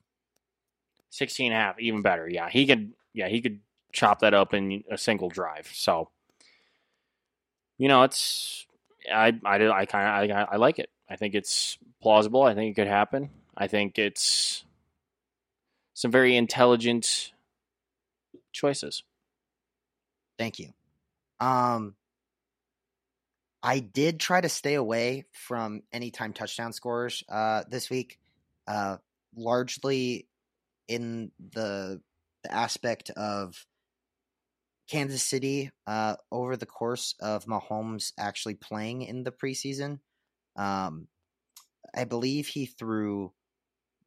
16 1.11 1.47
and 1.47 1.55
a 1.55 1.59
half, 1.59 1.81
even 1.81 2.03
better. 2.03 2.29
Yeah, 2.29 2.51
he 2.51 2.67
could, 2.67 2.93
yeah, 3.15 3.29
he 3.29 3.41
could 3.41 3.61
chop 3.93 4.21
that 4.21 4.35
up 4.35 4.53
in 4.53 4.85
a 4.91 4.99
single 4.99 5.31
drive. 5.31 5.71
So, 5.73 6.11
you 7.81 7.89
know, 7.89 8.03
it's 8.03 8.67
I 9.11 9.33
I 9.43 9.69
I 9.69 9.87
kind 9.87 10.31
of 10.31 10.37
I, 10.37 10.43
I 10.53 10.57
like 10.57 10.79
it. 10.79 10.91
I 11.09 11.17
think 11.17 11.35
it's 11.35 11.79
plausible. 12.03 12.43
I 12.43 12.55
think 12.55 12.73
it 12.73 12.81
could 12.81 12.87
happen. 12.87 13.31
I 13.57 13.69
think 13.69 13.99
it's 13.99 14.65
some 15.95 16.11
very 16.11 16.37
intelligent 16.37 17.33
choices. 18.53 19.03
Thank 20.39 20.59
you. 20.59 20.75
Um 21.41 21.95
I 23.63 23.79
did 23.79 24.21
try 24.21 24.43
to 24.43 24.51
stay 24.51 24.75
away 24.75 25.25
from 25.33 25.83
anytime 25.91 26.35
touchdown 26.35 26.75
scorers 26.75 27.25
uh, 27.31 27.65
this 27.69 27.91
week, 27.91 28.19
uh, 28.67 28.97
largely 29.35 30.27
in 30.87 31.31
the 31.39 32.01
the 32.43 32.53
aspect 32.53 33.11
of 33.11 33.67
Kansas 34.91 35.23
City 35.23 35.71
uh, 35.87 36.17
over 36.33 36.57
the 36.57 36.67
course 36.67 37.15
of 37.21 37.45
Mahomes 37.45 38.13
actually 38.19 38.55
playing 38.55 39.03
in 39.03 39.23
the 39.23 39.31
preseason. 39.31 40.01
Um, 40.57 41.07
I 41.95 42.05
believe 42.05 42.49
he 42.49 42.67
threw 42.67 43.33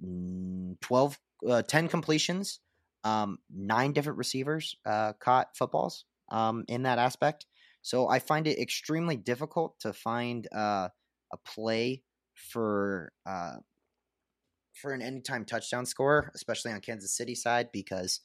12, 0.01 1.19
uh, 1.49 1.61
10 1.61 1.87
completions, 1.87 2.59
um, 3.05 3.39
nine 3.53 3.93
different 3.93 4.17
receivers 4.17 4.75
uh, 4.85 5.13
caught 5.13 5.55
footballs 5.55 6.05
um, 6.29 6.65
in 6.67 6.83
that 6.83 6.99
aspect. 6.99 7.45
So 7.81 8.09
I 8.09 8.19
find 8.19 8.45
it 8.45 8.59
extremely 8.59 9.15
difficult 9.15 9.79
to 9.81 9.93
find 9.93 10.47
uh, 10.53 10.89
a 11.31 11.37
play 11.45 12.03
for 12.33 13.13
uh, 13.25 13.55
for 14.73 14.91
an 14.91 15.01
anytime 15.01 15.45
touchdown 15.45 15.85
score, 15.85 16.31
especially 16.33 16.71
on 16.71 16.81
Kansas 16.81 17.15
City 17.15 17.35
side, 17.35 17.69
because 17.71 18.21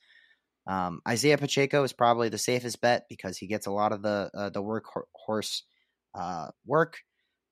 um, 0.68 1.00
Isaiah 1.08 1.38
Pacheco 1.38 1.82
is 1.82 1.94
probably 1.94 2.28
the 2.28 2.38
safest 2.38 2.80
bet 2.82 3.06
because 3.08 3.38
he 3.38 3.46
gets 3.46 3.66
a 3.66 3.72
lot 3.72 3.92
of 3.92 4.02
the 4.02 4.30
uh, 4.34 4.50
the 4.50 4.62
workhorse 4.62 5.62
uh, 6.14 6.48
work, 6.66 6.98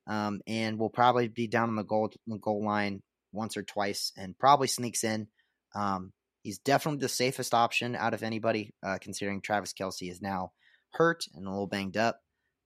um, 0.07 0.43
and 0.47 0.79
will 0.79 0.91
probably 0.91 1.27
be 1.29 1.49
down 1.49 1.71
on 1.71 1.77
the 1.77 1.83
goal 1.83 2.13
goal 2.41 2.65
line 2.65 3.03
once 3.33 3.57
or 3.57 3.63
twice, 3.63 4.13
and 4.19 4.39
probably 4.39 4.69
sneaks 4.69 5.03
in. 5.03 5.29
Um, 5.75 6.13
he's 6.43 6.59
definitely 6.59 7.01
the 7.01 7.09
safest 7.09 7.55
option 7.55 7.97
out 7.97 8.13
of 8.13 8.23
anybody, 8.23 8.75
uh, 8.85 8.99
considering 9.01 9.41
Travis 9.41 9.73
Kelce 9.73 10.11
is 10.11 10.21
now 10.21 10.53
hurt 10.93 11.25
and 11.35 11.47
a 11.47 11.51
little 11.51 11.67
banged 11.67 11.97
up. 11.97 12.21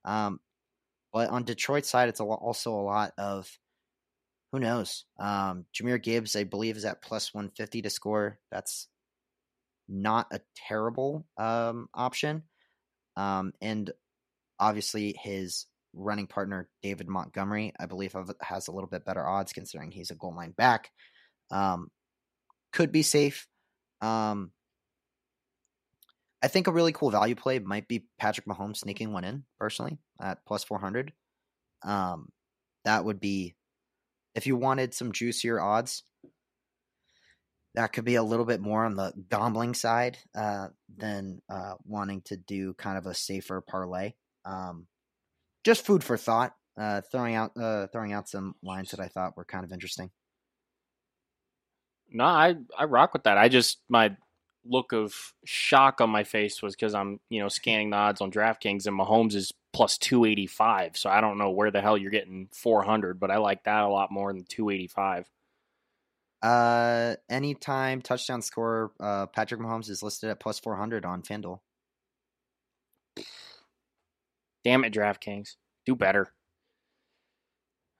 Um, 0.04 0.40
but 1.12 1.30
on 1.30 1.44
Detroit's 1.44 1.88
side, 1.88 2.08
it's 2.08 2.20
a 2.20 2.24
lot, 2.24 2.40
also 2.42 2.72
a 2.72 2.82
lot 2.82 3.12
of 3.18 3.48
who 4.52 4.58
knows. 4.58 5.04
Um, 5.18 5.66
Jahmyr 5.74 6.02
Gibbs, 6.02 6.34
I 6.34 6.42
believe, 6.42 6.76
is 6.76 6.84
at 6.84 7.02
plus 7.02 7.32
150 7.32 7.82
to 7.82 7.90
score. 7.90 8.38
That's 8.50 8.88
not 9.90 10.28
a 10.32 10.40
terrible 10.68 11.26
um, 11.36 11.88
option. 11.92 12.44
Um, 13.16 13.52
and 13.60 13.90
obviously, 14.58 15.14
his 15.20 15.66
running 15.92 16.26
partner, 16.26 16.68
David 16.82 17.08
Montgomery, 17.08 17.72
I 17.78 17.86
believe, 17.86 18.14
has 18.40 18.68
a 18.68 18.72
little 18.72 18.88
bit 18.88 19.04
better 19.04 19.26
odds 19.26 19.52
considering 19.52 19.90
he's 19.90 20.10
a 20.10 20.14
goal 20.14 20.34
line 20.34 20.52
back. 20.52 20.90
Um, 21.50 21.90
could 22.72 22.92
be 22.92 23.02
safe. 23.02 23.46
Um, 24.00 24.52
I 26.42 26.48
think 26.48 26.66
a 26.66 26.72
really 26.72 26.92
cool 26.92 27.10
value 27.10 27.34
play 27.34 27.58
might 27.58 27.86
be 27.88 28.06
Patrick 28.18 28.46
Mahomes 28.46 28.78
sneaking 28.78 29.12
one 29.12 29.24
in 29.24 29.44
personally 29.58 29.98
at 30.20 30.38
plus 30.46 30.64
400. 30.64 31.12
Um, 31.82 32.28
that 32.84 33.04
would 33.04 33.20
be 33.20 33.56
if 34.34 34.46
you 34.46 34.56
wanted 34.56 34.94
some 34.94 35.12
juicier 35.12 35.60
odds. 35.60 36.02
That 37.74 37.92
could 37.92 38.04
be 38.04 38.16
a 38.16 38.22
little 38.22 38.44
bit 38.44 38.60
more 38.60 38.84
on 38.84 38.96
the 38.96 39.12
gambling 39.30 39.74
side 39.74 40.18
uh, 40.34 40.68
than 40.96 41.40
uh, 41.48 41.74
wanting 41.84 42.22
to 42.22 42.36
do 42.36 42.74
kind 42.74 42.98
of 42.98 43.06
a 43.06 43.14
safer 43.14 43.60
parlay. 43.60 44.14
Um, 44.44 44.86
just 45.64 45.84
food 45.84 46.02
for 46.02 46.16
thought. 46.16 46.54
Uh, 46.78 47.00
throwing 47.12 47.34
out 47.34 47.52
uh, 47.56 47.86
throwing 47.88 48.12
out 48.12 48.28
some 48.28 48.54
lines 48.62 48.90
that 48.90 49.00
I 49.00 49.08
thought 49.08 49.36
were 49.36 49.44
kind 49.44 49.64
of 49.64 49.72
interesting. 49.72 50.10
No, 52.10 52.24
I 52.24 52.56
I 52.76 52.84
rock 52.84 53.12
with 53.12 53.24
that. 53.24 53.38
I 53.38 53.48
just 53.48 53.78
my 53.88 54.16
look 54.64 54.92
of 54.92 55.14
shock 55.44 56.00
on 56.00 56.10
my 56.10 56.24
face 56.24 56.62
was 56.62 56.74
because 56.74 56.94
I'm, 56.94 57.20
you 57.28 57.40
know, 57.40 57.48
scanning 57.48 57.90
the 57.90 57.96
odds 57.96 58.20
on 58.20 58.30
DraftKings 58.30 58.86
and 58.86 58.98
Mahomes 58.98 59.34
is 59.34 59.52
plus 59.72 59.98
285. 59.98 60.96
So 60.96 61.10
I 61.10 61.20
don't 61.20 61.38
know 61.38 61.50
where 61.50 61.70
the 61.70 61.80
hell 61.80 61.96
you're 61.96 62.10
getting 62.10 62.48
400, 62.52 63.18
but 63.18 63.30
I 63.30 63.38
like 63.38 63.64
that 63.64 63.84
a 63.84 63.88
lot 63.88 64.10
more 64.10 64.32
than 64.32 64.44
285. 64.44 65.28
Uh, 66.42 67.16
anytime 67.28 68.00
touchdown 68.00 68.42
score, 68.42 68.92
uh, 68.98 69.26
Patrick 69.26 69.60
Mahomes 69.60 69.90
is 69.90 70.02
listed 70.02 70.30
at 70.30 70.40
plus 70.40 70.58
400 70.58 71.04
on 71.04 71.22
FanDuel. 71.22 71.60
Damn 74.64 74.84
it, 74.84 74.92
DraftKings. 74.92 75.56
Do 75.86 75.94
better. 75.94 76.32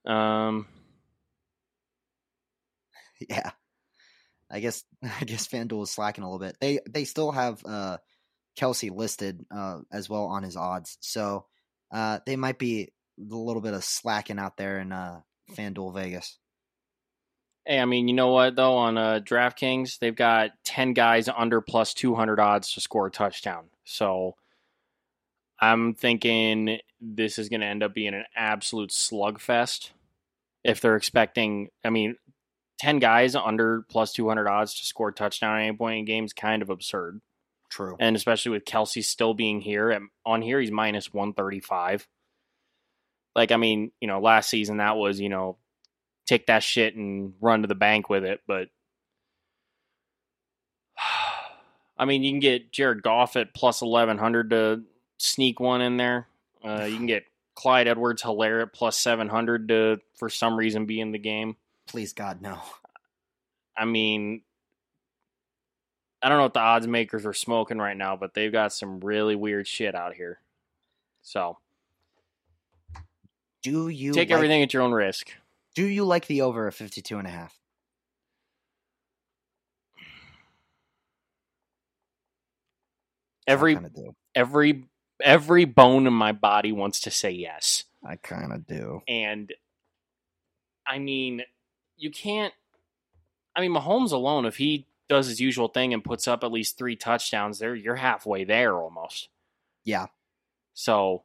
Um, 0.06 0.66
yeah. 3.28 3.50
I 4.50 4.60
guess 4.60 4.84
I 5.02 5.24
guess 5.24 5.46
FanDuel 5.46 5.84
is 5.84 5.90
slacking 5.90 6.24
a 6.24 6.30
little 6.30 6.44
bit. 6.44 6.56
They 6.60 6.80
they 6.88 7.04
still 7.04 7.30
have 7.30 7.62
uh, 7.64 7.98
Kelce 8.58 8.94
listed 8.94 9.44
uh, 9.50 9.80
as 9.92 10.10
well 10.10 10.24
on 10.24 10.42
his 10.42 10.56
odds, 10.56 10.98
so 11.00 11.46
uh, 11.92 12.18
they 12.26 12.36
might 12.36 12.58
be 12.58 12.92
a 13.18 13.34
little 13.34 13.62
bit 13.62 13.74
of 13.74 13.84
slacking 13.84 14.38
out 14.38 14.56
there 14.56 14.80
in 14.80 14.92
uh, 14.92 15.20
FanDuel 15.52 15.94
Vegas. 15.94 16.38
Hey, 17.70 17.78
I 17.78 17.84
mean, 17.84 18.08
you 18.08 18.14
know 18.14 18.32
what 18.32 18.56
though? 18.56 18.78
On 18.78 18.98
uh, 18.98 19.20
DraftKings, 19.22 20.00
they've 20.00 20.16
got 20.16 20.50
ten 20.64 20.92
guys 20.92 21.28
under 21.28 21.60
plus 21.60 21.94
two 21.94 22.16
hundred 22.16 22.40
odds 22.40 22.72
to 22.74 22.80
score 22.80 23.06
a 23.06 23.12
touchdown. 23.12 23.66
So 23.84 24.34
I'm 25.60 25.94
thinking 25.94 26.80
this 27.00 27.38
is 27.38 27.48
going 27.48 27.60
to 27.60 27.68
end 27.68 27.84
up 27.84 27.94
being 27.94 28.14
an 28.14 28.24
absolute 28.34 28.90
slugfest. 28.90 29.90
If 30.64 30.80
they're 30.80 30.96
expecting, 30.96 31.68
I 31.84 31.90
mean, 31.90 32.16
10 32.80 32.98
guys 32.98 33.36
under 33.36 33.82
plus 33.88 34.12
200 34.14 34.48
odds 34.48 34.74
to 34.80 34.84
score 34.84 35.10
a 35.10 35.12
touchdown 35.12 35.56
at 35.56 35.62
any 35.62 35.76
point 35.76 36.00
in 36.00 36.04
game 36.06 36.24
is 36.24 36.32
kind 36.32 36.62
of 36.62 36.70
absurd. 36.70 37.20
True. 37.68 37.96
And 38.00 38.16
especially 38.16 38.50
with 38.50 38.64
Kelce 38.64 39.04
still 39.04 39.32
being 39.32 39.60
here, 39.60 39.96
on 40.26 40.42
here, 40.42 40.60
he's 40.60 40.72
minus 40.72 41.12
135. 41.12 42.08
Like, 43.36 43.52
I 43.52 43.56
mean, 43.56 43.92
you 44.00 44.08
know, 44.08 44.20
last 44.20 44.50
season 44.50 44.78
that 44.78 44.96
was, 44.96 45.20
you 45.20 45.28
know, 45.28 45.56
take 46.30 46.46
that 46.46 46.62
shit 46.62 46.94
and 46.94 47.34
run 47.40 47.62
to 47.62 47.68
the 47.68 47.74
bank 47.74 48.08
with 48.08 48.24
it. 48.24 48.40
But, 48.46 48.68
I 51.98 52.04
mean, 52.04 52.22
you 52.22 52.30
can 52.32 52.40
get 52.40 52.72
Jared 52.72 53.02
Goff 53.02 53.36
at 53.36 53.52
plus 53.52 53.82
1100 53.82 54.50
to 54.50 54.82
sneak 55.18 55.60
one 55.60 55.82
in 55.82 55.96
there. 55.96 56.28
Uh, 56.64 56.84
you 56.84 56.96
can 56.96 57.06
get 57.06 57.24
Clyde 57.56 57.88
Edwards 57.88 58.22
Helaire 58.22 58.62
at 58.62 58.72
plus 58.72 58.96
700 58.98 59.68
to, 59.68 60.00
for 60.14 60.30
some 60.30 60.56
reason, 60.56 60.86
be 60.86 61.00
in 61.00 61.12
the 61.12 61.18
game. 61.18 61.56
Please 61.86 62.12
God, 62.12 62.40
no. 62.40 62.58
I 63.76 63.84
mean, 63.84 64.42
I 66.22 66.28
don't 66.28 66.38
know 66.38 66.44
what 66.44 66.54
the 66.54 66.60
odds 66.60 66.86
makers 66.86 67.26
are 67.26 67.32
smoking 67.32 67.78
right 67.78 67.96
now, 67.96 68.14
but 68.14 68.34
they've 68.34 68.52
got 68.52 68.72
some 68.72 69.00
really 69.00 69.34
weird 69.34 69.66
shit 69.66 69.94
out 69.94 70.14
here. 70.14 70.38
So, 71.22 71.58
do 73.62 73.88
you 73.88 74.12
take 74.12 74.30
like, 74.30 74.36
everything 74.36 74.62
at 74.62 74.72
your 74.72 74.82
own 74.82 74.92
risk? 74.92 75.32
Do 75.74 75.84
you 75.84 76.04
like 76.04 76.26
the 76.26 76.42
over 76.42 76.66
of 76.66 76.74
52 76.74 77.18
and 77.18 77.26
a 77.26 77.30
half? 77.30 77.56
Every 83.46 83.78
every 84.34 84.84
every 85.22 85.64
bone 85.64 86.06
in 86.06 86.12
my 86.12 86.32
body 86.32 86.72
wants 86.72 87.00
to 87.00 87.10
say 87.10 87.30
yes. 87.30 87.84
I 88.04 88.16
kind 88.16 88.52
of 88.52 88.66
do. 88.66 89.02
And 89.08 89.52
I 90.86 90.98
mean, 90.98 91.42
you 91.96 92.10
can't. 92.10 92.54
I 93.54 93.60
mean, 93.60 93.72
Mahomes 93.72 94.12
alone, 94.12 94.46
if 94.46 94.56
he 94.56 94.86
does 95.08 95.26
his 95.26 95.40
usual 95.40 95.68
thing 95.68 95.92
and 95.92 96.04
puts 96.04 96.28
up 96.28 96.44
at 96.44 96.52
least 96.52 96.78
three 96.78 96.96
touchdowns, 96.96 97.58
there 97.58 97.74
you're 97.74 97.96
halfway 97.96 98.44
there 98.44 98.74
almost. 98.74 99.28
Yeah. 99.84 100.06
So, 100.74 101.24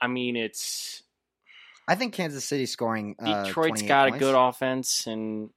I 0.00 0.06
mean, 0.06 0.36
it's. 0.36 1.02
I 1.88 1.94
think 1.94 2.12
Kansas 2.12 2.44
City 2.44 2.66
scoring. 2.66 3.16
Uh, 3.18 3.44
Detroit's 3.44 3.82
got 3.82 4.10
points. 4.10 4.16
a 4.16 4.18
good 4.20 4.34
offense, 4.34 5.06
and 5.06 5.50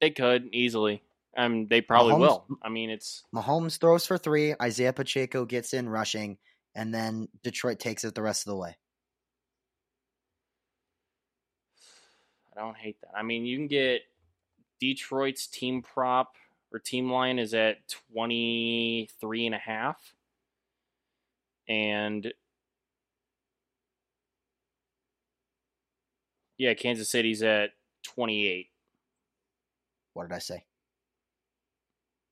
they 0.00 0.10
could 0.10 0.50
easily. 0.52 1.02
I 1.34 1.48
mean, 1.48 1.66
they 1.68 1.80
probably 1.80 2.12
Mahomes, 2.12 2.18
will. 2.18 2.46
I 2.62 2.68
mean, 2.68 2.90
it's 2.90 3.24
Mahomes 3.34 3.78
throws 3.80 4.06
for 4.06 4.18
three. 4.18 4.54
Isaiah 4.60 4.92
Pacheco 4.92 5.46
gets 5.46 5.72
in 5.72 5.88
rushing, 5.88 6.36
and 6.74 6.94
then 6.94 7.28
Detroit 7.42 7.78
takes 7.78 8.04
it 8.04 8.14
the 8.14 8.22
rest 8.22 8.46
of 8.46 8.50
the 8.50 8.56
way. 8.56 8.76
I 12.54 12.60
don't 12.60 12.76
hate 12.76 13.00
that. 13.00 13.16
I 13.16 13.22
mean, 13.22 13.46
you 13.46 13.56
can 13.56 13.68
get 13.68 14.02
Detroit's 14.78 15.46
team 15.46 15.80
prop 15.80 16.34
or 16.72 16.78
team 16.78 17.10
line 17.10 17.38
is 17.38 17.54
at 17.54 17.76
23 18.12 19.46
and 19.46 19.54
a 19.54 19.58
half. 19.58 20.14
And 21.68 22.32
yeah, 26.62 26.74
Kansas 26.74 27.10
City's 27.10 27.42
at 27.42 27.70
28. 28.04 28.68
What 30.14 30.28
did 30.28 30.34
I 30.34 30.38
say? 30.38 30.64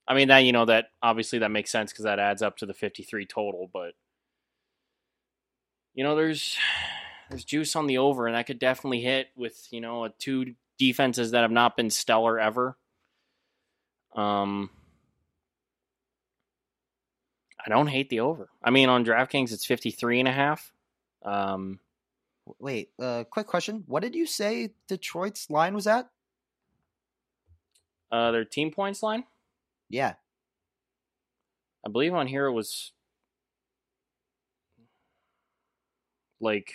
I 0.07 0.15
mean 0.15 0.29
that 0.29 0.39
you 0.39 0.53
know 0.53 0.67
that 0.67 0.87
obviously 1.03 1.41
that 1.41 1.51
makes 1.51 1.71
sense 1.71 1.91
because 1.93 2.05
that 2.05 2.21
adds 2.21 2.41
up 2.41 2.57
to 2.59 2.67
the 2.67 2.73
53 2.73 3.27
total, 3.27 3.69
but 3.73 3.95
you 5.95 6.05
know 6.05 6.15
there's 6.15 6.57
there's 7.29 7.45
juice 7.45 7.75
on 7.75 7.89
the 7.89 7.99
over, 7.99 8.29
and 8.29 8.37
that 8.37 8.47
could 8.47 8.61
definitely 8.61 9.01
hit 9.01 9.29
with 9.37 9.67
you 9.73 9.81
know 9.81 10.05
a 10.05 10.11
two 10.11 10.55
defenses 10.79 11.33
that 11.33 11.43
have 11.43 11.51
not 11.51 11.77
been 11.77 11.91
stellar 11.91 12.39
ever. 12.39 12.77
Um, 14.15 14.71
I 17.65 17.69
don't 17.69 17.89
hate 17.89 18.11
the 18.11 18.21
over. 18.21 18.49
I 18.63 18.71
mean, 18.71 18.89
on 18.89 19.05
DraftKings, 19.05 19.53
it's 19.53 19.67
53 19.67 20.21
and 20.21 20.29
a 20.29 20.33
half. 20.33 20.73
Um, 21.25 21.81
Wait, 22.59 22.91
uh, 23.01 23.25
quick 23.31 23.47
question. 23.47 23.85
What 23.87 24.03
did 24.03 24.15
you 24.15 24.27
say 24.27 24.71
Detroit's 24.89 25.51
line 25.51 25.75
was 25.75 25.87
at? 25.87 26.09
uh, 28.13 28.33
their 28.33 28.45
team 28.45 28.73
points 28.73 29.03
line, 29.05 29.23
Yeah. 29.89 30.15
I 31.87 31.91
believe 31.91 32.13
on 32.13 32.27
here 32.27 32.47
it 32.47 32.53
was 32.53 32.91
like, 36.41 36.75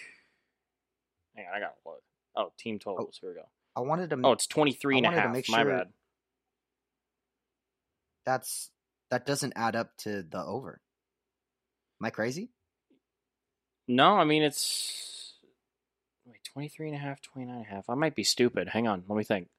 hang 1.35 1.45
on, 1.47 1.55
I 1.55 1.59
got 1.59 1.75
what? 1.83 2.01
Oh, 2.35 2.51
team 2.57 2.79
totals. 2.79 3.17
Here 3.19 3.29
we 3.31 3.35
go. 3.35 3.45
I 3.75 3.81
wanted 3.81 4.09
to 4.11 4.19
Oh, 4.23 4.31
it's 4.31 4.47
23 4.47 4.97
and 4.99 5.07
I 5.07 5.09
a 5.09 5.11
wanted 5.11 5.15
to 5.17 5.21
half. 5.27 5.33
make 5.33 5.49
My 5.49 5.63
bad. 5.63 5.87
that's 8.25 8.69
that 9.11 9.25
doesn't 9.25 9.53
add 9.55 9.75
up 9.75 9.95
to 9.97 10.23
the 10.23 10.43
over. 10.43 10.81
Am 12.01 12.05
I 12.05 12.09
crazy? 12.09 12.49
No, 13.87 14.17
I 14.17 14.23
mean, 14.23 14.41
it's 14.41 15.14
23 16.55 16.87
and 16.87 16.95
a 16.95 16.99
half, 16.99 17.21
29 17.21 17.53
and 17.53 17.65
a 17.65 17.69
half. 17.69 17.89
I 17.89 17.95
might 17.95 18.15
be 18.15 18.23
stupid. 18.23 18.69
Hang 18.69 18.87
on. 18.87 19.03
Let 19.09 19.17
me 19.17 19.25
think. 19.25 19.49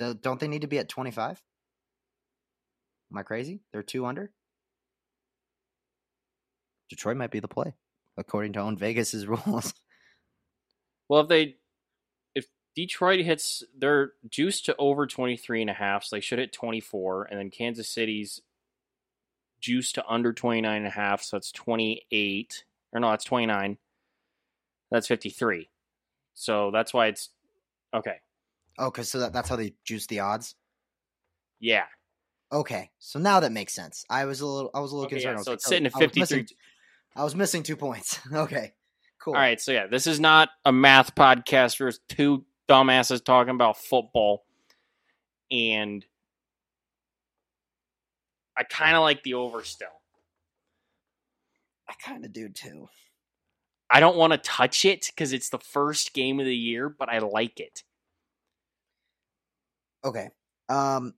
Do- 0.00 0.14
Don't 0.14 0.40
they 0.40 0.48
need 0.48 0.62
to 0.62 0.66
be 0.66 0.78
at 0.80 0.88
25? 0.88 1.40
Am 3.12 3.18
I 3.18 3.22
crazy? 3.22 3.60
They're 3.72 3.84
two 3.84 4.04
under? 4.04 4.32
Detroit 6.90 7.16
might 7.16 7.30
be 7.30 7.38
the 7.38 7.46
play, 7.46 7.74
according 8.16 8.54
to 8.54 8.60
own 8.60 8.76
Vegas's 8.76 9.26
rules. 9.28 9.72
Well, 11.08 11.22
if 11.22 11.28
they 11.28 11.56
if 12.34 12.46
Detroit 12.74 13.20
hits 13.20 13.62
they're 13.78 14.14
juiced 14.28 14.66
to 14.66 14.76
over 14.76 15.06
23 15.06 15.60
and 15.60 15.70
a 15.70 15.74
half, 15.74 16.02
so 16.04 16.16
they 16.16 16.20
should 16.20 16.40
hit 16.40 16.52
24 16.52 17.24
and 17.30 17.38
then 17.38 17.50
Kansas 17.50 17.88
City's 17.88 18.40
juiced 19.60 19.94
to 19.94 20.04
under 20.08 20.32
29 20.32 20.76
and 20.76 20.86
a 20.86 20.90
half, 20.90 21.22
so 21.22 21.36
it's 21.36 21.52
28 21.52 22.64
or 22.92 23.00
no, 23.00 23.10
that's 23.10 23.24
29. 23.24 23.78
That's 24.90 25.06
53. 25.06 25.68
So 26.34 26.70
that's 26.72 26.92
why 26.92 27.06
it's 27.06 27.30
okay. 27.94 28.16
Oh, 28.78 28.86
okay, 28.86 29.02
so 29.02 29.20
that, 29.20 29.32
that's 29.32 29.48
how 29.48 29.56
they 29.56 29.74
juice 29.84 30.06
the 30.06 30.20
odds. 30.20 30.56
Yeah. 31.60 31.84
Okay, 32.52 32.90
so 32.98 33.18
now 33.18 33.40
that 33.40 33.52
makes 33.52 33.72
sense. 33.72 34.04
I 34.10 34.24
was 34.26 34.40
a 34.40 34.46
little, 34.46 34.70
I 34.74 34.80
was 34.80 34.92
a 34.92 34.96
little 34.96 35.06
Okay, 35.06 35.16
concerned. 35.16 35.38
yeah, 35.38 35.42
so 35.42 35.52
it's 35.52 35.66
oh, 35.66 35.70
sitting 35.70 35.86
at 35.86 35.94
I 35.94 35.98
was 35.98 36.08
missing 36.16 36.38
53. 36.40 36.44
t- 36.44 36.56
I 37.16 37.24
was 37.24 37.34
missing 37.34 37.62
two 37.62 37.76
points. 37.76 38.20
okay, 38.32 38.74
cool. 39.20 39.34
All 39.34 39.40
right, 39.40 39.60
so 39.60 39.72
yeah, 39.72 39.86
this 39.86 40.06
is 40.06 40.20
not 40.20 40.50
a 40.64 40.72
math 40.72 41.14
podcast. 41.14 41.78
There's 41.78 42.00
two 42.08 42.44
dumbasses 42.68 43.24
talking 43.24 43.54
about 43.54 43.78
football, 43.78 44.44
and 45.50 46.04
I 48.56 48.64
kind 48.64 48.96
of 48.96 49.02
like 49.02 49.22
the 49.22 49.34
over 49.34 49.62
still. 49.64 49.88
I 51.88 51.94
kind 52.02 52.24
of 52.24 52.32
do 52.32 52.48
too. 52.48 52.88
I 53.94 54.00
don't 54.00 54.16
want 54.16 54.32
to 54.32 54.38
touch 54.38 54.84
it 54.84 55.06
because 55.06 55.32
it's 55.32 55.50
the 55.50 55.60
first 55.60 56.14
game 56.14 56.40
of 56.40 56.46
the 56.46 56.56
year, 56.56 56.88
but 56.88 57.08
I 57.08 57.18
like 57.18 57.60
it. 57.60 57.84
Okay. 60.04 60.30
Um, 60.68 61.14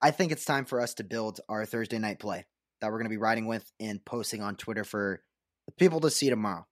I 0.00 0.12
think 0.12 0.30
it's 0.30 0.44
time 0.44 0.66
for 0.66 0.80
us 0.80 0.94
to 0.94 1.04
build 1.04 1.40
our 1.48 1.66
Thursday 1.66 1.98
night 1.98 2.20
play 2.20 2.46
that 2.80 2.92
we're 2.92 2.98
going 2.98 3.06
to 3.06 3.10
be 3.10 3.16
riding 3.16 3.48
with 3.48 3.68
and 3.80 4.04
posting 4.04 4.40
on 4.40 4.54
Twitter 4.54 4.84
for 4.84 5.20
the 5.66 5.72
people 5.72 5.98
to 5.98 6.10
see 6.10 6.30
tomorrow. 6.30 6.64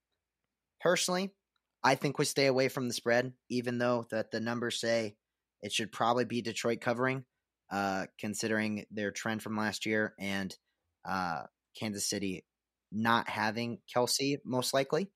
Personally, 0.81 1.35
I 1.83 1.97
think 1.97 2.17
we 2.17 2.25
stay 2.25 2.47
away 2.47 2.69
from 2.69 2.87
the 2.87 2.95
spread, 2.95 3.33
even 3.51 3.79
though 3.79 4.07
that 4.13 4.31
the 4.31 4.39
numbers 4.39 4.81
say 4.81 5.17
it 5.63 5.73
should 5.73 5.91
probably 5.91 6.25
be 6.25 6.43
Detroit 6.43 6.81
covering, 6.81 7.25
uh, 7.73 8.07
considering 8.21 8.85
their 8.93 9.11
trend 9.11 9.43
from 9.43 9.57
last 9.57 9.85
year 9.85 10.15
and 10.17 10.57
uh, 11.05 11.43
Kansas 11.77 12.09
City 12.09 12.45
not 12.93 13.29
having 13.29 13.81
Kelce 13.95 14.39
most 14.45 14.75
likely. 14.75 15.11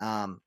Um, 0.00 0.40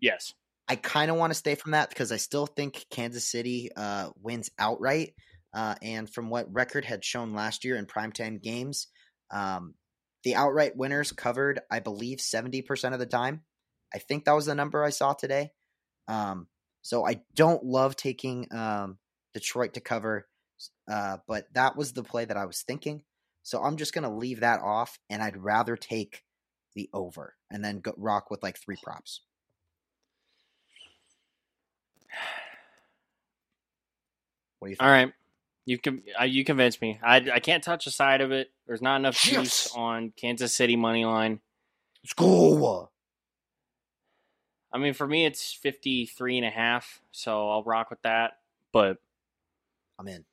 Yes. 0.00 0.34
I 0.68 0.76
kind 0.76 1.10
of 1.10 1.16
want 1.16 1.30
to 1.30 1.38
stay 1.38 1.54
from 1.54 1.72
that 1.72 1.88
because 1.88 2.12
I 2.12 2.18
still 2.18 2.46
think 2.46 2.86
Kansas 2.90 3.24
City 3.24 3.70
uh, 3.74 4.10
wins 4.20 4.50
outright. 4.58 5.14
Uh, 5.54 5.74
and 5.80 6.08
from 6.10 6.28
what 6.28 6.52
record 6.52 6.84
had 6.84 7.04
shown 7.04 7.32
last 7.32 7.64
year 7.64 7.76
in 7.76 7.86
primetime 7.86 8.40
games, 8.40 8.88
um, 9.30 9.74
the 10.24 10.34
outright 10.34 10.76
winners 10.76 11.10
covered, 11.10 11.60
I 11.70 11.80
believe, 11.80 12.18
70% 12.18 12.92
of 12.92 12.98
the 12.98 13.06
time. 13.06 13.44
I 13.94 13.98
think 13.98 14.24
that 14.24 14.32
was 14.32 14.44
the 14.46 14.54
number 14.54 14.84
I 14.84 14.90
saw 14.90 15.14
today. 15.14 15.52
Um, 16.06 16.48
so 16.82 17.06
I 17.06 17.22
don't 17.34 17.64
love 17.64 17.96
taking 17.96 18.46
um, 18.52 18.98
Detroit 19.32 19.74
to 19.74 19.80
cover, 19.80 20.28
uh, 20.90 21.18
but 21.26 21.46
that 21.54 21.76
was 21.76 21.92
the 21.94 22.02
play 22.02 22.26
that 22.26 22.36
I 22.36 22.44
was 22.44 22.62
thinking. 22.62 23.02
So 23.48 23.62
I'm 23.62 23.78
just 23.78 23.94
going 23.94 24.02
to 24.02 24.10
leave 24.10 24.40
that 24.40 24.60
off, 24.60 24.98
and 25.08 25.22
I'd 25.22 25.38
rather 25.38 25.74
take 25.74 26.22
the 26.74 26.90
over 26.92 27.34
and 27.50 27.64
then 27.64 27.80
go, 27.80 27.94
rock 27.96 28.30
with 28.30 28.42
like 28.42 28.58
three 28.58 28.76
props. 28.82 29.22
What 34.58 34.68
do 34.68 34.72
you 34.72 34.76
think? 34.76 34.82
All 34.82 34.90
right. 34.90 35.14
You 35.64 35.78
can 35.78 36.02
uh, 36.20 36.24
you 36.24 36.44
convinced 36.44 36.82
me. 36.82 37.00
I, 37.02 37.16
I 37.32 37.40
can't 37.40 37.64
touch 37.64 37.86
the 37.86 37.90
side 37.90 38.20
of 38.20 38.32
it. 38.32 38.50
There's 38.66 38.82
not 38.82 38.96
enough 38.96 39.18
juice 39.18 39.74
on 39.74 40.12
Kansas 40.14 40.54
City 40.54 40.76
money 40.76 41.06
line. 41.06 41.40
Let's 42.04 42.12
go. 42.12 42.90
I 44.70 44.76
mean, 44.76 44.92
for 44.92 45.06
me, 45.06 45.24
it's 45.24 45.54
53 45.54 46.36
and 46.36 46.46
a 46.46 46.50
half, 46.50 47.00
so 47.12 47.48
I'll 47.48 47.62
rock 47.62 47.88
with 47.88 48.02
that. 48.02 48.40
But 48.74 48.98
I'm 49.98 50.06
in. 50.06 50.26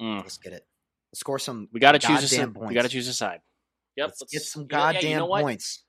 mm, 0.00 0.20
Let's 0.20 0.38
get 0.38 0.52
it. 0.52 0.66
Let's 1.12 1.20
score 1.20 1.38
some. 1.38 1.68
we 1.72 1.80
got 1.80 1.92
to 1.92 1.98
choose 1.98 2.22
a 2.22 2.28
side. 2.28 2.54
points. 2.54 2.68
We 2.68 2.74
got 2.74 2.82
to 2.82 2.88
choose 2.88 3.08
a 3.08 3.14
side. 3.14 3.40
Yep. 3.96 4.06
Let's, 4.20 4.32
get 4.32 4.42
some 4.42 4.62
you 4.62 4.68
know- 4.68 4.78
yeah, 4.78 4.92
goddamn 4.92 5.10
you 5.10 5.16
know 5.16 5.26
points. 5.28 5.84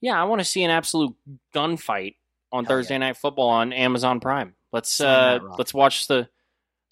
Yeah, 0.00 0.20
I 0.20 0.24
want 0.24 0.40
to 0.40 0.44
see 0.44 0.62
an 0.62 0.70
absolute 0.70 1.14
gunfight 1.54 2.16
on 2.52 2.64
Hell 2.64 2.76
Thursday 2.76 2.94
yeah. 2.94 2.98
Night 2.98 3.16
Football 3.16 3.48
on 3.48 3.72
Amazon 3.72 4.20
Prime. 4.20 4.54
Let's 4.72 5.00
uh 5.00 5.38
let's 5.58 5.72
watch 5.72 6.06
the 6.06 6.28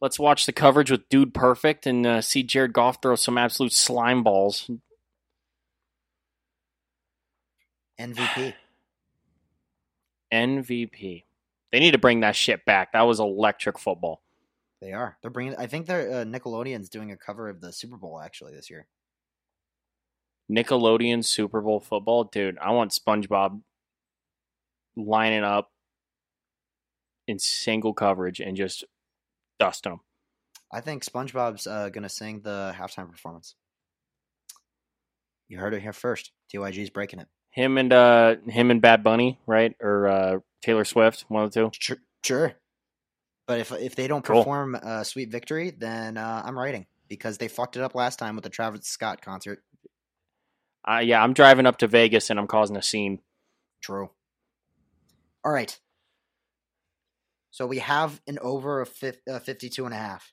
let's 0.01 0.19
watch 0.19 0.47
the 0.47 0.53
coverage 0.53 0.91
with 0.91 1.09
Dude 1.09 1.35
Perfect 1.35 1.87
and 1.87 2.07
uh, 2.07 2.21
see 2.21 2.43
Jared 2.43 2.73
Goff 2.73 3.01
throw 3.03 3.15
some 3.15 3.39
absolute 3.39 3.73
slime 3.73 4.23
balls. 4.23 4.71
MVP. 8.01 8.55
MVP. 10.33 11.23
They 11.73 11.81
need 11.81 11.93
to 11.93 11.99
bring 11.99 12.21
that 12.21 12.37
shit 12.37 12.65
back. 12.65 12.93
That 12.93 13.03
was 13.03 13.21
electric 13.21 13.79
football. 13.79 14.23
They 14.85 14.93
are. 14.93 15.17
They're 15.23 15.31
bringing. 15.31 15.57
I 15.57 15.67
think 15.67 15.87
they're 15.87 16.21
uh, 16.21 16.25
Nickelodeon's 16.25 16.91
doing 16.91 17.11
a 17.11 17.17
cover 17.17 17.49
of 17.49 17.63
the 17.63 17.73
Super 17.73 17.97
Bowl 17.97 18.21
actually 18.21 18.53
this 18.53 18.69
year. 18.69 18.87
Nickelodeon 20.53 21.25
Super 21.25 21.63
Bowl 21.63 21.81
football, 21.81 22.25
dude. 22.25 22.59
I 22.59 22.71
want 22.73 22.91
SpongeBob 22.93 23.63
lining 24.95 25.43
up 25.43 25.71
in 27.27 27.39
single 27.39 27.95
coverage 27.95 28.41
and 28.41 28.59
just 28.59 28.85
dust 29.59 29.85
them. 29.85 30.01
I 30.71 30.83
think 30.83 31.03
SpongeBob's 31.03 31.67
uh, 31.67 31.89
gonna 31.89 32.11
sing 32.11 32.43
the 32.43 32.75
halftime 32.77 33.11
performance. 33.11 33.55
You 35.49 35.57
heard 35.61 35.73
it 35.73 35.81
here 35.81 35.95
first. 35.95 36.31
TYG's 36.53 36.91
breaking 36.91 37.21
it. 37.21 37.29
Him 37.53 37.79
and 37.79 37.91
uh 37.91 38.37
him 38.47 38.71
and 38.71 38.83
Bad 38.83 39.03
Bunny, 39.03 39.41
right? 39.47 39.75
Or 39.81 40.09
uh 40.09 40.39
Taylor 40.61 40.85
Swift, 40.85 41.25
one 41.29 41.45
of 41.45 41.53
the 41.53 41.61
two. 41.61 41.71
Sure. 41.81 41.97
Sure. 42.23 42.55
But 43.47 43.61
if 43.61 43.73
if 43.73 43.95
they 43.95 44.09
don't 44.09 44.25
Cool. 44.25 44.41
perform 44.43 44.79
uh, 44.83 45.05
"Sweet 45.05 45.31
Victory," 45.31 45.71
then 45.71 46.17
uh, 46.17 46.43
I'm 46.45 46.59
writing 46.59 46.87
because 47.09 47.39
they 47.39 47.49
fucked 47.49 47.77
it 47.77 47.83
up 47.83 47.95
last 47.95 48.19
time 48.19 48.35
with 48.37 48.45
the 48.45 48.51
Travis 48.51 48.87
Scott 48.87 49.21
concert. 49.21 49.63
Uh, 50.89 50.99
yeah, 50.99 51.23
I'm 51.23 51.33
driving 51.35 51.67
up 51.67 51.79
to 51.79 51.87
Vegas 51.87 52.31
and 52.31 52.39
I'm 52.39 52.47
causing 52.47 52.77
a 52.77 52.83
scene. 52.83 53.21
True. 53.83 54.11
All 55.45 55.53
right. 55.53 55.79
So 57.51 57.67
we 57.67 57.79
have 57.79 58.21
an 58.27 58.39
over 58.41 58.81
of 58.81 58.89
fif- 58.89 59.21
uh, 59.31 59.39
52 59.39 59.85
and 59.85 59.95
a 59.95 59.99
half. 59.99 60.33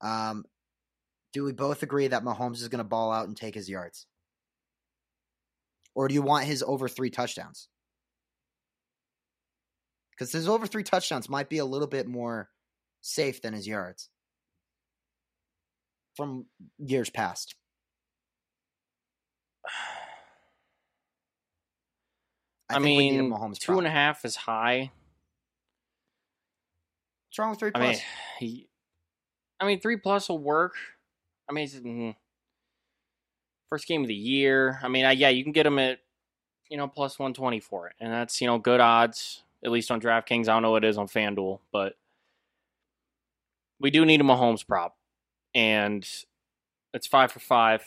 Um, 0.00 0.44
do 1.32 1.44
we 1.44 1.52
both 1.52 1.82
agree 1.82 2.06
that 2.08 2.22
Mahomes 2.22 2.56
is 2.62 2.68
going 2.68 2.78
to 2.78 2.84
ball 2.84 3.10
out 3.10 3.26
and 3.26 3.36
take 3.36 3.54
his 3.54 3.68
yards? 3.68 4.06
Or 5.94 6.08
do 6.08 6.14
you 6.14 6.22
want 6.22 6.44
his 6.44 6.62
over 6.62 6.88
three 6.88 7.10
touchdowns? 7.10 7.68
Because 10.18 10.32
his 10.32 10.48
over 10.48 10.66
three 10.66 10.82
touchdowns 10.82 11.28
might 11.28 11.48
be 11.48 11.58
a 11.58 11.64
little 11.64 11.86
bit 11.86 12.08
more 12.08 12.48
safe 13.00 13.40
than 13.40 13.54
his 13.54 13.68
yards 13.68 14.08
from 16.16 16.46
years 16.78 17.08
past. 17.08 17.54
I, 22.68 22.74
think 22.74 22.84
we 22.84 23.10
need 23.10 23.20
a 23.20 23.22
mean, 23.22 23.54
two 23.54 23.78
and 23.78 23.86
a 23.86 23.90
half 23.90 24.24
is 24.24 24.34
high. 24.34 24.90
What's 27.28 27.38
wrong 27.38 27.50
with 27.50 27.60
three 27.60 27.70
I 27.74 27.78
plus? 27.78 27.96
mean, 27.96 28.02
he, 28.40 28.68
I 29.60 29.66
mean, 29.66 29.80
three 29.80 29.96
plus 29.96 30.28
will 30.28 30.38
work. 30.38 30.74
I 31.48 31.52
mean, 31.52 31.64
it's, 31.64 31.76
mm, 31.76 32.14
first 33.70 33.86
game 33.86 34.02
of 34.02 34.08
the 34.08 34.14
year. 34.14 34.80
I 34.82 34.88
mean, 34.88 35.04
I, 35.04 35.12
yeah, 35.12 35.28
you 35.28 35.44
can 35.44 35.52
get 35.52 35.64
him 35.64 35.78
at 35.78 36.00
you 36.68 36.76
know 36.76 36.88
plus 36.88 37.18
one 37.18 37.32
twenty 37.32 37.60
for 37.60 37.86
it, 37.86 37.94
and 38.00 38.12
that's 38.12 38.40
you 38.40 38.46
know 38.48 38.58
good 38.58 38.80
odds 38.80 39.44
at 39.64 39.70
least 39.70 39.90
on 39.90 40.00
DraftKings. 40.00 40.48
I 40.48 40.52
don't 40.52 40.62
know 40.62 40.70
what 40.70 40.84
it 40.84 40.88
is 40.88 40.98
on 40.98 41.08
FanDuel, 41.08 41.60
but 41.72 41.94
we 43.80 43.90
do 43.90 44.04
need 44.04 44.20
a 44.20 44.24
Mahomes 44.24 44.66
prop, 44.66 44.96
and 45.54 46.06
it's 46.94 47.06
five 47.06 47.32
for 47.32 47.40
five. 47.40 47.82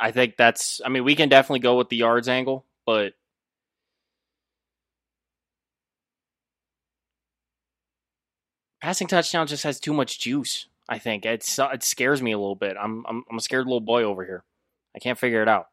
I 0.00 0.10
think 0.10 0.36
that's. 0.36 0.80
I 0.84 0.88
mean, 0.88 1.04
we 1.04 1.14
can 1.14 1.28
definitely 1.28 1.60
go 1.60 1.76
with 1.76 1.88
the 1.88 1.96
yards 1.96 2.28
angle, 2.28 2.64
but 2.86 3.12
passing 8.80 9.06
touchdown 9.06 9.46
just 9.46 9.62
has 9.62 9.78
too 9.80 9.94
much 9.94 10.18
juice. 10.18 10.66
I 10.88 10.98
think 10.98 11.24
it's 11.24 11.58
it 11.58 11.82
scares 11.82 12.20
me 12.20 12.32
a 12.32 12.38
little 12.38 12.56
bit. 12.56 12.76
I'm 12.78 13.04
I'm 13.08 13.24
I'm 13.30 13.38
a 13.38 13.40
scared 13.40 13.66
little 13.66 13.80
boy 13.80 14.02
over 14.02 14.24
here. 14.24 14.44
I 14.94 14.98
can't 14.98 15.18
figure 15.18 15.42
it 15.42 15.48
out. 15.48 15.68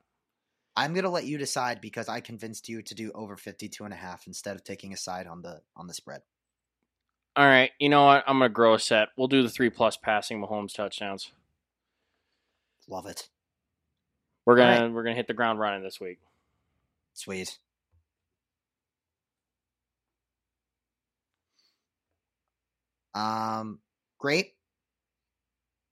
I'm 0.79 0.93
gonna 0.93 1.09
let 1.09 1.25
you 1.25 1.37
decide 1.37 1.81
because 1.81 2.07
I 2.07 2.21
convinced 2.21 2.69
you 2.69 2.81
to 2.83 2.95
do 2.95 3.11
over 3.13 3.35
52 3.35 3.83
and 3.83 3.93
a 3.93 3.97
half 3.97 4.27
instead 4.27 4.55
of 4.55 4.63
taking 4.63 4.93
a 4.93 4.97
side 4.97 5.27
on 5.27 5.41
the 5.41 5.59
on 5.75 5.87
the 5.87 5.93
spread. 5.93 6.21
All 7.35 7.45
right, 7.45 7.71
you 7.79 7.89
know 7.89 8.05
what? 8.05 8.23
I'm 8.25 8.35
gonna 8.37 8.47
grow 8.47 8.75
a 8.75 8.79
set. 8.79 9.09
We'll 9.17 9.27
do 9.27 9.43
the 9.43 9.49
three 9.49 9.69
plus 9.69 9.97
passing 9.97 10.41
Mahomes 10.41 10.73
touchdowns. 10.73 11.33
Love 12.87 13.07
it. 13.07 13.27
We're 14.45 14.55
gonna 14.55 14.83
right. 14.83 14.93
we're 14.93 15.03
gonna 15.03 15.17
hit 15.17 15.27
the 15.27 15.33
ground 15.33 15.59
running 15.59 15.83
this 15.83 15.99
week. 15.99 16.19
Sweet. 17.13 17.57
Um, 23.13 23.79
great. 24.17 24.53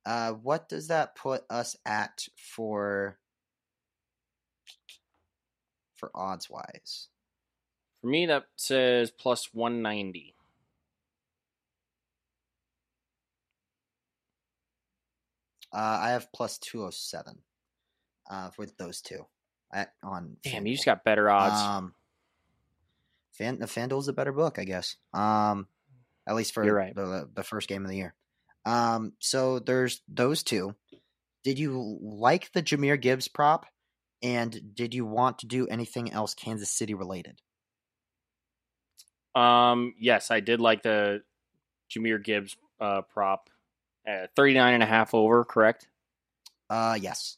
Uh, 0.05 0.31
what 0.31 0.69
does 0.69 0.87
that 0.87 1.17
put 1.17 1.43
us 1.49 1.75
at 1.85 2.25
for 2.37 3.19
for 5.97 6.11
odds 6.15 6.49
wise? 6.49 7.09
For 8.01 8.07
me, 8.07 8.27
that 8.27 8.45
says 8.55 9.11
plus 9.11 9.53
one 9.53 9.81
ninety. 9.81 10.35
Uh, 15.73 15.99
I 16.01 16.09
have 16.11 16.31
plus 16.31 16.57
two 16.57 16.85
oh 16.85 16.89
seven. 16.91 17.39
Uh, 18.29 18.49
with 18.57 18.77
those 18.77 19.01
two, 19.01 19.25
at 19.73 19.93
on. 20.03 20.37
Damn, 20.43 20.63
FanDuel. 20.63 20.67
you 20.67 20.73
just 20.75 20.85
got 20.85 21.03
better 21.03 21.29
odds. 21.29 21.61
Um, 21.61 21.93
Fan 23.37 23.59
the 23.59 23.67
FanDuel's 23.67 24.07
a 24.07 24.13
better 24.13 24.31
book, 24.33 24.57
I 24.59 24.63
guess. 24.63 24.95
Um, 25.13 25.67
at 26.27 26.35
least 26.35 26.53
for 26.53 26.63
right. 26.63 26.93
the 26.93 27.29
the 27.33 27.43
first 27.43 27.69
game 27.69 27.85
of 27.85 27.89
the 27.89 27.97
year. 27.97 28.13
Um, 28.65 29.13
so 29.19 29.59
there's 29.59 30.01
those 30.09 30.43
two. 30.43 30.75
Did 31.43 31.59
you 31.59 31.99
like 32.01 32.51
the 32.51 32.61
Jahmyr 32.61 32.99
Gibbs 32.99 33.29
prop? 33.29 33.65
And 34.23 34.75
did 34.75 34.93
you 34.93 35.05
want 35.05 35.39
to 35.39 35.45
do 35.45 35.67
anything 35.67 36.11
else 36.11 36.33
Kansas 36.33 36.71
City 36.71 36.93
related? 36.93 37.41
Um, 39.35 39.93
yes, 39.99 40.31
I 40.31 40.39
did 40.39 40.59
like 40.59 40.81
the 40.81 41.21
Jahmyr 41.91 42.23
Gibbs 42.23 42.57
uh, 42.81 43.01
prop. 43.01 43.49
Uh, 44.07 44.27
39 44.35 44.75
and 44.75 44.83
a 44.83 44.85
half 44.85 45.13
over, 45.13 45.43
correct? 45.43 45.87
Uh, 46.69 46.97
yes. 46.99 47.37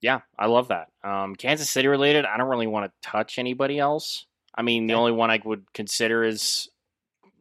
Yeah, 0.00 0.20
I 0.38 0.46
love 0.46 0.68
that. 0.68 0.88
Um, 1.04 1.36
Kansas 1.36 1.70
City 1.70 1.88
related, 1.88 2.24
I 2.24 2.36
don't 2.36 2.48
really 2.48 2.66
want 2.66 2.90
to 2.90 3.08
touch 3.08 3.38
anybody 3.38 3.78
else. 3.78 4.26
I 4.54 4.62
mean, 4.62 4.86
the 4.86 4.94
only 4.94 5.12
one 5.12 5.30
I 5.30 5.40
would 5.44 5.72
consider 5.72 6.24
is 6.24 6.68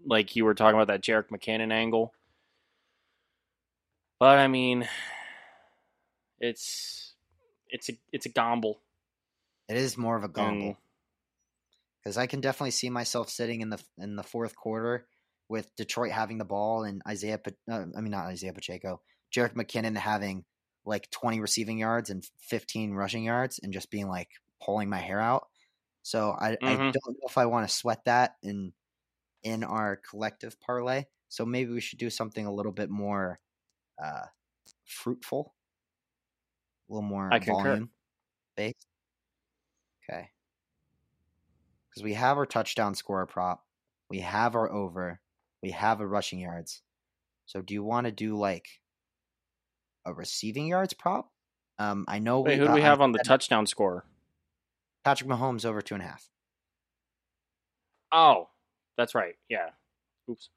like 0.06 0.36
you 0.36 0.45
were 0.45 0.53
talking 0.53 0.76
about 0.80 0.88
that 0.88 1.01
Jerick 1.01 1.30
McKinnon 1.30 1.72
angle. 1.72 2.14
But 4.20 4.39
I 4.39 4.47
mean, 4.47 4.88
it's 6.39 7.05
it's 7.76 7.90
a 7.90 7.94
it's 8.12 8.26
a 8.26 8.30
gamble. 8.30 8.80
It 9.68 9.78
is 9.78 9.98
more 9.98 10.16
of 10.16 10.24
a 10.24 10.30
gamble 10.30 10.78
because 12.02 12.18
I 12.18 12.26
can 12.26 12.40
definitely 12.40 12.72
see 12.72 12.90
myself 12.90 13.30
sitting 13.30 13.62
in 13.62 13.70
the 13.70 13.84
in 13.98 14.16
the 14.16 14.24
fourth 14.24 14.56
quarter 14.56 15.06
with 15.50 15.76
Detroit 15.76 16.12
having 16.12 16.38
the 16.38 16.46
ball 16.46 16.84
and 16.84 17.02
Isaiah. 17.08 17.40
Uh, 17.70 17.86
I 17.96 18.02
mean, 18.02 18.12
not 18.12 18.28
Isaiah 18.28 18.54
Pacheco, 18.54 19.02
Jerick 19.36 19.54
McKinnon 19.54 19.98
having 19.98 20.46
like 20.86 21.10
20 21.12 21.42
receiving 21.42 21.78
yards 21.80 22.10
and 22.10 22.26
15 22.40 22.94
rushing 22.94 23.24
yards, 23.26 23.60
and 23.62 23.74
just 23.74 23.92
being 23.92 24.08
like 24.08 24.30
pulling 24.64 24.90
my 24.90 25.00
hair 25.00 25.20
out. 25.20 25.48
So 26.02 26.36
I, 26.40 26.52
mm-hmm. 26.52 26.66
I 26.66 26.76
don't 26.76 26.96
know 26.96 27.28
if 27.28 27.38
I 27.38 27.48
want 27.48 27.68
to 27.68 27.74
sweat 27.74 28.06
that 28.06 28.36
in 28.42 28.72
in 29.44 29.64
our 29.64 29.98
collective 30.10 30.60
parlay. 30.62 31.06
So 31.28 31.46
maybe 31.46 31.72
we 31.72 31.82
should 31.82 32.00
do 32.00 32.10
something 32.10 32.46
a 32.46 32.54
little 32.54 32.72
bit 32.72 32.90
more 32.90 33.40
uh, 34.02 34.28
fruitful, 34.86 35.54
a 36.90 36.94
little 36.94 37.08
more 37.08 37.34
I 37.34 37.40
volume 37.40 37.90
based. 38.56 38.88
Okay. 40.04 40.30
Because 41.90 42.04
we 42.04 42.14
have 42.14 42.38
our 42.38 42.46
touchdown 42.46 42.96
score 42.96 43.26
prop, 43.26 43.64
we 44.10 44.20
have 44.20 44.56
our 44.56 44.72
over, 44.72 45.20
we 45.64 45.72
have 45.72 46.02
a 46.02 46.08
rushing 46.08 46.40
yards. 46.40 46.82
So 47.46 47.62
do 47.62 47.74
you 47.74 47.84
want 47.84 48.06
to 48.06 48.12
do 48.12 48.36
like 48.38 48.68
a 50.06 50.14
receiving 50.14 50.68
yards 50.68 50.94
prop? 50.94 51.32
Um, 51.78 52.06
I 52.08 52.20
know. 52.20 52.42
Wait, 52.42 52.54
we, 52.54 52.60
who 52.60 52.68
do 52.68 52.74
we 52.74 52.82
have 52.82 53.02
on 53.02 53.12
the 53.12 53.20
touchdown 53.20 53.66
score? 53.66 54.06
Patrick 55.04 55.30
Mahomes 55.30 55.66
over 55.66 55.82
two 55.82 55.96
and 55.96 56.04
a 56.04 56.08
half. 56.08 56.28
Oh, 58.12 58.50
that's 58.98 59.14
right. 59.14 59.36
Yeah. 59.50 59.70
Oops. 60.30 60.50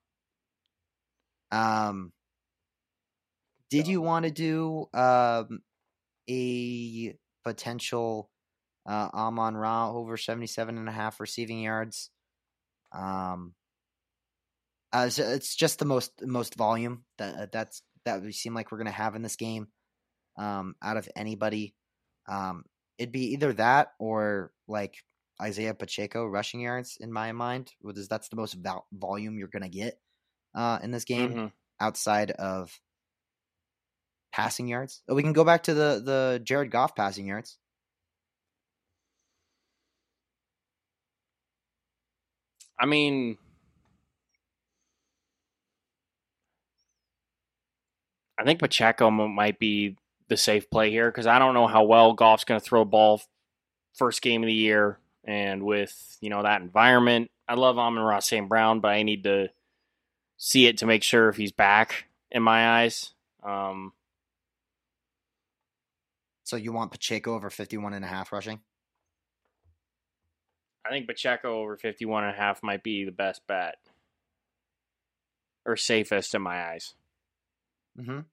Um, 1.51 2.13
did 3.71 3.87
you 3.87 4.01
want 4.01 4.25
to 4.25 4.31
do 4.31 4.89
um, 4.95 5.61
a 6.29 7.17
potential 7.45 8.31
uh, 8.89 9.09
Amon 9.13 9.57
Ra 9.57 9.91
over 9.91 10.17
77 10.17 10.79
and 10.79 10.89
a 10.89 10.93
half 10.93 11.21
receiving 11.21 11.61
yards? 11.61 12.11
Um, 12.93 13.55
uh, 14.93 15.09
so 15.11 15.23
it's 15.23 15.55
just 15.55 15.79
the 15.79 15.85
most 15.85 16.13
most 16.23 16.55
volume 16.55 17.05
that 17.19 17.35
uh, 17.35 17.47
that's 17.53 17.83
that 18.05 18.23
we 18.23 18.33
seem 18.33 18.55
like 18.55 18.73
we're 18.73 18.79
gonna 18.79 18.91
have 18.91 19.15
in 19.15 19.23
this 19.23 19.37
game. 19.37 19.69
Um, 20.39 20.77
out 20.83 20.97
of 20.97 21.09
anybody, 21.17 21.75
um, 22.29 22.65
it'd 22.97 23.13
be 23.13 23.33
either 23.33 23.53
that 23.55 23.93
or 23.99 24.53
like 24.67 24.97
Isaiah 25.43 25.75
Pacheco 25.75 26.27
rushing 26.27 26.61
yards 26.61 26.97
in 27.01 27.13
my 27.13 27.33
mind. 27.33 27.73
Because 27.85 28.09
that's 28.09 28.29
the 28.29 28.37
most 28.37 28.55
val- 28.55 28.87
volume 28.93 29.39
you're 29.39 29.49
gonna 29.49 29.69
get 29.69 30.01
uh, 30.55 30.79
in 30.83 30.91
this 30.91 31.05
game 31.05 31.31
mm-hmm. 31.31 31.47
outside 31.81 32.31
of 32.31 32.81
passing 34.39 34.69
yards. 34.69 35.03
Oh, 35.09 35.17
we 35.17 35.23
can 35.25 35.33
go 35.33 35.45
back 35.45 35.65
to 35.65 35.75
the 35.75 36.01
the 36.05 36.41
Jared 36.45 36.71
Goff 36.71 36.95
passing 36.95 37.27
yards. 37.27 37.59
I 42.81 42.87
mean, 42.87 43.37
I 48.39 48.45
think 48.45 48.61
Pacheco 48.61 49.11
might 49.11 49.59
be 49.59 49.97
the 50.29 50.37
safe 50.37 50.71
play 50.71 50.91
here 50.93 51.11
because 51.11 51.27
I 51.27 51.41
don't 51.41 51.55
know 51.55 51.67
how 51.67 51.83
well 51.83 52.13
Goff's 52.13 52.45
going 52.45 52.61
to 52.61 52.65
throw 52.65 52.83
a 52.83 52.85
ball 52.85 53.21
first 53.95 54.23
game 54.23 54.45
of 54.45 54.47
the 54.47 54.53
year, 54.53 55.01
and 55.25 55.65
with 55.65 56.17
you 56.21 56.31
know 56.31 56.45
that 56.45 56.63
environment, 56.63 57.29
I 57.49 57.55
love 57.55 57.77
Amon-Ra 57.77 58.21
St. 58.21 58.49
Brown, 58.49 58.79
but 58.79 58.93
I 58.93 59.03
need 59.03 59.25
to 59.25 59.49
see 60.37 60.69
it 60.69 60.79
to 60.79 60.87
make 60.87 61.03
sure 61.03 61.29
if 61.29 61.37
he's 61.37 61.51
back 61.51 62.05
in 62.31 62.45
my 62.45 62.83
eyes. 62.83 63.15
Um, 63.43 63.93
so 66.49 66.57
you 66.57 66.73
want 66.73 66.91
Pacheco 66.91 67.35
over 67.35 67.51
51 67.51 67.93
and 67.93 68.05
a 68.05 68.09
half 68.09 68.33
rushing? 68.33 68.61
I 70.87 70.89
think 70.89 71.07
Pacheco 71.07 71.61
over 71.61 71.77
51 71.77 72.25
and 72.25 72.35
a 72.35 72.37
half 72.37 72.63
might 72.63 72.83
be 72.83 73.05
the 73.05 73.13
best 73.13 73.47
bet. 73.47 73.75
Or 75.67 75.77
safest 75.77 76.35
in 76.35 76.41
my 76.41 76.71
eyes. 76.71 76.95
Mhm. 77.99 78.25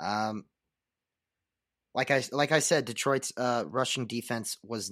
Um 0.00 0.46
like 1.94 2.10
I 2.10 2.22
like 2.32 2.52
I 2.52 2.60
said 2.60 2.86
Detroit's 2.86 3.34
uh 3.36 3.64
rushing 3.66 4.06
defense 4.06 4.56
was 4.62 4.90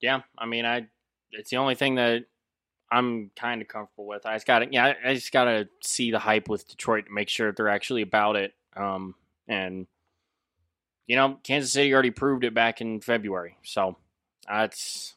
Yeah, 0.00 0.22
I 0.38 0.46
mean, 0.46 0.64
I 0.64 0.86
it's 1.32 1.50
the 1.50 1.56
only 1.56 1.74
thing 1.74 1.96
that 1.96 2.24
I'm 2.90 3.30
kind 3.36 3.62
of 3.62 3.68
comfortable 3.68 4.06
with. 4.06 4.26
I 4.26 4.34
just 4.36 4.46
got 4.46 4.60
to, 4.60 4.68
yeah, 4.70 4.94
I 5.04 5.14
just 5.14 5.32
got 5.32 5.44
to 5.44 5.68
see 5.82 6.10
the 6.10 6.18
hype 6.18 6.48
with 6.48 6.68
Detroit 6.68 7.06
to 7.06 7.12
make 7.12 7.28
sure 7.28 7.52
they're 7.52 7.68
actually 7.68 8.02
about 8.02 8.36
it. 8.36 8.54
Um, 8.76 9.14
and 9.48 9.86
you 11.06 11.16
know, 11.16 11.38
Kansas 11.44 11.72
City 11.72 11.92
already 11.92 12.10
proved 12.10 12.44
it 12.44 12.54
back 12.54 12.80
in 12.80 13.00
February, 13.00 13.56
so 13.62 13.96
that's 14.48 15.14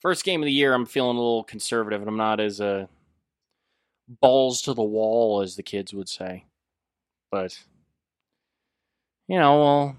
first 0.00 0.24
game 0.24 0.42
of 0.42 0.46
the 0.46 0.52
year. 0.52 0.74
I'm 0.74 0.86
feeling 0.86 1.16
a 1.16 1.20
little 1.20 1.44
conservative, 1.44 2.00
and 2.00 2.08
I'm 2.08 2.16
not 2.16 2.40
as 2.40 2.60
uh, 2.60 2.86
balls 4.08 4.62
to 4.62 4.74
the 4.74 4.82
wall, 4.82 5.40
as 5.42 5.56
the 5.56 5.62
kids 5.62 5.94
would 5.94 6.08
say. 6.08 6.44
But 7.30 7.58
you 9.28 9.38
know, 9.38 9.58
well, 9.58 9.96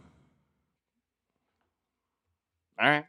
all 2.80 2.90
right. 2.90 3.06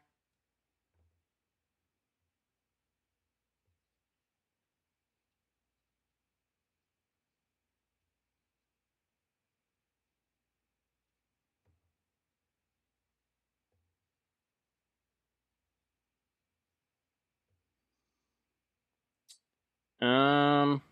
Um, 20.00 20.82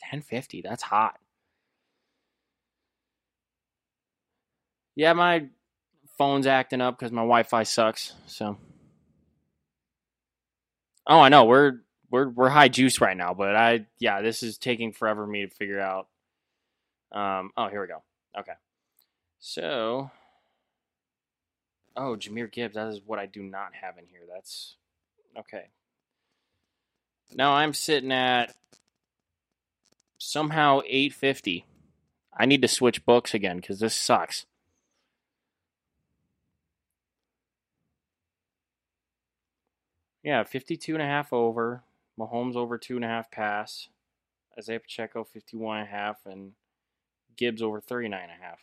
ten 0.00 0.22
fifty. 0.22 0.62
That's 0.62 0.82
hot. 0.82 1.18
Yeah, 4.94 5.12
my 5.14 5.46
phone's 6.18 6.46
acting 6.46 6.80
up 6.80 6.98
because 6.98 7.12
my 7.12 7.22
Wi-Fi 7.22 7.62
sucks. 7.62 8.14
So, 8.26 8.58
oh, 11.06 11.20
I 11.20 11.28
know 11.28 11.44
we're 11.44 11.80
we're 12.10 12.28
we're 12.28 12.48
high 12.50 12.68
juice 12.68 13.00
right 13.00 13.16
now, 13.16 13.34
but 13.34 13.56
I 13.56 13.86
yeah, 13.98 14.22
this 14.22 14.42
is 14.42 14.58
taking 14.58 14.92
forever 14.92 15.24
for 15.24 15.30
me 15.30 15.46
to 15.46 15.54
figure 15.54 15.80
out. 15.80 16.08
Um, 17.12 17.50
oh, 17.56 17.68
here 17.68 17.82
we 17.82 17.88
go. 17.88 18.02
Okay, 18.38 18.52
so, 19.40 20.10
oh, 21.96 22.16
Jahmyr 22.16 22.50
Gibbs. 22.50 22.74
That 22.74 22.88
is 22.88 23.00
what 23.04 23.18
I 23.18 23.26
do 23.26 23.42
not 23.42 23.74
have 23.74 23.98
in 23.98 24.06
here. 24.06 24.22
That's 24.32 24.76
okay. 25.38 25.68
Now 27.34 27.54
I'm 27.54 27.72
sitting 27.72 28.12
at 28.12 28.54
somehow 30.18 30.80
850. 30.86 31.66
I 32.36 32.46
need 32.46 32.62
to 32.62 32.68
switch 32.68 33.04
books 33.04 33.34
again 33.34 33.56
because 33.56 33.80
this 33.80 33.94
sucks. 33.94 34.46
Yeah, 40.22 40.44
52 40.44 40.94
and 40.94 41.02
a 41.02 41.06
half 41.06 41.32
over. 41.32 41.82
Mahomes 42.18 42.54
over 42.54 42.78
two 42.78 42.96
and 42.96 43.04
a 43.04 43.08
half 43.08 43.30
pass. 43.30 43.88
Isaiah 44.56 44.80
Pacheco 44.80 45.24
51 45.24 45.78
and 45.78 45.88
a 45.88 45.90
half 45.90 46.26
and 46.26 46.52
Gibbs 47.36 47.62
over 47.62 47.80
39 47.80 48.20
and 48.20 48.30
a 48.30 48.44
half. 48.44 48.60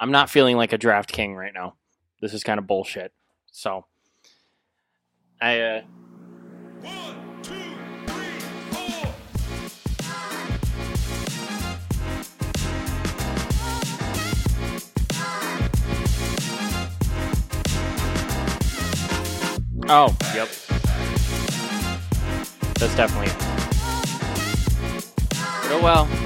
I'm 0.00 0.12
not 0.12 0.30
feeling 0.30 0.56
like 0.56 0.72
a 0.72 0.78
draft 0.78 1.10
king 1.10 1.34
right 1.34 1.52
now. 1.52 1.74
This 2.20 2.32
is 2.32 2.44
kind 2.44 2.58
of 2.58 2.66
bullshit. 2.66 3.12
So 3.50 3.84
I 5.40 5.60
uh. 5.60 5.82
Oh, 19.90 20.14
yep. 20.34 20.48
That's 22.74 22.94
definitely 22.94 23.28
it. 23.28 23.36
Oh 25.70 25.80
well. 25.82 26.17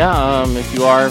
Yeah, 0.00 0.40
um, 0.40 0.56
if 0.56 0.74
you 0.74 0.84
are 0.84 1.10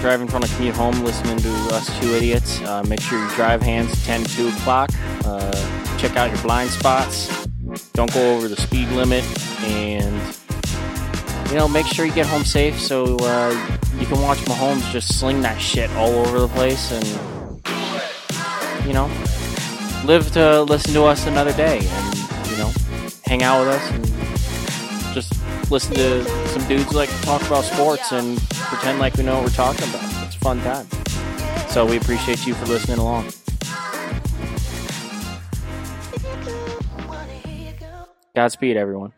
driving 0.00 0.28
from 0.28 0.44
a 0.44 0.46
commute 0.46 0.76
home 0.76 0.94
listening 1.00 1.38
to 1.38 1.50
us 1.74 1.86
two 1.98 2.14
idiots, 2.14 2.60
uh, 2.60 2.84
make 2.84 3.00
sure 3.00 3.20
you 3.20 3.28
drive 3.34 3.60
hands 3.60 4.06
10 4.06 4.22
to 4.22 4.36
2 4.36 4.48
o'clock. 4.50 4.90
Uh, 5.24 5.50
check 5.98 6.14
out 6.16 6.30
your 6.30 6.40
blind 6.42 6.70
spots. 6.70 7.48
Don't 7.94 8.14
go 8.14 8.36
over 8.36 8.46
the 8.46 8.54
speed 8.54 8.88
limit. 8.90 9.24
And, 9.64 10.22
you 11.48 11.56
know, 11.56 11.66
make 11.66 11.86
sure 11.86 12.04
you 12.04 12.12
get 12.12 12.26
home 12.26 12.44
safe 12.44 12.78
so 12.78 13.16
uh, 13.22 13.78
you 13.98 14.06
can 14.06 14.22
watch 14.22 14.38
Mahomes 14.42 14.88
just 14.92 15.18
sling 15.18 15.40
that 15.40 15.60
shit 15.60 15.90
all 15.96 16.10
over 16.10 16.38
the 16.38 16.46
place 16.46 16.92
and, 16.92 17.04
you 18.86 18.92
know, 18.92 19.06
live 20.04 20.30
to 20.34 20.62
listen 20.62 20.94
to 20.94 21.02
us 21.02 21.26
another 21.26 21.52
day 21.54 21.78
and, 21.82 22.18
you 22.52 22.56
know, 22.56 22.70
hang 23.24 23.42
out 23.42 23.66
with 23.66 23.74
us 23.74 23.90
and 23.90 25.12
just 25.12 25.32
listen 25.72 25.96
to 25.96 26.37
some 26.58 26.68
dudes 26.68 26.94
like 26.94 27.08
to 27.08 27.22
talk 27.22 27.42
about 27.46 27.64
sports 27.64 28.12
and 28.12 28.38
pretend 28.48 28.98
like 28.98 29.16
we 29.16 29.22
know 29.22 29.34
what 29.34 29.44
we're 29.44 29.50
talking 29.50 29.88
about. 29.88 30.26
It's 30.26 30.36
a 30.36 30.38
fun 30.38 30.60
time. 30.60 30.86
So 31.68 31.86
we 31.86 31.96
appreciate 31.96 32.46
you 32.46 32.54
for 32.54 32.66
listening 32.66 32.98
along. 32.98 33.30
Godspeed, 38.34 38.76
everyone. 38.76 39.12